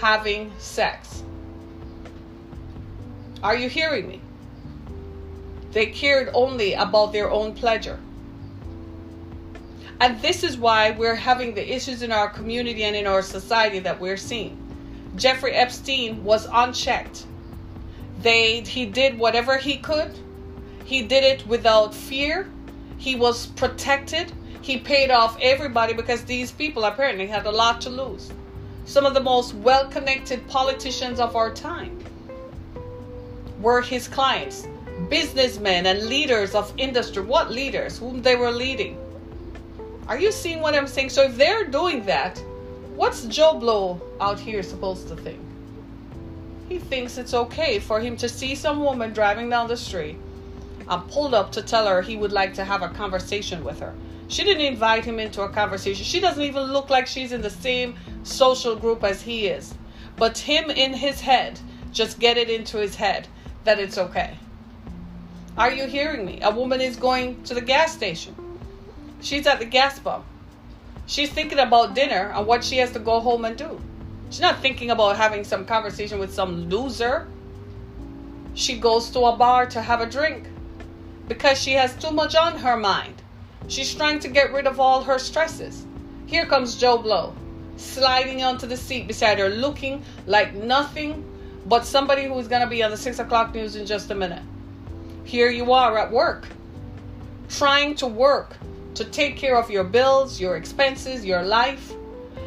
Having 0.00 0.52
sex. 0.58 1.24
Are 3.42 3.56
you 3.56 3.68
hearing 3.68 4.08
me? 4.08 4.20
They 5.72 5.86
cared 5.86 6.30
only 6.34 6.74
about 6.74 7.12
their 7.12 7.30
own 7.30 7.54
pleasure. 7.54 7.98
And 10.00 10.22
this 10.22 10.44
is 10.44 10.56
why 10.56 10.92
we're 10.92 11.16
having 11.16 11.54
the 11.54 11.74
issues 11.74 12.02
in 12.02 12.12
our 12.12 12.28
community 12.28 12.84
and 12.84 12.94
in 12.94 13.06
our 13.08 13.22
society 13.22 13.80
that 13.80 14.00
we're 14.00 14.16
seeing. 14.16 14.56
Jeffrey 15.16 15.52
Epstein 15.52 16.22
was 16.22 16.46
unchecked. 16.52 17.26
They 18.22 18.60
he 18.60 18.86
did 18.86 19.18
whatever 19.18 19.56
he 19.56 19.78
could. 19.78 20.16
He 20.84 21.02
did 21.02 21.24
it 21.24 21.46
without 21.48 21.92
fear. 21.92 22.48
He 22.98 23.16
was 23.16 23.48
protected. 23.48 24.32
He 24.62 24.78
paid 24.78 25.10
off 25.10 25.36
everybody 25.40 25.92
because 25.92 26.24
these 26.24 26.52
people 26.52 26.84
apparently 26.84 27.26
had 27.26 27.46
a 27.46 27.50
lot 27.50 27.80
to 27.80 27.90
lose 27.90 28.30
some 28.88 29.04
of 29.04 29.12
the 29.12 29.20
most 29.20 29.52
well 29.56 29.86
connected 29.86 30.48
politicians 30.48 31.20
of 31.20 31.36
our 31.36 31.52
time 31.52 32.02
were 33.60 33.82
his 33.82 34.08
clients, 34.08 34.66
businessmen 35.10 35.84
and 35.84 36.06
leaders 36.06 36.54
of 36.54 36.72
industry. 36.78 37.22
What 37.22 37.50
leaders? 37.50 37.98
Whom 37.98 38.22
they 38.22 38.34
were 38.34 38.50
leading. 38.50 38.96
Are 40.06 40.18
you 40.18 40.32
seeing 40.32 40.60
what 40.60 40.74
I'm 40.74 40.86
saying? 40.86 41.10
So 41.10 41.24
if 41.24 41.36
they're 41.36 41.66
doing 41.66 42.06
that, 42.06 42.38
what's 42.96 43.26
Joe 43.26 43.58
Blow 43.58 44.00
out 44.22 44.40
here 44.40 44.62
supposed 44.62 45.06
to 45.08 45.16
think? 45.16 45.38
He 46.70 46.78
thinks 46.78 47.18
it's 47.18 47.34
okay 47.34 47.78
for 47.80 48.00
him 48.00 48.16
to 48.16 48.28
see 48.28 48.54
some 48.54 48.80
woman 48.80 49.12
driving 49.12 49.50
down 49.50 49.68
the 49.68 49.76
street 49.76 50.16
and 50.88 51.10
pulled 51.10 51.34
up 51.34 51.52
to 51.52 51.62
tell 51.62 51.86
her 51.86 52.00
he 52.00 52.16
would 52.16 52.32
like 52.32 52.54
to 52.54 52.64
have 52.64 52.80
a 52.80 52.88
conversation 52.88 53.64
with 53.64 53.80
her. 53.80 53.92
She 54.28 54.44
didn't 54.44 54.66
invite 54.66 55.06
him 55.06 55.18
into 55.18 55.42
a 55.42 55.48
conversation. 55.48 56.04
She 56.04 56.20
doesn't 56.20 56.42
even 56.42 56.64
look 56.64 56.90
like 56.90 57.06
she's 57.06 57.32
in 57.32 57.40
the 57.40 57.50
same 57.50 57.96
social 58.22 58.76
group 58.76 59.02
as 59.02 59.22
he 59.22 59.46
is. 59.46 59.74
But 60.16 60.38
him 60.38 60.70
in 60.70 60.92
his 60.92 61.22
head, 61.22 61.58
just 61.92 62.18
get 62.18 62.36
it 62.36 62.50
into 62.50 62.76
his 62.76 62.96
head 62.96 63.26
that 63.64 63.78
it's 63.78 63.96
okay. 63.96 64.36
Are 65.56 65.72
you 65.72 65.86
hearing 65.86 66.26
me? 66.26 66.40
A 66.42 66.50
woman 66.50 66.80
is 66.80 66.96
going 66.96 67.42
to 67.44 67.54
the 67.54 67.60
gas 67.60 67.92
station. 67.92 68.34
She's 69.20 69.46
at 69.46 69.58
the 69.58 69.64
gas 69.64 69.98
pump. 69.98 70.24
She's 71.06 71.30
thinking 71.30 71.58
about 71.58 71.94
dinner 71.94 72.32
and 72.34 72.46
what 72.46 72.62
she 72.62 72.76
has 72.76 72.92
to 72.92 72.98
go 72.98 73.20
home 73.20 73.46
and 73.46 73.56
do. 73.56 73.80
She's 74.28 74.40
not 74.40 74.60
thinking 74.60 74.90
about 74.90 75.16
having 75.16 75.42
some 75.42 75.64
conversation 75.64 76.18
with 76.18 76.34
some 76.34 76.68
loser. 76.68 77.26
She 78.52 78.78
goes 78.78 79.10
to 79.10 79.20
a 79.20 79.36
bar 79.36 79.66
to 79.66 79.80
have 79.80 80.02
a 80.02 80.06
drink 80.06 80.46
because 81.28 81.60
she 81.60 81.72
has 81.72 81.96
too 81.96 82.10
much 82.10 82.34
on 82.34 82.58
her 82.58 82.76
mind. 82.76 83.22
She's 83.66 83.94
trying 83.94 84.20
to 84.20 84.28
get 84.28 84.52
rid 84.52 84.66
of 84.66 84.78
all 84.78 85.02
her 85.02 85.18
stresses. 85.18 85.84
Here 86.26 86.46
comes 86.46 86.76
Joe 86.76 86.98
Blow, 86.98 87.34
sliding 87.76 88.42
onto 88.42 88.66
the 88.66 88.76
seat 88.76 89.08
beside 89.08 89.38
her, 89.38 89.48
looking 89.48 90.02
like 90.26 90.54
nothing 90.54 91.24
but 91.66 91.84
somebody 91.84 92.24
who's 92.24 92.48
going 92.48 92.62
to 92.62 92.68
be 92.68 92.82
on 92.82 92.90
the 92.90 92.96
6 92.96 93.18
o'clock 93.18 93.54
news 93.54 93.76
in 93.76 93.84
just 93.84 94.10
a 94.10 94.14
minute. 94.14 94.42
Here 95.24 95.50
you 95.50 95.72
are 95.72 95.98
at 95.98 96.10
work, 96.10 96.46
trying 97.48 97.94
to 97.96 98.06
work 98.06 98.56
to 98.94 99.04
take 99.04 99.36
care 99.36 99.56
of 99.56 99.70
your 99.70 99.84
bills, 99.84 100.40
your 100.40 100.56
expenses, 100.56 101.24
your 101.24 101.42
life. 101.42 101.92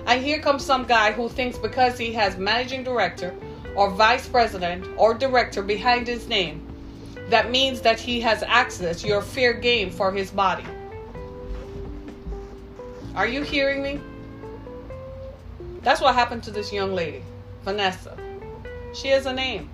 And 0.07 0.23
here 0.23 0.39
comes 0.39 0.65
some 0.65 0.85
guy 0.85 1.11
who 1.11 1.29
thinks 1.29 1.57
because 1.57 1.97
he 1.97 2.11
has 2.13 2.37
managing 2.37 2.83
director 2.83 3.35
or 3.75 3.91
vice 3.91 4.27
president 4.27 4.87
or 4.97 5.13
director 5.13 5.61
behind 5.61 6.07
his 6.07 6.27
name, 6.27 6.67
that 7.29 7.51
means 7.51 7.81
that 7.81 7.99
he 7.99 8.19
has 8.21 8.43
access, 8.43 9.03
your 9.05 9.21
fair 9.21 9.53
game 9.53 9.89
for 9.89 10.11
his 10.11 10.31
body. 10.31 10.65
Are 13.13 13.27
you 13.27 13.41
hearing 13.41 13.83
me? 13.83 13.99
That's 15.81 15.99
what 15.99 16.15
happened 16.15 16.43
to 16.43 16.51
this 16.51 16.71
young 16.71 16.95
lady, 16.95 17.21
Vanessa. 17.65 18.15
She 18.93 19.09
has 19.09 19.25
a 19.25 19.33
name. 19.33 19.69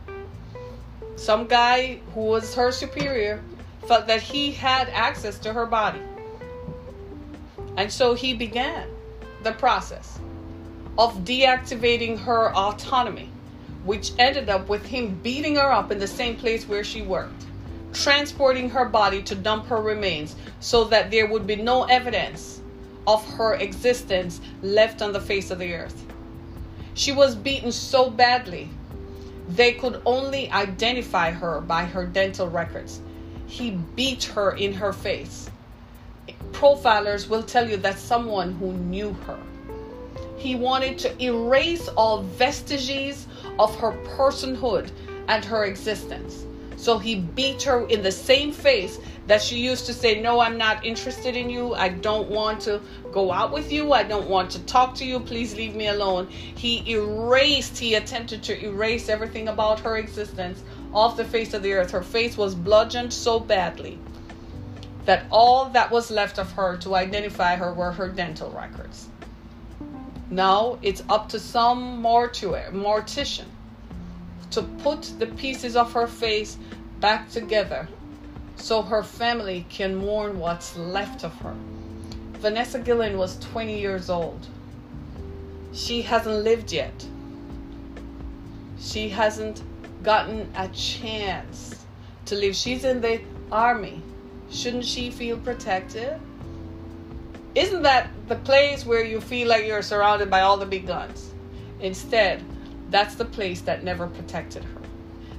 Some 1.17 1.45
guy 1.45 1.99
who 2.15 2.21
was 2.21 2.55
her 2.55 2.71
superior 2.71 3.43
felt 3.87 4.07
that 4.07 4.23
he 4.23 4.51
had 4.51 4.89
access 4.89 5.37
to 5.39 5.53
her 5.53 5.67
body. 5.67 6.01
And 7.75 7.91
so 7.91 8.15
he 8.15 8.33
began 8.33 8.89
the 9.43 9.51
process 9.51 10.19
of 10.97 11.19
deactivating 11.19 12.17
her 12.17 12.51
autonomy, 12.55 13.29
which 13.85 14.13
ended 14.17 14.49
up 14.49 14.67
with 14.67 14.83
him 14.83 15.13
beating 15.21 15.57
her 15.57 15.71
up 15.71 15.91
in 15.91 15.99
the 15.99 16.07
same 16.07 16.37
place 16.37 16.67
where 16.67 16.83
she 16.83 17.03
worked, 17.03 17.45
transporting 17.93 18.67
her 18.71 18.85
body 18.85 19.21
to 19.21 19.35
dump 19.35 19.67
her 19.67 19.79
remains 19.79 20.35
so 20.59 20.85
that 20.85 21.11
there 21.11 21.27
would 21.27 21.45
be 21.45 21.55
no 21.55 21.83
evidence 21.83 22.61
of 23.07 23.25
her 23.35 23.55
existence 23.55 24.41
left 24.61 25.01
on 25.01 25.13
the 25.13 25.21
face 25.21 25.49
of 25.49 25.57
the 25.57 25.73
earth. 25.73 26.05
She 26.93 27.11
was 27.11 27.35
beaten 27.35 27.71
so 27.71 28.09
badly, 28.09 28.69
they 29.49 29.73
could 29.73 30.01
only 30.05 30.51
identify 30.51 31.31
her 31.31 31.61
by 31.61 31.85
her 31.85 32.05
dental 32.05 32.49
records. 32.49 33.01
He 33.47 33.71
beat 33.95 34.25
her 34.25 34.51
in 34.51 34.73
her 34.73 34.91
face. 34.91 35.49
Profilers 36.51 37.29
will 37.29 37.43
tell 37.43 37.69
you 37.69 37.77
that 37.77 37.97
someone 37.97 38.53
who 38.53 38.73
knew 38.73 39.13
her. 39.25 39.39
He 40.37 40.55
wanted 40.55 40.97
to 40.99 41.23
erase 41.23 41.87
all 41.89 42.23
vestiges 42.23 43.27
of 43.57 43.73
her 43.77 43.93
personhood 44.17 44.91
and 45.29 45.45
her 45.45 45.65
existence. 45.65 46.45
So 46.77 46.99
he 46.99 47.15
beat 47.15 47.63
her 47.63 47.85
in 47.87 48.03
the 48.03 48.11
same 48.11 48.51
face 48.51 48.99
that 49.25 49.41
she 49.41 49.57
used 49.57 49.87
to 49.87 49.93
say, 49.93 50.21
No, 50.21 50.39
I'm 50.39 50.57
not 50.57 50.85
interested 50.85 51.35
in 51.35 51.49
you. 51.49 51.73
I 51.73 51.89
don't 51.89 52.29
want 52.29 52.61
to 52.61 52.79
go 53.11 53.31
out 53.31 53.51
with 53.51 53.71
you. 53.71 53.93
I 53.93 54.03
don't 54.03 54.29
want 54.29 54.51
to 54.51 54.59
talk 54.65 54.93
to 54.95 55.05
you. 55.05 55.19
Please 55.19 55.55
leave 55.55 55.75
me 55.75 55.87
alone. 55.87 56.27
He 56.27 56.89
erased, 56.89 57.79
he 57.79 57.95
attempted 57.95 58.43
to 58.43 58.63
erase 58.63 59.09
everything 59.09 59.47
about 59.47 59.79
her 59.81 59.97
existence 59.97 60.63
off 60.93 61.17
the 61.17 61.25
face 61.25 61.55
of 61.55 61.63
the 61.63 61.73
earth. 61.73 61.91
Her 61.91 62.03
face 62.03 62.37
was 62.37 62.53
bludgeoned 62.53 63.11
so 63.11 63.39
badly 63.39 63.99
that 65.05 65.25
all 65.31 65.69
that 65.69 65.89
was 65.89 66.11
left 66.11 66.37
of 66.37 66.51
her 66.51 66.77
to 66.77 66.95
identify 66.95 67.55
her 67.55 67.73
were 67.73 67.91
her 67.91 68.07
dental 68.07 68.51
records. 68.51 69.09
Now 70.29 70.77
it's 70.83 71.01
up 71.09 71.29
to 71.29 71.39
some 71.39 72.01
mortuary, 72.01 72.71
mortician 72.71 73.45
to 74.51 74.63
put 74.63 75.13
the 75.19 75.27
pieces 75.27 75.75
of 75.75 75.91
her 75.93 76.07
face 76.07 76.57
back 76.99 77.29
together 77.29 77.87
so 78.55 78.81
her 78.81 79.03
family 79.03 79.65
can 79.69 79.95
mourn 79.95 80.39
what's 80.39 80.75
left 80.75 81.23
of 81.23 81.33
her. 81.41 81.55
Vanessa 82.39 82.79
Guillen 82.79 83.17
was 83.17 83.39
20 83.39 83.79
years 83.79 84.09
old. 84.09 84.47
She 85.73 86.01
hasn't 86.01 86.43
lived 86.43 86.71
yet. 86.71 87.05
She 88.79 89.09
hasn't 89.09 89.63
gotten 90.03 90.49
a 90.55 90.67
chance 90.69 91.85
to 92.25 92.35
live. 92.35 92.55
She's 92.55 92.83
in 92.83 93.01
the 93.01 93.21
army. 93.51 94.01
Shouldn't 94.49 94.85
she 94.85 95.11
feel 95.11 95.37
protected? 95.37 96.19
Isn't 97.55 97.81
that 97.83 98.09
the 98.27 98.35
place 98.35 98.85
where 98.85 99.03
you 99.03 99.19
feel 99.19 99.47
like 99.47 99.65
you're 99.65 99.81
surrounded 99.81 100.29
by 100.29 100.41
all 100.41 100.57
the 100.57 100.65
big 100.65 100.85
guns? 100.85 101.33
Instead, 101.79 102.43
that's 102.89 103.15
the 103.15 103.25
place 103.25 103.61
that 103.61 103.83
never 103.83 104.07
protected 104.07 104.63
her. 104.63 104.81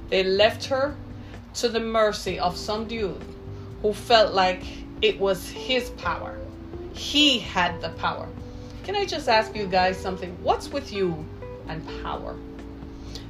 They 0.09 0.23
left 0.23 0.65
her 0.65 0.95
to 1.55 1.69
the 1.69 1.79
mercy 1.79 2.39
of 2.39 2.57
some 2.57 2.87
dude 2.87 3.23
who 3.81 3.93
felt 3.93 4.33
like 4.33 4.63
it 5.01 5.19
was 5.19 5.49
his 5.49 5.89
power. 5.91 6.37
He 6.93 7.39
had 7.39 7.81
the 7.81 7.89
power. 7.89 8.27
Can 8.83 8.95
I 8.95 9.05
just 9.05 9.29
ask 9.29 9.55
you 9.55 9.67
guys 9.67 9.97
something? 9.97 10.37
What's 10.43 10.69
with 10.69 10.91
you 10.91 11.25
and 11.67 11.85
power? 12.03 12.35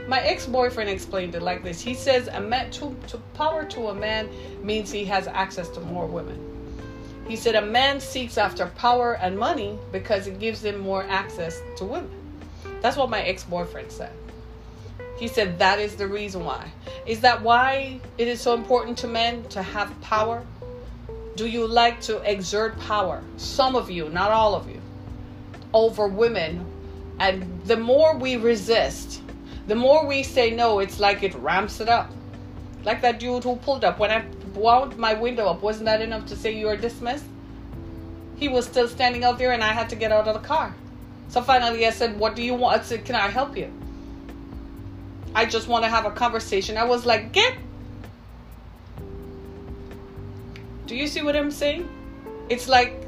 My 0.07 0.22
ex-boyfriend 0.22 0.89
explained 0.89 1.36
it 1.36 1.41
like 1.41 1.63
this. 1.63 1.82
He 1.82 1.93
says 1.93 2.28
a 2.30 2.41
man 2.41 2.72
to, 2.72 2.95
to 3.07 3.17
power 3.36 3.65
to 3.65 3.88
a 3.88 3.93
man 3.93 4.30
means 4.63 4.91
he 4.91 5.05
has 5.05 5.28
access 5.28 5.70
to 5.70 5.82
more 5.82 6.07
women. 6.07 6.45
He 7.28 7.36
said 7.36 7.55
a 7.55 7.61
man 7.61 7.99
seeks 7.99 8.38
after 8.39 8.65
power 8.67 9.17
and 9.17 9.38
money 9.38 9.78
because 9.91 10.26
it 10.26 10.39
gives 10.39 10.63
him 10.63 10.80
more 10.80 11.03
access 11.03 11.61
to 11.78 11.86
women. 11.86 12.09
That's 12.82 12.97
what 12.97 13.09
my 13.09 13.21
ex-boyfriend 13.21 13.91
said. 13.91 14.13
He 15.17 15.27
said 15.27 15.59
that 15.59 15.80
is 15.80 15.95
the 15.95 16.07
reason 16.07 16.45
why. 16.45 16.71
Is 17.05 17.19
that 17.21 17.41
why 17.41 17.99
it 18.17 18.27
is 18.27 18.39
so 18.39 18.53
important 18.53 18.97
to 18.99 19.07
men 19.07 19.43
to 19.49 19.61
have 19.61 19.99
power? 20.01 20.45
Do 21.36 21.47
you 21.47 21.67
like 21.67 21.99
to 22.01 22.17
exert 22.30 22.80
power? 22.80 23.21
Some 23.38 23.75
of 23.75 23.91
you, 23.91 24.09
not 24.09 24.32
all 24.32 24.55
of 24.55 24.69
you, 24.69 24.82
over 25.73 26.07
women. 26.07 26.65
And 27.19 27.61
the 27.65 27.75
more 27.75 28.15
we 28.17 28.38
resist, 28.38 29.21
the 29.67 29.75
more 29.75 30.05
we 30.05 30.23
say 30.23 30.51
no, 30.51 30.80
it's 30.80 30.99
like 30.99 31.21
it 31.21 31.36
ramps 31.36 31.82
it 31.82 31.89
up. 31.89 32.11
Like 32.86 33.01
that 33.01 33.19
dude 33.19 33.43
who 33.43 33.57
pulled 33.57 33.84
up. 33.84 33.99
When 33.99 34.09
I 34.09 34.23
wound 34.53 34.97
my 34.97 35.13
window 35.13 35.47
up, 35.47 35.61
wasn't 35.61 35.86
that 35.86 36.01
enough 36.01 36.25
to 36.27 36.36
say 36.36 36.57
you 36.57 36.69
are 36.69 36.77
dismissed? 36.77 37.25
He 38.38 38.47
was 38.47 38.65
still 38.65 38.88
standing 38.88 39.25
out 39.25 39.38
there 39.38 39.51
and 39.51 39.61
I 39.61 39.73
had 39.73 39.89
to 39.89 39.97
get 39.97 40.13
out 40.13 40.30
of 40.30 40.34
the 40.34 40.47
car. 40.47 40.73
So 41.30 41.41
finally 41.41 41.86
I 41.88 41.91
said, 41.91 42.19
What 42.19 42.36
do 42.36 42.43
you 42.43 42.53
want? 42.53 42.82
I 42.82 42.84
said, 42.84 43.05
Can 43.05 43.15
I 43.15 43.30
help 43.30 43.55
you? 43.55 43.71
I 45.36 45.45
just 45.45 45.67
want 45.67 45.84
to 45.84 45.89
have 45.89 46.05
a 46.05 46.11
conversation. 46.11 46.77
I 46.77 46.84
was 46.84 47.05
like, 47.05 47.32
get. 47.32 47.55
Do 50.88 50.95
you 50.95 51.07
see 51.07 51.21
what 51.21 51.36
I'm 51.36 51.51
saying? 51.51 51.88
It's 52.49 52.67
like 52.67 53.05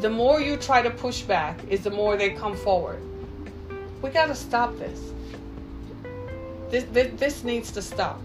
the 0.00 0.10
more 0.10 0.40
you 0.40 0.56
try 0.56 0.80
to 0.82 0.90
push 0.90 1.22
back, 1.22 1.58
is 1.68 1.82
the 1.82 1.90
more 1.90 2.16
they 2.16 2.30
come 2.30 2.56
forward. 2.56 3.00
We 4.00 4.10
got 4.10 4.26
to 4.26 4.34
stop 4.34 4.76
this. 4.78 5.12
This, 6.70 6.84
this. 6.92 7.12
this 7.18 7.44
needs 7.44 7.72
to 7.72 7.82
stop. 7.82 8.20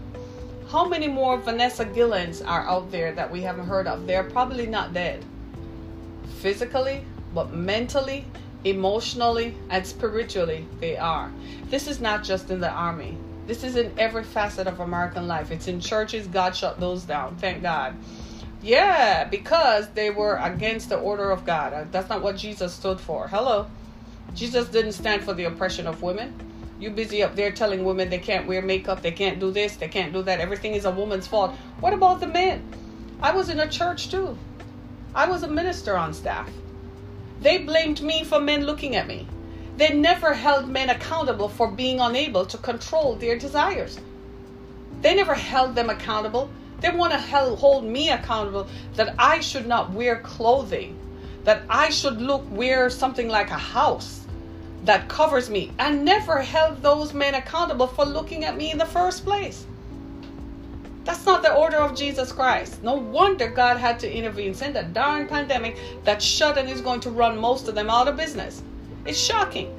How 0.68 0.88
many 0.88 1.08
more 1.08 1.36
Vanessa 1.36 1.84
Guillens 1.84 2.46
are 2.46 2.68
out 2.68 2.92
there 2.92 3.12
that 3.12 3.28
we 3.28 3.40
haven't 3.40 3.66
heard 3.66 3.88
of? 3.88 4.06
They're 4.06 4.24
probably 4.24 4.66
not 4.66 4.94
dead 4.94 5.24
physically, 6.38 7.04
but 7.34 7.52
mentally 7.52 8.24
emotionally 8.64 9.54
and 9.70 9.86
spiritually 9.86 10.66
they 10.80 10.96
are. 10.96 11.32
This 11.66 11.88
is 11.88 12.00
not 12.00 12.24
just 12.24 12.50
in 12.50 12.60
the 12.60 12.70
army. 12.70 13.16
This 13.46 13.64
is 13.64 13.76
in 13.76 13.92
every 13.98 14.22
facet 14.22 14.66
of 14.66 14.80
American 14.80 15.26
life. 15.26 15.50
It's 15.50 15.66
in 15.66 15.80
churches. 15.80 16.26
God 16.26 16.54
shut 16.54 16.78
those 16.78 17.04
down. 17.04 17.36
Thank 17.36 17.62
God. 17.62 17.96
Yeah, 18.62 19.24
because 19.24 19.88
they 19.90 20.10
were 20.10 20.36
against 20.36 20.90
the 20.90 20.98
order 20.98 21.30
of 21.30 21.46
God. 21.46 21.72
Uh, 21.72 21.84
that's 21.90 22.10
not 22.10 22.22
what 22.22 22.36
Jesus 22.36 22.74
stood 22.74 23.00
for. 23.00 23.26
Hello. 23.26 23.66
Jesus 24.34 24.68
didn't 24.68 24.92
stand 24.92 25.24
for 25.24 25.32
the 25.32 25.44
oppression 25.44 25.86
of 25.86 26.02
women. 26.02 26.34
You 26.78 26.90
busy 26.90 27.22
up 27.22 27.36
there 27.36 27.50
telling 27.52 27.84
women 27.84 28.08
they 28.08 28.18
can't 28.18 28.46
wear 28.46 28.62
makeup, 28.62 29.02
they 29.02 29.12
can't 29.12 29.40
do 29.40 29.50
this, 29.50 29.76
they 29.76 29.88
can't 29.88 30.12
do 30.12 30.22
that. 30.22 30.40
Everything 30.40 30.74
is 30.74 30.84
a 30.84 30.90
woman's 30.90 31.26
fault. 31.26 31.54
What 31.80 31.92
about 31.92 32.20
the 32.20 32.26
men? 32.26 32.62
I 33.22 33.32
was 33.32 33.48
in 33.48 33.60
a 33.60 33.68
church 33.68 34.10
too. 34.10 34.36
I 35.14 35.28
was 35.28 35.42
a 35.42 35.48
minister 35.48 35.96
on 35.96 36.14
staff. 36.14 36.48
They 37.40 37.58
blamed 37.58 38.02
me 38.02 38.22
for 38.22 38.38
men 38.38 38.66
looking 38.66 38.96
at 38.96 39.06
me. 39.06 39.26
They 39.78 39.94
never 39.94 40.34
held 40.34 40.68
men 40.68 40.90
accountable 40.90 41.48
for 41.48 41.70
being 41.70 41.98
unable 41.98 42.44
to 42.44 42.58
control 42.58 43.16
their 43.16 43.38
desires. 43.38 43.98
They 45.00 45.14
never 45.14 45.34
held 45.34 45.74
them 45.74 45.88
accountable. 45.88 46.50
They 46.80 46.90
want 46.90 47.12
to 47.12 47.18
hold 47.18 47.84
me 47.84 48.10
accountable 48.10 48.66
that 48.96 49.14
I 49.18 49.40
should 49.40 49.66
not 49.66 49.90
wear 49.92 50.20
clothing, 50.20 50.98
that 51.44 51.62
I 51.70 51.88
should 51.88 52.20
look 52.20 52.44
wear 52.50 52.90
something 52.90 53.28
like 53.28 53.50
a 53.50 53.54
house 53.54 54.26
that 54.84 55.08
covers 55.08 55.48
me. 55.48 55.72
I 55.78 55.90
never 55.90 56.40
held 56.40 56.82
those 56.82 57.14
men 57.14 57.34
accountable 57.34 57.86
for 57.86 58.04
looking 58.04 58.44
at 58.44 58.56
me 58.56 58.70
in 58.70 58.78
the 58.78 58.86
first 58.86 59.24
place. 59.24 59.66
That's 61.10 61.26
not 61.26 61.42
the 61.42 61.52
order 61.52 61.78
of 61.78 61.96
Jesus 61.96 62.30
Christ. 62.30 62.84
No 62.84 62.94
wonder 62.94 63.48
God 63.48 63.78
had 63.78 63.98
to 63.98 64.08
intervene, 64.08 64.54
send 64.54 64.76
a 64.76 64.84
darn 64.84 65.26
pandemic 65.26 65.76
that 66.04 66.22
shut 66.22 66.56
and 66.56 66.70
is 66.70 66.80
going 66.80 67.00
to 67.00 67.10
run 67.10 67.36
most 67.36 67.66
of 67.66 67.74
them 67.74 67.90
out 67.90 68.06
of 68.06 68.16
business. 68.16 68.62
It's 69.04 69.18
shocking 69.18 69.74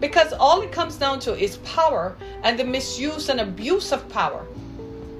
because 0.00 0.32
all 0.32 0.62
it 0.62 0.72
comes 0.72 0.96
down 0.96 1.20
to 1.20 1.38
is 1.38 1.58
power 1.58 2.16
and 2.42 2.58
the 2.58 2.64
misuse 2.64 3.28
and 3.28 3.38
abuse 3.40 3.92
of 3.92 4.08
power. 4.08 4.44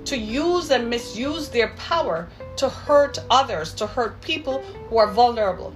To 0.07 0.19
use 0.19 0.73
and 0.73 0.91
misuse 0.91 1.49
their 1.49 1.69
power 1.77 2.29
to 2.57 2.69
hurt 2.69 3.21
others, 3.31 3.73
to 3.75 3.87
hurt 3.87 4.21
people 4.23 4.61
who 4.89 4.99
are 4.99 5.13
vulnerable. 5.13 5.73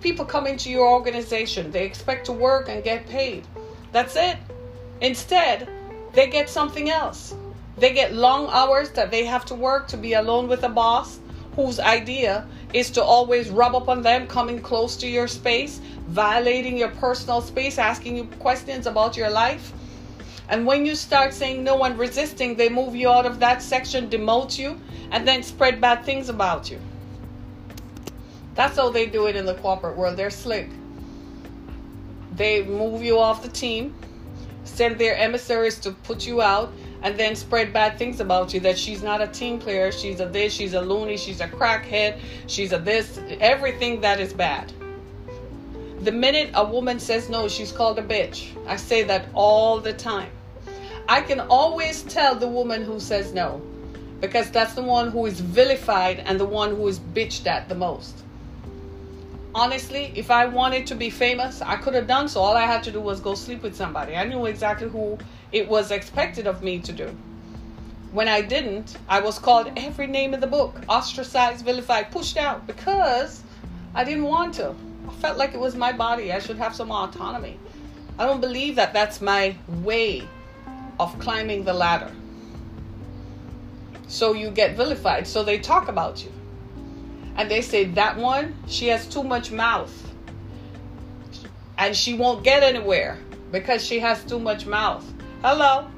People 0.00 0.24
come 0.24 0.46
into 0.46 0.70
your 0.70 0.90
organization, 0.90 1.70
they 1.70 1.84
expect 1.84 2.24
to 2.24 2.32
work 2.32 2.70
and 2.70 2.82
get 2.82 3.06
paid. 3.06 3.46
That's 3.92 4.16
it. 4.16 4.38
Instead, 5.02 5.68
they 6.14 6.28
get 6.28 6.48
something 6.48 6.88
else. 6.88 7.34
They 7.80 7.94
get 7.94 8.12
long 8.12 8.48
hours 8.50 8.90
that 8.90 9.10
they 9.10 9.24
have 9.24 9.46
to 9.46 9.54
work 9.54 9.88
to 9.88 9.96
be 9.96 10.12
alone 10.12 10.48
with 10.48 10.62
a 10.64 10.68
boss 10.68 11.18
whose 11.56 11.80
idea 11.80 12.46
is 12.74 12.90
to 12.90 13.02
always 13.02 13.48
rub 13.48 13.74
up 13.74 13.88
on 13.88 14.02
them, 14.02 14.26
coming 14.26 14.60
close 14.60 14.98
to 14.98 15.08
your 15.08 15.26
space, 15.26 15.80
violating 16.06 16.76
your 16.76 16.90
personal 16.90 17.40
space, 17.40 17.78
asking 17.78 18.16
you 18.16 18.24
questions 18.38 18.86
about 18.86 19.16
your 19.16 19.30
life. 19.30 19.72
And 20.50 20.66
when 20.66 20.84
you 20.84 20.94
start 20.94 21.32
saying 21.32 21.64
no 21.64 21.82
and 21.84 21.98
resisting, 21.98 22.54
they 22.54 22.68
move 22.68 22.94
you 22.94 23.08
out 23.08 23.24
of 23.24 23.40
that 23.40 23.62
section, 23.62 24.10
demote 24.10 24.58
you, 24.58 24.78
and 25.10 25.26
then 25.26 25.42
spread 25.42 25.80
bad 25.80 26.04
things 26.04 26.28
about 26.28 26.70
you. 26.70 26.78
That's 28.56 28.76
how 28.76 28.90
they 28.90 29.06
do 29.06 29.26
it 29.26 29.36
in 29.36 29.46
the 29.46 29.54
corporate 29.54 29.96
world. 29.96 30.18
They're 30.18 30.28
slick. 30.28 30.68
They 32.36 32.62
move 32.62 33.02
you 33.02 33.18
off 33.18 33.42
the 33.42 33.48
team, 33.48 33.94
send 34.64 34.98
their 34.98 35.16
emissaries 35.16 35.78
to 35.80 35.92
put 35.92 36.26
you 36.26 36.42
out, 36.42 36.72
and 37.02 37.18
then 37.18 37.34
spread 37.34 37.72
bad 37.72 37.98
things 37.98 38.20
about 38.20 38.52
you 38.52 38.60
that 38.60 38.78
she's 38.78 39.02
not 39.02 39.20
a 39.20 39.26
team 39.26 39.58
player, 39.58 39.90
she's 39.90 40.20
a 40.20 40.26
this, 40.26 40.52
she's 40.52 40.74
a 40.74 40.80
loony, 40.80 41.16
she's 41.16 41.40
a 41.40 41.48
crackhead, 41.48 42.18
she's 42.46 42.72
a 42.72 42.78
this, 42.78 43.18
everything 43.40 44.00
that 44.00 44.20
is 44.20 44.32
bad. 44.32 44.72
The 46.02 46.12
minute 46.12 46.50
a 46.54 46.64
woman 46.64 46.98
says 46.98 47.28
no, 47.28 47.48
she's 47.48 47.72
called 47.72 47.98
a 47.98 48.02
bitch. 48.02 48.48
I 48.66 48.76
say 48.76 49.02
that 49.02 49.26
all 49.34 49.80
the 49.80 49.92
time. 49.92 50.30
I 51.08 51.20
can 51.20 51.40
always 51.40 52.02
tell 52.04 52.34
the 52.34 52.48
woman 52.48 52.82
who 52.82 53.00
says 53.00 53.34
no 53.34 53.60
because 54.20 54.50
that's 54.50 54.74
the 54.74 54.82
one 54.82 55.10
who 55.10 55.26
is 55.26 55.40
vilified 55.40 56.20
and 56.20 56.38
the 56.38 56.44
one 56.44 56.76
who 56.76 56.86
is 56.88 56.98
bitched 56.98 57.46
at 57.46 57.68
the 57.68 57.74
most. 57.74 58.16
Honestly, 59.52 60.12
if 60.14 60.30
I 60.30 60.46
wanted 60.46 60.86
to 60.86 60.94
be 60.94 61.10
famous, 61.10 61.60
I 61.60 61.76
could 61.76 61.94
have 61.94 62.06
done 62.06 62.28
so. 62.28 62.40
All 62.40 62.56
I 62.56 62.66
had 62.66 62.84
to 62.84 62.92
do 62.92 63.00
was 63.00 63.18
go 63.18 63.34
sleep 63.34 63.62
with 63.62 63.74
somebody. 63.74 64.14
I 64.14 64.22
knew 64.24 64.46
exactly 64.46 64.88
who 64.88 65.18
it 65.50 65.68
was 65.68 65.90
expected 65.90 66.46
of 66.46 66.62
me 66.62 66.78
to 66.78 66.92
do. 66.92 67.16
When 68.12 68.28
I 68.28 68.42
didn't, 68.42 68.96
I 69.08 69.20
was 69.20 69.40
called 69.40 69.72
every 69.76 70.06
name 70.06 70.34
in 70.34 70.40
the 70.40 70.46
book 70.46 70.76
ostracized, 70.88 71.64
vilified, 71.64 72.12
pushed 72.12 72.36
out 72.36 72.64
because 72.66 73.42
I 73.92 74.04
didn't 74.04 74.24
want 74.24 74.54
to. 74.54 74.74
I 75.08 75.12
felt 75.14 75.36
like 75.36 75.52
it 75.52 75.60
was 75.60 75.74
my 75.74 75.92
body. 75.92 76.32
I 76.32 76.38
should 76.38 76.58
have 76.58 76.74
some 76.74 76.92
autonomy. 76.92 77.58
I 78.18 78.26
don't 78.26 78.40
believe 78.40 78.76
that 78.76 78.92
that's 78.92 79.20
my 79.20 79.56
way 79.66 80.28
of 81.00 81.18
climbing 81.18 81.64
the 81.64 81.72
ladder. 81.72 82.12
So 84.06 84.34
you 84.34 84.50
get 84.50 84.76
vilified. 84.76 85.26
So 85.26 85.42
they 85.42 85.58
talk 85.58 85.88
about 85.88 86.24
you. 86.24 86.32
And 87.36 87.50
they 87.50 87.62
say, 87.62 87.84
that 87.84 88.16
one, 88.16 88.54
she 88.66 88.88
has 88.88 89.06
too 89.06 89.22
much 89.22 89.50
mouth. 89.50 89.96
And 91.78 91.96
she 91.96 92.14
won't 92.14 92.44
get 92.44 92.62
anywhere 92.62 93.18
because 93.50 93.84
she 93.84 93.98
has 94.00 94.22
too 94.24 94.38
much 94.38 94.66
mouth. 94.66 95.10
Hello. 95.42 95.90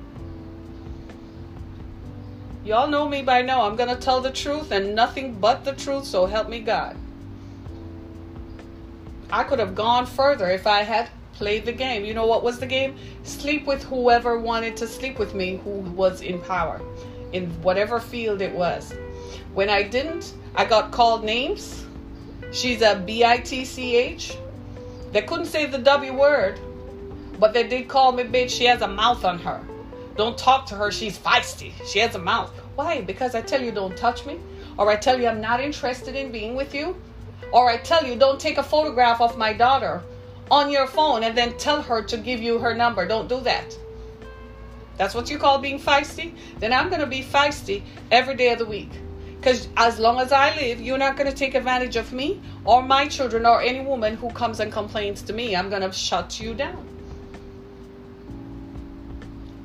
Y'all 2.64 2.86
know 2.86 3.08
me 3.08 3.22
by 3.22 3.42
now. 3.42 3.62
I'm 3.62 3.76
to 3.76 3.96
tell 3.96 4.20
the 4.20 4.30
truth 4.30 4.70
and 4.70 4.94
nothing 4.94 5.34
but 5.34 5.64
the 5.64 5.72
truth, 5.72 6.04
so 6.04 6.26
help 6.26 6.48
me 6.48 6.60
God. 6.60 6.96
I 9.30 9.42
could 9.42 9.58
have 9.58 9.74
gone 9.74 10.06
further 10.06 10.48
if 10.50 10.66
I 10.66 10.82
had 10.82 11.08
played 11.32 11.64
the 11.64 11.72
game. 11.72 12.04
You 12.04 12.14
know 12.14 12.26
what 12.26 12.44
was 12.44 12.60
the 12.60 12.66
game? 12.66 12.94
Sleep 13.24 13.66
with 13.66 13.82
whoever 13.82 14.38
wanted 14.38 14.76
to 14.76 14.86
sleep 14.86 15.18
with 15.18 15.34
me 15.34 15.56
who 15.64 15.70
was 15.70 16.20
in 16.20 16.40
power, 16.40 16.80
in 17.32 17.50
whatever 17.62 17.98
field 17.98 18.42
it 18.42 18.54
was. 18.54 18.94
When 19.54 19.68
I 19.68 19.82
didn't, 19.82 20.34
I 20.55 20.64
got 20.64 20.90
called 20.90 21.24
names. 21.24 21.84
She's 22.53 22.82
a 22.82 22.96
B 22.96 23.24
I 23.24 23.38
T 23.38 23.64
C 23.64 23.96
H. 23.96 24.36
They 25.12 25.22
couldn't 25.22 25.46
say 25.46 25.66
the 25.66 25.78
W 25.78 26.12
word, 26.12 26.61
but 27.38 27.53
they 27.53 27.66
did 27.66 27.88
call 27.88 28.12
me 28.12 28.24
bitch. 28.24 28.50
She 28.50 28.64
has 28.64 28.82
a 28.82 28.88
mouth 28.88 29.24
on 29.24 29.38
her. 29.38 29.64
Don't 30.16 30.36
talk 30.36 30.66
to 30.66 30.74
her. 30.74 30.90
She's 30.90 31.18
feisty. 31.18 31.72
She 31.86 31.98
has 32.00 32.14
a 32.14 32.18
mouth. 32.18 32.50
Why? 32.74 33.00
Because 33.00 33.34
I 33.34 33.40
tell 33.42 33.62
you 33.62 33.72
don't 33.72 33.96
touch 33.96 34.26
me, 34.26 34.38
or 34.76 34.90
I 34.90 34.96
tell 34.96 35.18
you 35.20 35.28
I'm 35.28 35.40
not 35.40 35.61
interested 35.61 36.14
in 36.14 36.32
being 36.32 36.55
with 36.55 36.74
you, 36.74 36.96
or 37.53 37.70
I 37.70 37.78
tell 37.78 38.05
you 38.07 38.16
don't 38.16 38.38
take 38.38 38.59
a 38.59 38.62
photograph 38.62 39.20
of 39.20 39.38
my 39.38 39.53
daughter 39.53 40.03
on 40.50 40.70
your 40.70 40.86
phone 40.86 41.22
and 41.22 41.36
then 41.36 41.57
tell 41.57 41.80
her 41.80 42.03
to 42.03 42.18
give 42.18 42.40
you 42.40 42.59
her 42.59 42.74
number. 42.74 43.07
Don't 43.07 43.28
do 43.28 43.40
that. 43.40 43.76
That's 44.98 45.14
what 45.14 45.30
you 45.30 45.38
call 45.38 45.59
being 45.59 45.80
feisty? 45.80 46.34
Then 46.59 46.72
I'm 46.72 46.90
going 46.90 47.00
to 47.00 47.07
be 47.07 47.22
feisty 47.22 47.82
every 48.11 48.34
day 48.34 48.53
of 48.53 48.59
the 48.59 48.66
week. 48.66 48.90
Because 49.43 49.66
as 49.76 49.99
long 49.99 50.20
as 50.20 50.30
I 50.30 50.55
live, 50.55 50.80
you're 50.80 50.99
not 50.99 51.16
going 51.16 51.28
to 51.28 51.36
take 51.36 51.57
advantage 51.57 51.97
of 51.97 52.12
me 52.12 52.40
or 52.64 52.80
my 52.80 53.09
children 53.09 53.45
or 53.45 53.61
any 53.61 53.80
woman 53.80 54.14
who 54.14 54.30
comes 54.30 54.61
and 54.61 54.70
complains 54.70 55.20
to 55.22 55.32
me. 55.32 55.57
I'm 55.57 55.68
going 55.68 55.82
to 55.82 55.90
shut 55.90 56.38
you 56.40 56.55
down. 56.55 56.86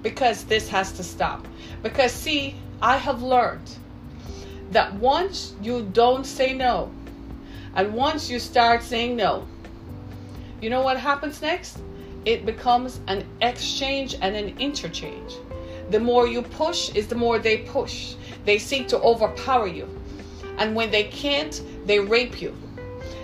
Because 0.02 0.46
this 0.46 0.68
has 0.70 0.94
to 0.94 1.04
stop. 1.04 1.48
Because, 1.84 2.12
see, 2.12 2.56
I 2.82 2.98
have 2.98 3.22
learned 3.22 3.70
that 4.72 4.96
once 4.96 5.54
you 5.62 5.88
don't 5.94 6.26
say 6.26 6.56
no, 6.56 6.90
and 7.76 7.94
once 7.94 8.32
you 8.32 8.40
start 8.40 8.82
saying 8.82 9.16
no, 9.16 9.48
you 10.60 10.72
know 10.72 10.82
what 10.82 10.98
happens 10.98 11.40
next? 11.40 11.78
It 12.26 12.48
becomes 12.48 13.00
an 13.06 13.24
exchange 13.44 14.16
and 14.24 14.36
an 14.36 14.58
interchange. 14.58 15.36
The 15.92 16.00
more 16.00 16.28
you 16.28 16.42
push 16.42 16.90
is 16.96 17.06
the 17.08 17.16
more 17.16 17.38
they 17.38 17.58
push. 17.58 18.16
They 18.48 18.60
seek 18.60 18.88
to 18.88 19.02
overpower 19.02 19.68
you. 19.68 19.90
And 20.58 20.74
when 20.74 20.90
they 20.90 21.04
can't, 21.04 21.62
they 21.86 22.00
rape 22.00 22.42
you. 22.42 22.56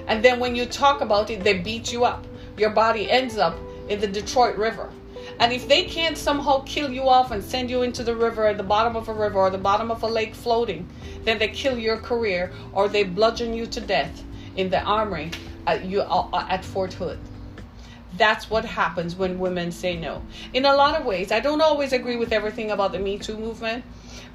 And 0.05 0.21
then 0.21 0.37
when 0.37 0.53
you 0.53 0.65
talk 0.65 0.99
about 0.99 1.29
it, 1.29 1.45
they 1.45 1.59
beat 1.59 1.93
you 1.93 2.03
up. 2.03 2.27
Your 2.57 2.71
body 2.71 3.09
ends 3.09 3.37
up 3.37 3.57
in 3.87 4.01
the 4.01 4.07
Detroit 4.07 4.57
River. 4.57 4.91
And 5.39 5.53
if 5.53 5.65
they 5.69 5.85
can't 5.85 6.17
somehow 6.17 6.63
kill 6.65 6.91
you 6.91 7.07
off 7.07 7.31
and 7.31 7.41
send 7.41 7.69
you 7.69 7.83
into 7.83 8.03
the 8.03 8.13
river 8.13 8.47
at 8.47 8.57
the 8.57 8.63
bottom 8.63 8.97
of 8.97 9.07
a 9.07 9.13
river 9.13 9.39
or 9.39 9.49
the 9.49 9.57
bottom 9.57 9.91
of 9.91 10.03
a 10.03 10.07
lake 10.07 10.35
floating, 10.35 10.89
then 11.23 11.39
they 11.39 11.47
kill 11.47 11.79
your 11.79 11.95
career 11.95 12.51
or 12.73 12.89
they 12.89 13.05
bludgeon 13.05 13.53
you 13.53 13.65
to 13.67 13.79
death 13.79 14.25
in 14.57 14.69
the 14.69 14.81
armory 14.81 15.31
at, 15.65 15.85
you, 15.85 16.01
uh, 16.01 16.45
at 16.49 16.65
Fort 16.65 16.91
Hood. 16.91 17.17
That's 18.17 18.49
what 18.49 18.65
happens 18.65 19.15
when 19.15 19.39
women 19.39 19.71
say 19.71 19.95
no. 19.95 20.21
In 20.53 20.65
a 20.65 20.75
lot 20.75 20.99
of 20.99 21.05
ways, 21.05 21.31
I 21.31 21.39
don't 21.39 21.61
always 21.61 21.93
agree 21.93 22.17
with 22.17 22.33
everything 22.33 22.71
about 22.71 22.91
the 22.91 22.99
Me 22.99 23.17
Too 23.17 23.37
movement, 23.37 23.85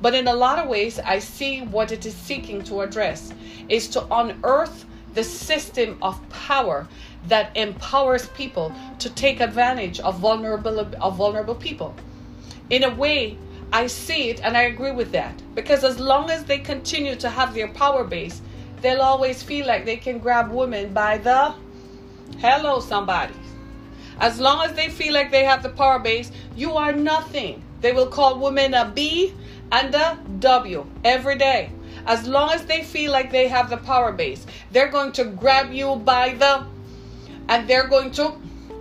but 0.01 0.15
in 0.15 0.29
a 0.29 0.35
lot 0.35 0.59
of 0.59 0.69
ways, 0.69 0.99
I 0.99 1.19
see 1.19 1.63
what 1.63 1.93
it 1.93 2.07
is 2.07 2.15
seeking 2.15 2.63
to 2.65 2.81
address 2.81 3.33
is 3.69 3.89
to 3.89 4.07
unearth 4.11 4.85
the 5.15 5.25
system 5.25 5.99
of 6.03 6.21
power 6.29 6.87
that 7.27 7.57
empowers 7.57 8.29
people 8.29 8.73
to 8.99 9.11
take 9.11 9.41
advantage 9.41 10.01
of 10.01 10.19
vulnerable 10.19 10.81
of 10.81 11.17
vulnerable 11.17 11.55
people. 11.55 11.95
In 12.71 12.85
a 12.85 12.95
way, 12.95 13.37
I 13.73 13.87
see 13.87 14.31
it 14.31 14.43
and 14.43 14.57
I 14.57 14.63
agree 14.63 14.93
with 14.93 15.13
that 15.13 15.43
because 15.55 15.85
as 15.85 15.99
long 15.99 16.31
as 16.31 16.45
they 16.45 16.59
continue 16.59 17.17
to 17.17 17.29
have 17.29 17.55
their 17.55 17.69
power 17.69 18.05
base, 18.05 18.41
they'll 18.83 19.03
always 19.03 19.43
feel 19.43 19.67
like 19.67 19.85
they 19.85 19.97
can 19.97 20.19
grab 20.19 20.51
women 20.51 20.93
by 20.93 21.19
the 21.19 21.55
hello 22.39 22.81
somebody 22.81 23.35
as 24.21 24.41
long 24.41 24.65
as 24.65 24.75
they 24.75 24.89
feel 24.89 25.15
like 25.15 25.31
they 25.31 25.45
have 25.45 25.63
the 25.63 25.69
power 25.69 25.99
base, 25.99 26.31
you 26.57 26.77
are 26.77 26.93
nothing. 26.93 27.63
They 27.81 27.93
will 27.93 28.09
call 28.09 28.39
women 28.39 28.75
a 28.75 28.91
B 28.93 29.33
and 29.73 29.95
a 29.95 30.19
W 30.39 30.87
every 31.05 31.37
day. 31.37 31.71
As 32.07 32.27
long 32.27 32.51
as 32.51 32.65
they 32.65 32.83
feel 32.83 33.13
like 33.13 33.31
they 33.31 33.49
have 33.49 33.71
the 33.71 33.77
power 33.77 34.13
base, 34.13 34.47
they're 34.71 34.89
going 34.89 35.13
to 35.13 35.25
grab 35.25 35.73
you 35.73 35.97
by 35.97 36.35
the 36.35 36.67
and 37.49 37.69
they're 37.69 37.89
going 37.89 38.11
to 38.13 38.35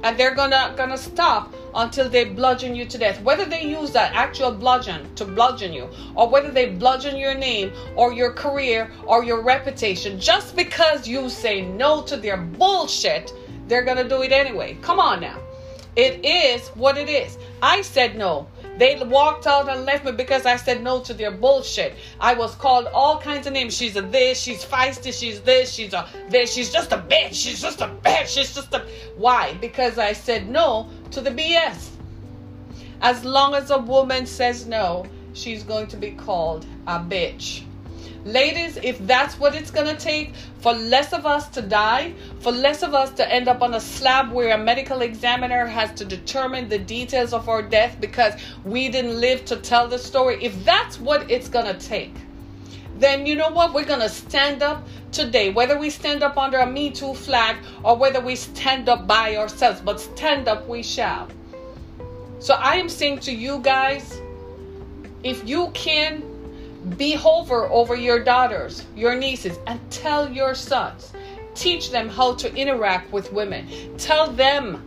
and 0.03 0.17
they're 0.17 0.35
gonna 0.35 0.73
gonna 0.77 0.97
stop 0.97 1.53
until 1.75 2.09
they 2.09 2.23
bludgeon 2.25 2.75
you 2.75 2.85
to 2.85 2.97
death. 2.97 3.21
Whether 3.21 3.45
they 3.45 3.63
use 3.63 3.91
that 3.91 4.13
actual 4.13 4.51
bludgeon 4.51 5.13
to 5.15 5.25
bludgeon 5.25 5.73
you, 5.73 5.89
or 6.15 6.29
whether 6.29 6.51
they 6.51 6.69
bludgeon 6.69 7.17
your 7.17 7.35
name 7.35 7.71
or 7.95 8.13
your 8.13 8.31
career 8.31 8.91
or 9.05 9.23
your 9.23 9.41
reputation, 9.41 10.19
just 10.19 10.55
because 10.55 11.07
you 11.07 11.29
say 11.29 11.61
no 11.61 12.01
to 12.03 12.17
their 12.17 12.37
bullshit 12.37 13.33
they're 13.67 13.83
to 13.83 14.07
do 14.07 14.21
it 14.21 14.31
anyway. 14.31 14.77
Come 14.81 14.99
on 14.99 15.19
now. 15.19 15.39
It 15.95 16.23
is 16.23 16.69
what 16.69 16.97
it 16.97 17.09
is. 17.09 17.37
I 17.61 17.81
said 17.81 18.15
no. 18.15 18.47
They 18.77 19.01
walked 19.03 19.47
out 19.47 19.67
and 19.69 19.85
left 19.85 20.05
me 20.05 20.11
because 20.11 20.45
I 20.45 20.55
said 20.55 20.83
no 20.83 21.01
to 21.01 21.13
their 21.13 21.31
bullshit. 21.31 21.95
I 22.19 22.35
was 22.35 22.53
called 22.55 22.87
all 22.93 23.19
kinds 23.19 23.47
of 23.47 23.53
names. 23.53 23.75
She's 23.75 23.95
a 23.95 24.01
this, 24.01 24.39
she's 24.39 24.63
feisty, 24.63 25.11
she's 25.11 25.41
this, 25.41 25.73
she's 25.73 25.93
a 25.93 26.07
this, 26.29 26.53
she's 26.53 26.71
just 26.71 26.91
a 26.91 26.97
bitch, 26.97 27.33
she's 27.33 27.61
just 27.61 27.81
a 27.81 27.87
bitch, 27.87 28.27
she's 28.27 28.53
just 28.53 28.73
a. 28.73 28.85
Why? 29.17 29.55
Because 29.55 29.97
I 29.97 30.13
said 30.13 30.47
no 30.47 30.89
to 31.11 31.21
the 31.21 31.31
BS. 31.31 31.89
As 33.01 33.23
long 33.23 33.53
as 33.53 33.69
a 33.71 33.77
woman 33.77 34.25
says 34.25 34.65
no, 34.65 35.05
she's 35.33 35.63
going 35.63 35.87
to 35.87 35.97
be 35.97 36.11
called 36.11 36.65
a 36.87 36.99
bitch. 36.99 37.66
Ladies, 38.27 38.75
if 38.83 38.99
that's 39.07 39.39
what 39.39 39.55
it's 39.55 39.71
going 39.71 39.87
to 39.87 39.95
take 39.95 40.33
for 40.59 40.73
less 40.73 41.13
of 41.13 41.25
us 41.25 41.47
to 41.47 41.61
die, 41.61 42.13
for 42.41 42.51
less 42.51 42.83
of 42.83 42.93
us 42.93 43.09
to 43.11 43.33
end 43.33 43.47
up 43.47 43.61
on 43.61 43.75
a 43.75 43.79
slab 43.79 44.33
where 44.33 44.53
a 44.53 44.57
medical 44.57 44.99
examiner 44.99 45.65
has 45.65 45.93
to 45.93 46.03
determine 46.03 46.67
the 46.67 46.77
details 46.77 47.31
of 47.31 47.47
our 47.47 47.61
death 47.61 47.95
because 48.01 48.33
we 48.65 48.89
didn't 48.89 49.17
live 49.17 49.45
to 49.45 49.55
tell 49.55 49.87
the 49.87 49.97
story, 49.97 50.43
if 50.43 50.65
that's 50.65 50.99
what 50.99 51.31
it's 51.31 51.47
going 51.47 51.67
to 51.67 51.87
take, 51.87 52.13
then 52.97 53.25
you 53.25 53.37
know 53.37 53.49
what? 53.49 53.73
We're 53.73 53.85
going 53.85 54.01
to 54.01 54.09
stand 54.09 54.61
up 54.61 54.85
today, 55.13 55.49
whether 55.49 55.79
we 55.79 55.89
stand 55.89 56.21
up 56.21 56.37
under 56.37 56.57
a 56.57 56.69
Me 56.69 56.91
Too 56.91 57.13
flag 57.13 57.55
or 57.81 57.95
whether 57.95 58.19
we 58.19 58.35
stand 58.35 58.89
up 58.89 59.07
by 59.07 59.37
ourselves, 59.37 59.79
but 59.79 60.01
stand 60.01 60.49
up 60.49 60.67
we 60.67 60.83
shall. 60.83 61.29
So 62.39 62.55
I 62.55 62.75
am 62.75 62.89
saying 62.89 63.19
to 63.19 63.31
you 63.31 63.59
guys, 63.59 64.19
if 65.23 65.47
you 65.47 65.71
can 65.73 66.36
be 66.97 67.13
hover 67.13 67.67
over 67.67 67.95
your 67.95 68.23
daughters, 68.23 68.85
your 68.95 69.15
nieces, 69.15 69.57
and 69.67 69.79
tell 69.91 70.31
your 70.31 70.55
sons. 70.55 71.13
Teach 71.55 71.91
them 71.91 72.07
how 72.09 72.35
to 72.35 72.53
interact 72.55 73.11
with 73.11 73.33
women. 73.33 73.67
Tell 73.97 74.31
them, 74.31 74.81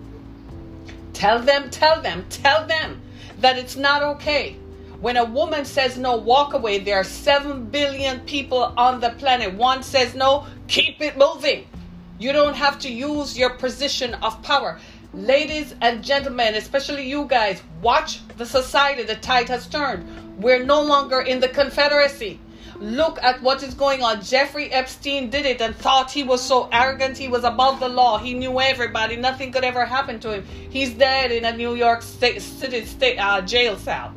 tell 1.13 1.41
them, 1.41 1.71
tell 1.71 2.01
them, 2.01 2.25
tell 2.31 2.67
them 2.67 3.01
that 3.41 3.59
it's 3.59 3.77
not 3.77 4.03
okay. 4.03 4.57
When 5.01 5.17
a 5.17 5.25
woman 5.25 5.65
says 5.65 5.97
no, 5.97 6.17
walk 6.17 6.53
away. 6.53 6.79
There 6.79 6.97
are 6.97 7.05
7 7.05 7.67
billion 7.67 8.21
people 8.21 8.73
on 8.77 9.01
the 9.01 9.11
planet. 9.11 9.55
One 9.55 9.83
says 9.83 10.15
no, 10.15 10.47
keep 10.69 11.01
it 11.01 11.17
moving. 11.17 11.67
You 12.19 12.33
don't 12.33 12.55
have 12.55 12.79
to 12.81 12.93
use 12.93 13.39
your 13.39 13.51
position 13.51 14.13
of 14.15 14.43
power. 14.43 14.79
Ladies 15.15 15.75
and 15.81 16.05
gentlemen, 16.05 16.55
especially 16.55 17.09
you 17.09 17.25
guys, 17.25 17.63
watch 17.81 18.21
the 18.37 18.45
society. 18.45 19.03
The 19.03 19.17
tide 19.17 19.49
has 19.49 19.67
turned. 19.67 20.07
We're 20.41 20.65
no 20.65 20.81
longer 20.81 21.21
in 21.21 21.39
the 21.41 21.49
Confederacy. 21.49 22.41
Look 22.79 23.23
at 23.23 23.43
what 23.43 23.63
is 23.63 23.75
going 23.75 24.03
on. 24.03 24.23
Jeffrey 24.23 24.73
Epstein 24.73 25.29
did 25.29 25.45
it 25.45 25.61
and 25.61 25.77
thought 25.77 26.11
he 26.11 26.23
was 26.23 26.41
so 26.41 26.67
arrogant. 26.73 27.19
He 27.19 27.29
was 27.29 27.45
above 27.45 27.79
the 27.79 27.91
law. 27.91 28.17
He 28.17 28.33
knew 28.33 28.59
everybody. 28.59 29.17
Nothing 29.17 29.53
could 29.53 29.65
ever 29.65 29.85
happen 29.85 30.19
to 30.21 30.33
him. 30.33 30.47
He's 30.71 30.95
dead 30.95 31.31
in 31.31 31.45
a 31.45 31.55
New 31.55 31.75
York 31.75 32.01
State, 32.01 32.41
City 32.41 32.87
state, 32.87 33.19
uh, 33.19 33.43
jail 33.43 33.77
cell. 33.77 34.15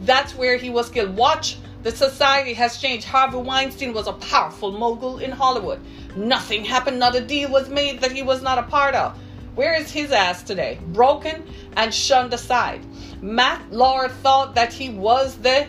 That's 0.00 0.34
where 0.34 0.56
he 0.56 0.70
was 0.70 0.88
killed. 0.88 1.14
Watch. 1.14 1.58
The 1.84 1.92
society 1.92 2.52
has 2.54 2.78
changed. 2.78 3.06
Harvey 3.06 3.36
Weinstein 3.36 3.92
was 3.92 4.08
a 4.08 4.12
powerful 4.14 4.72
mogul 4.72 5.20
in 5.20 5.30
Hollywood. 5.30 5.80
Nothing 6.16 6.64
happened. 6.64 6.98
Not 6.98 7.14
a 7.14 7.20
deal 7.20 7.48
was 7.48 7.68
made 7.68 8.00
that 8.00 8.10
he 8.10 8.22
was 8.22 8.42
not 8.42 8.58
a 8.58 8.64
part 8.64 8.96
of. 8.96 9.16
Where 9.54 9.74
is 9.74 9.92
his 9.92 10.10
ass 10.10 10.42
today? 10.42 10.80
Broken 10.88 11.44
and 11.76 11.94
shunned 11.94 12.34
aside. 12.34 12.84
Matt 13.22 13.70
Lauer 13.70 14.08
thought 14.08 14.54
that 14.54 14.72
he 14.72 14.88
was 14.88 15.36
the 15.36 15.66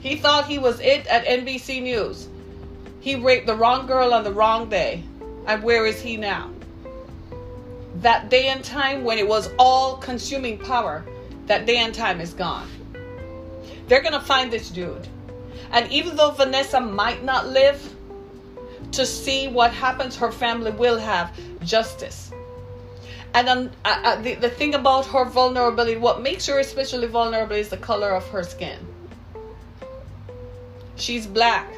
he 0.00 0.16
thought 0.16 0.46
he 0.46 0.58
was 0.58 0.80
it 0.80 1.06
at 1.06 1.24
NBC 1.24 1.82
News. 1.82 2.28
He 3.00 3.14
raped 3.16 3.46
the 3.46 3.54
wrong 3.54 3.86
girl 3.86 4.12
on 4.12 4.22
the 4.22 4.32
wrong 4.32 4.68
day. 4.68 5.02
And 5.46 5.62
where 5.62 5.86
is 5.86 6.00
he 6.00 6.18
now? 6.18 6.50
That 7.96 8.28
day 8.28 8.48
and 8.48 8.62
time 8.62 9.04
when 9.04 9.16
it 9.16 9.26
was 9.26 9.50
all 9.58 9.96
consuming 9.96 10.58
power, 10.58 11.06
that 11.46 11.64
day 11.64 11.78
and 11.78 11.94
time 11.94 12.20
is 12.20 12.34
gone. 12.34 12.68
They're 13.88 14.02
going 14.02 14.12
to 14.12 14.20
find 14.20 14.52
this 14.52 14.70
dude. 14.70 15.08
And 15.70 15.90
even 15.90 16.16
though 16.16 16.32
Vanessa 16.32 16.80
might 16.80 17.24
not 17.24 17.48
live 17.48 17.94
to 18.92 19.06
see 19.06 19.48
what 19.48 19.72
happens, 19.72 20.16
her 20.16 20.32
family 20.32 20.70
will 20.70 20.98
have 20.98 21.32
justice. 21.62 22.30
And 23.34 23.48
then 23.48 23.70
uh, 23.84 24.00
uh, 24.04 24.22
the, 24.22 24.36
the 24.36 24.48
thing 24.48 24.74
about 24.74 25.06
her 25.06 25.24
vulnerability, 25.24 25.96
what 25.96 26.22
makes 26.22 26.46
her 26.46 26.60
especially 26.60 27.08
vulnerable 27.08 27.56
is 27.56 27.68
the 27.68 27.76
color 27.76 28.12
of 28.12 28.26
her 28.28 28.44
skin. 28.44 28.78
She's 30.94 31.26
black. 31.26 31.68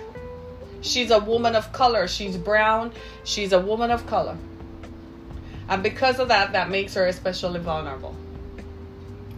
She's 0.82 1.10
a 1.10 1.18
woman 1.18 1.56
of 1.56 1.72
color. 1.72 2.06
She's 2.06 2.36
brown. 2.36 2.92
She's 3.24 3.52
a 3.52 3.58
woman 3.58 3.90
of 3.90 4.06
color. 4.06 4.36
And 5.68 5.82
because 5.82 6.20
of 6.20 6.28
that, 6.28 6.52
that 6.52 6.68
makes 6.68 6.92
her 6.94 7.06
especially 7.06 7.60
vulnerable. 7.60 8.14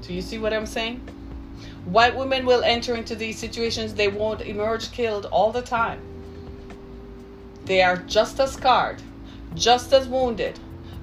Do 0.02 0.12
you 0.12 0.20
see 0.20 0.38
what 0.38 0.52
I'm 0.52 0.66
saying? 0.66 1.00
White 1.84 2.16
women 2.16 2.44
will 2.44 2.62
enter 2.64 2.96
into 2.96 3.14
these 3.14 3.38
situations, 3.38 3.94
they 3.94 4.08
won't 4.08 4.42
emerge 4.42 4.90
killed 4.90 5.26
all 5.26 5.52
the 5.52 5.62
time. 5.62 6.00
They 7.64 7.82
are 7.82 7.96
just 7.96 8.40
as 8.40 8.52
scarred, 8.52 9.00
just 9.54 9.92
as 9.92 10.06
wounded, 10.06 10.58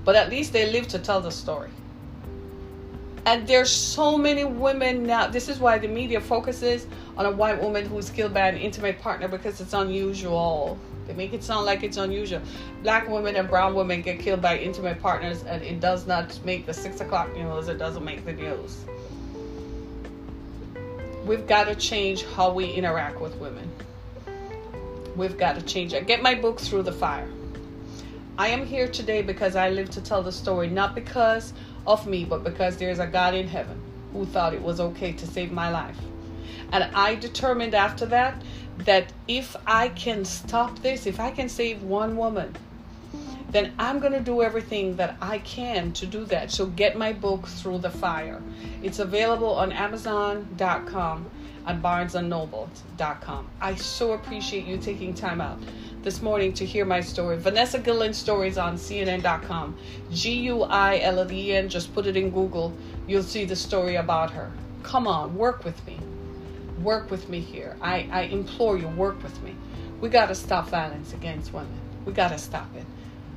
but 0.05 0.15
at 0.15 0.29
least 0.29 0.53
they 0.53 0.71
live 0.71 0.87
to 0.89 0.99
tell 0.99 1.19
the 1.19 1.31
story. 1.31 1.71
And 3.25 3.47
there's 3.47 3.71
so 3.71 4.17
many 4.17 4.45
women 4.45 5.03
now. 5.03 5.27
This 5.27 5.49
is 5.49 5.57
why 5.57 5.79
the 5.79 5.87
media 5.87 6.21
focuses 6.21 6.85
on 7.17 7.25
a 7.25 7.31
white 7.31 7.59
woman 7.59 7.83
who's 7.83 8.11
killed 8.11 8.35
by 8.35 8.47
an 8.47 8.55
intimate 8.55 8.99
partner 8.99 9.27
because 9.27 9.59
it's 9.59 9.73
unusual. 9.73 10.77
They 11.07 11.13
make 11.13 11.33
it 11.33 11.43
sound 11.43 11.65
like 11.65 11.81
it's 11.81 11.97
unusual. 11.97 12.41
Black 12.83 13.09
women 13.09 13.35
and 13.35 13.49
brown 13.49 13.73
women 13.73 14.03
get 14.03 14.19
killed 14.19 14.41
by 14.41 14.59
intimate 14.59 15.01
partners, 15.01 15.43
and 15.43 15.63
it 15.63 15.79
does 15.79 16.05
not 16.05 16.39
make 16.45 16.67
the 16.67 16.73
six 16.73 17.01
o'clock 17.01 17.35
news. 17.35 17.67
It 17.67 17.79
doesn't 17.79 18.05
make 18.05 18.25
the 18.25 18.33
news. 18.33 18.85
We've 21.25 21.47
got 21.47 21.65
to 21.65 21.75
change 21.75 22.23
how 22.35 22.53
we 22.53 22.71
interact 22.71 23.19
with 23.19 23.35
women. 23.37 23.67
We've 25.15 25.37
got 25.37 25.55
to 25.55 25.61
change 25.63 25.93
it. 25.93 26.05
Get 26.05 26.21
my 26.21 26.35
book 26.35 26.59
through 26.59 26.83
the 26.83 26.91
fire. 26.91 27.27
I 28.37 28.49
am 28.49 28.65
here 28.65 28.89
today 28.89 29.21
because 29.21 29.55
I 29.55 29.69
live 29.69 29.89
to 29.91 30.01
tell 30.01 30.21
the 30.21 30.31
story, 30.31 30.67
not 30.67 30.93
because 30.93 31.53
of 31.87 32.05
me, 32.05 32.25
but 32.25 32.43
because 32.43 32.75
there's 32.75 32.99
a 32.99 33.07
God 33.07 33.33
in 33.33 33.47
heaven 33.47 33.79
who 34.11 34.25
thought 34.25 34.53
it 34.53 34.61
was 34.61 34.81
okay 34.81 35.13
to 35.13 35.25
save 35.25 35.53
my 35.53 35.69
life. 35.69 35.97
And 36.73 36.83
I 36.83 37.15
determined 37.15 37.73
after 37.73 38.05
that 38.07 38.41
that 38.79 39.13
if 39.29 39.55
I 39.65 39.87
can 39.87 40.25
stop 40.25 40.79
this, 40.79 41.05
if 41.05 41.17
I 41.17 41.31
can 41.31 41.47
save 41.47 41.83
one 41.83 42.17
woman, 42.17 42.53
then 43.51 43.73
I'm 43.79 43.99
going 43.99 44.11
to 44.11 44.19
do 44.19 44.41
everything 44.41 44.97
that 44.97 45.15
I 45.21 45.37
can 45.37 45.93
to 45.93 46.05
do 46.05 46.25
that. 46.25 46.51
So 46.51 46.65
get 46.65 46.97
my 46.97 47.13
book 47.13 47.47
through 47.47 47.77
the 47.77 47.89
fire. 47.89 48.41
It's 48.83 48.99
available 48.99 49.51
on 49.51 49.71
amazon.com 49.71 51.29
and 51.65 51.81
barnesandnoble.com. 51.81 53.47
I 53.61 53.75
so 53.75 54.11
appreciate 54.11 54.65
you 54.65 54.77
taking 54.77 55.13
time 55.13 55.39
out 55.39 55.59
this 56.05 56.21
morning 56.21 56.53
to 56.53 56.63
hear 56.63 56.85
my 56.85 57.01
story. 57.01 57.35
Vanessa 57.35 57.79
Guillen 57.79 58.13
stories 58.13 58.59
on 58.59 58.75
CNN.com. 58.75 59.75
G 60.11 60.33
U 60.51 60.61
I 60.61 60.99
L 60.99 61.19
L 61.19 61.31
E 61.31 61.51
N. 61.51 61.67
Just 61.67 61.95
put 61.95 62.05
it 62.05 62.15
in 62.15 62.29
Google. 62.29 62.71
You'll 63.07 63.23
see 63.23 63.43
the 63.43 63.55
story 63.55 63.95
about 63.95 64.29
her. 64.29 64.51
Come 64.83 65.07
on, 65.07 65.35
work 65.35 65.65
with 65.65 65.83
me. 65.87 65.97
Work 66.83 67.09
with 67.09 67.27
me 67.27 67.39
here. 67.39 67.75
I, 67.81 68.07
I 68.11 68.21
implore 68.21 68.77
you, 68.77 68.87
work 68.89 69.21
with 69.23 69.41
me. 69.41 69.55
We 69.99 70.09
got 70.09 70.27
to 70.27 70.35
stop 70.35 70.69
violence 70.69 71.11
against 71.13 71.51
women. 71.51 71.81
We 72.05 72.13
got 72.13 72.29
to 72.29 72.37
stop 72.37 72.69
it. 72.75 72.85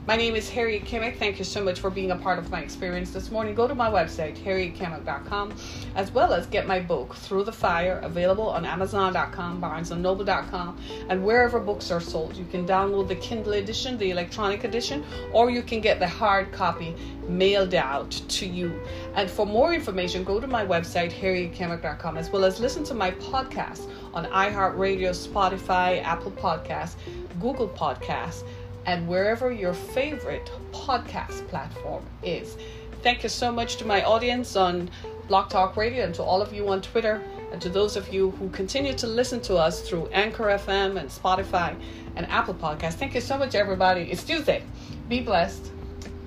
My 0.08 0.16
name 0.16 0.36
is 0.36 0.48
Harriet 0.48 0.86
Kimmick. 0.86 1.18
Thank 1.18 1.38
you 1.38 1.44
so 1.44 1.62
much 1.62 1.80
for 1.80 1.90
being 1.90 2.12
a 2.12 2.16
part 2.16 2.38
of 2.38 2.50
my 2.50 2.62
experience 2.62 3.10
this 3.10 3.30
morning. 3.30 3.54
Go 3.54 3.68
to 3.68 3.74
my 3.74 3.90
website, 3.90 4.42
harrietkimmick.com, 4.42 5.52
as 5.96 6.10
well 6.12 6.32
as 6.32 6.46
get 6.46 6.66
my 6.66 6.80
book, 6.80 7.14
Through 7.14 7.44
the 7.44 7.52
Fire, 7.52 8.00
available 8.02 8.48
on 8.48 8.64
Amazon.com, 8.64 9.60
BarnesandNoble.com, 9.60 10.80
and 11.10 11.22
wherever 11.22 11.60
books 11.60 11.90
are 11.90 12.00
sold. 12.00 12.38
You 12.38 12.46
can 12.46 12.66
download 12.66 13.08
the 13.08 13.16
Kindle 13.16 13.52
edition, 13.52 13.98
the 13.98 14.10
electronic 14.10 14.64
edition, 14.64 15.04
or 15.34 15.50
you 15.50 15.60
can 15.60 15.82
get 15.82 15.98
the 15.98 16.08
hard 16.08 16.52
copy 16.52 16.96
mailed 17.28 17.74
out 17.74 18.10
to 18.10 18.46
you. 18.46 18.80
And 19.14 19.30
for 19.30 19.44
more 19.44 19.74
information, 19.74 20.24
go 20.24 20.40
to 20.40 20.46
my 20.46 20.64
website, 20.64 21.12
harrietkimmick.com, 21.12 22.16
as 22.16 22.30
well 22.30 22.46
as 22.46 22.60
listen 22.60 22.82
to 22.84 22.94
my 22.94 23.10
podcast 23.10 23.90
on 24.14 24.24
iHeartRadio, 24.24 25.10
Spotify, 25.10 26.02
Apple 26.02 26.30
Podcasts, 26.30 26.96
Google 27.38 27.68
Podcasts 27.68 28.42
and 28.86 29.06
wherever 29.08 29.52
your 29.52 29.74
favorite 29.74 30.50
podcast 30.72 31.46
platform 31.48 32.04
is. 32.22 32.56
Thank 33.02 33.22
you 33.22 33.28
so 33.28 33.52
much 33.52 33.76
to 33.76 33.84
my 33.84 34.02
audience 34.02 34.56
on 34.56 34.90
Blog 35.28 35.50
Talk 35.50 35.76
Radio 35.76 36.04
and 36.04 36.14
to 36.14 36.22
all 36.22 36.42
of 36.42 36.52
you 36.52 36.68
on 36.68 36.82
Twitter 36.82 37.22
and 37.52 37.60
to 37.62 37.68
those 37.68 37.96
of 37.96 38.12
you 38.12 38.30
who 38.32 38.48
continue 38.50 38.94
to 38.94 39.06
listen 39.06 39.40
to 39.42 39.56
us 39.56 39.82
through 39.82 40.08
Anchor 40.08 40.44
FM 40.44 40.98
and 40.98 41.08
Spotify 41.08 41.76
and 42.16 42.26
Apple 42.26 42.54
Podcasts. 42.54 42.94
Thank 42.94 43.14
you 43.14 43.20
so 43.20 43.38
much, 43.38 43.54
everybody. 43.54 44.10
It's 44.10 44.24
Tuesday. 44.24 44.62
Be 45.08 45.20
blessed. 45.20 45.70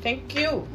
Thank 0.02 0.36
you. 0.36 0.68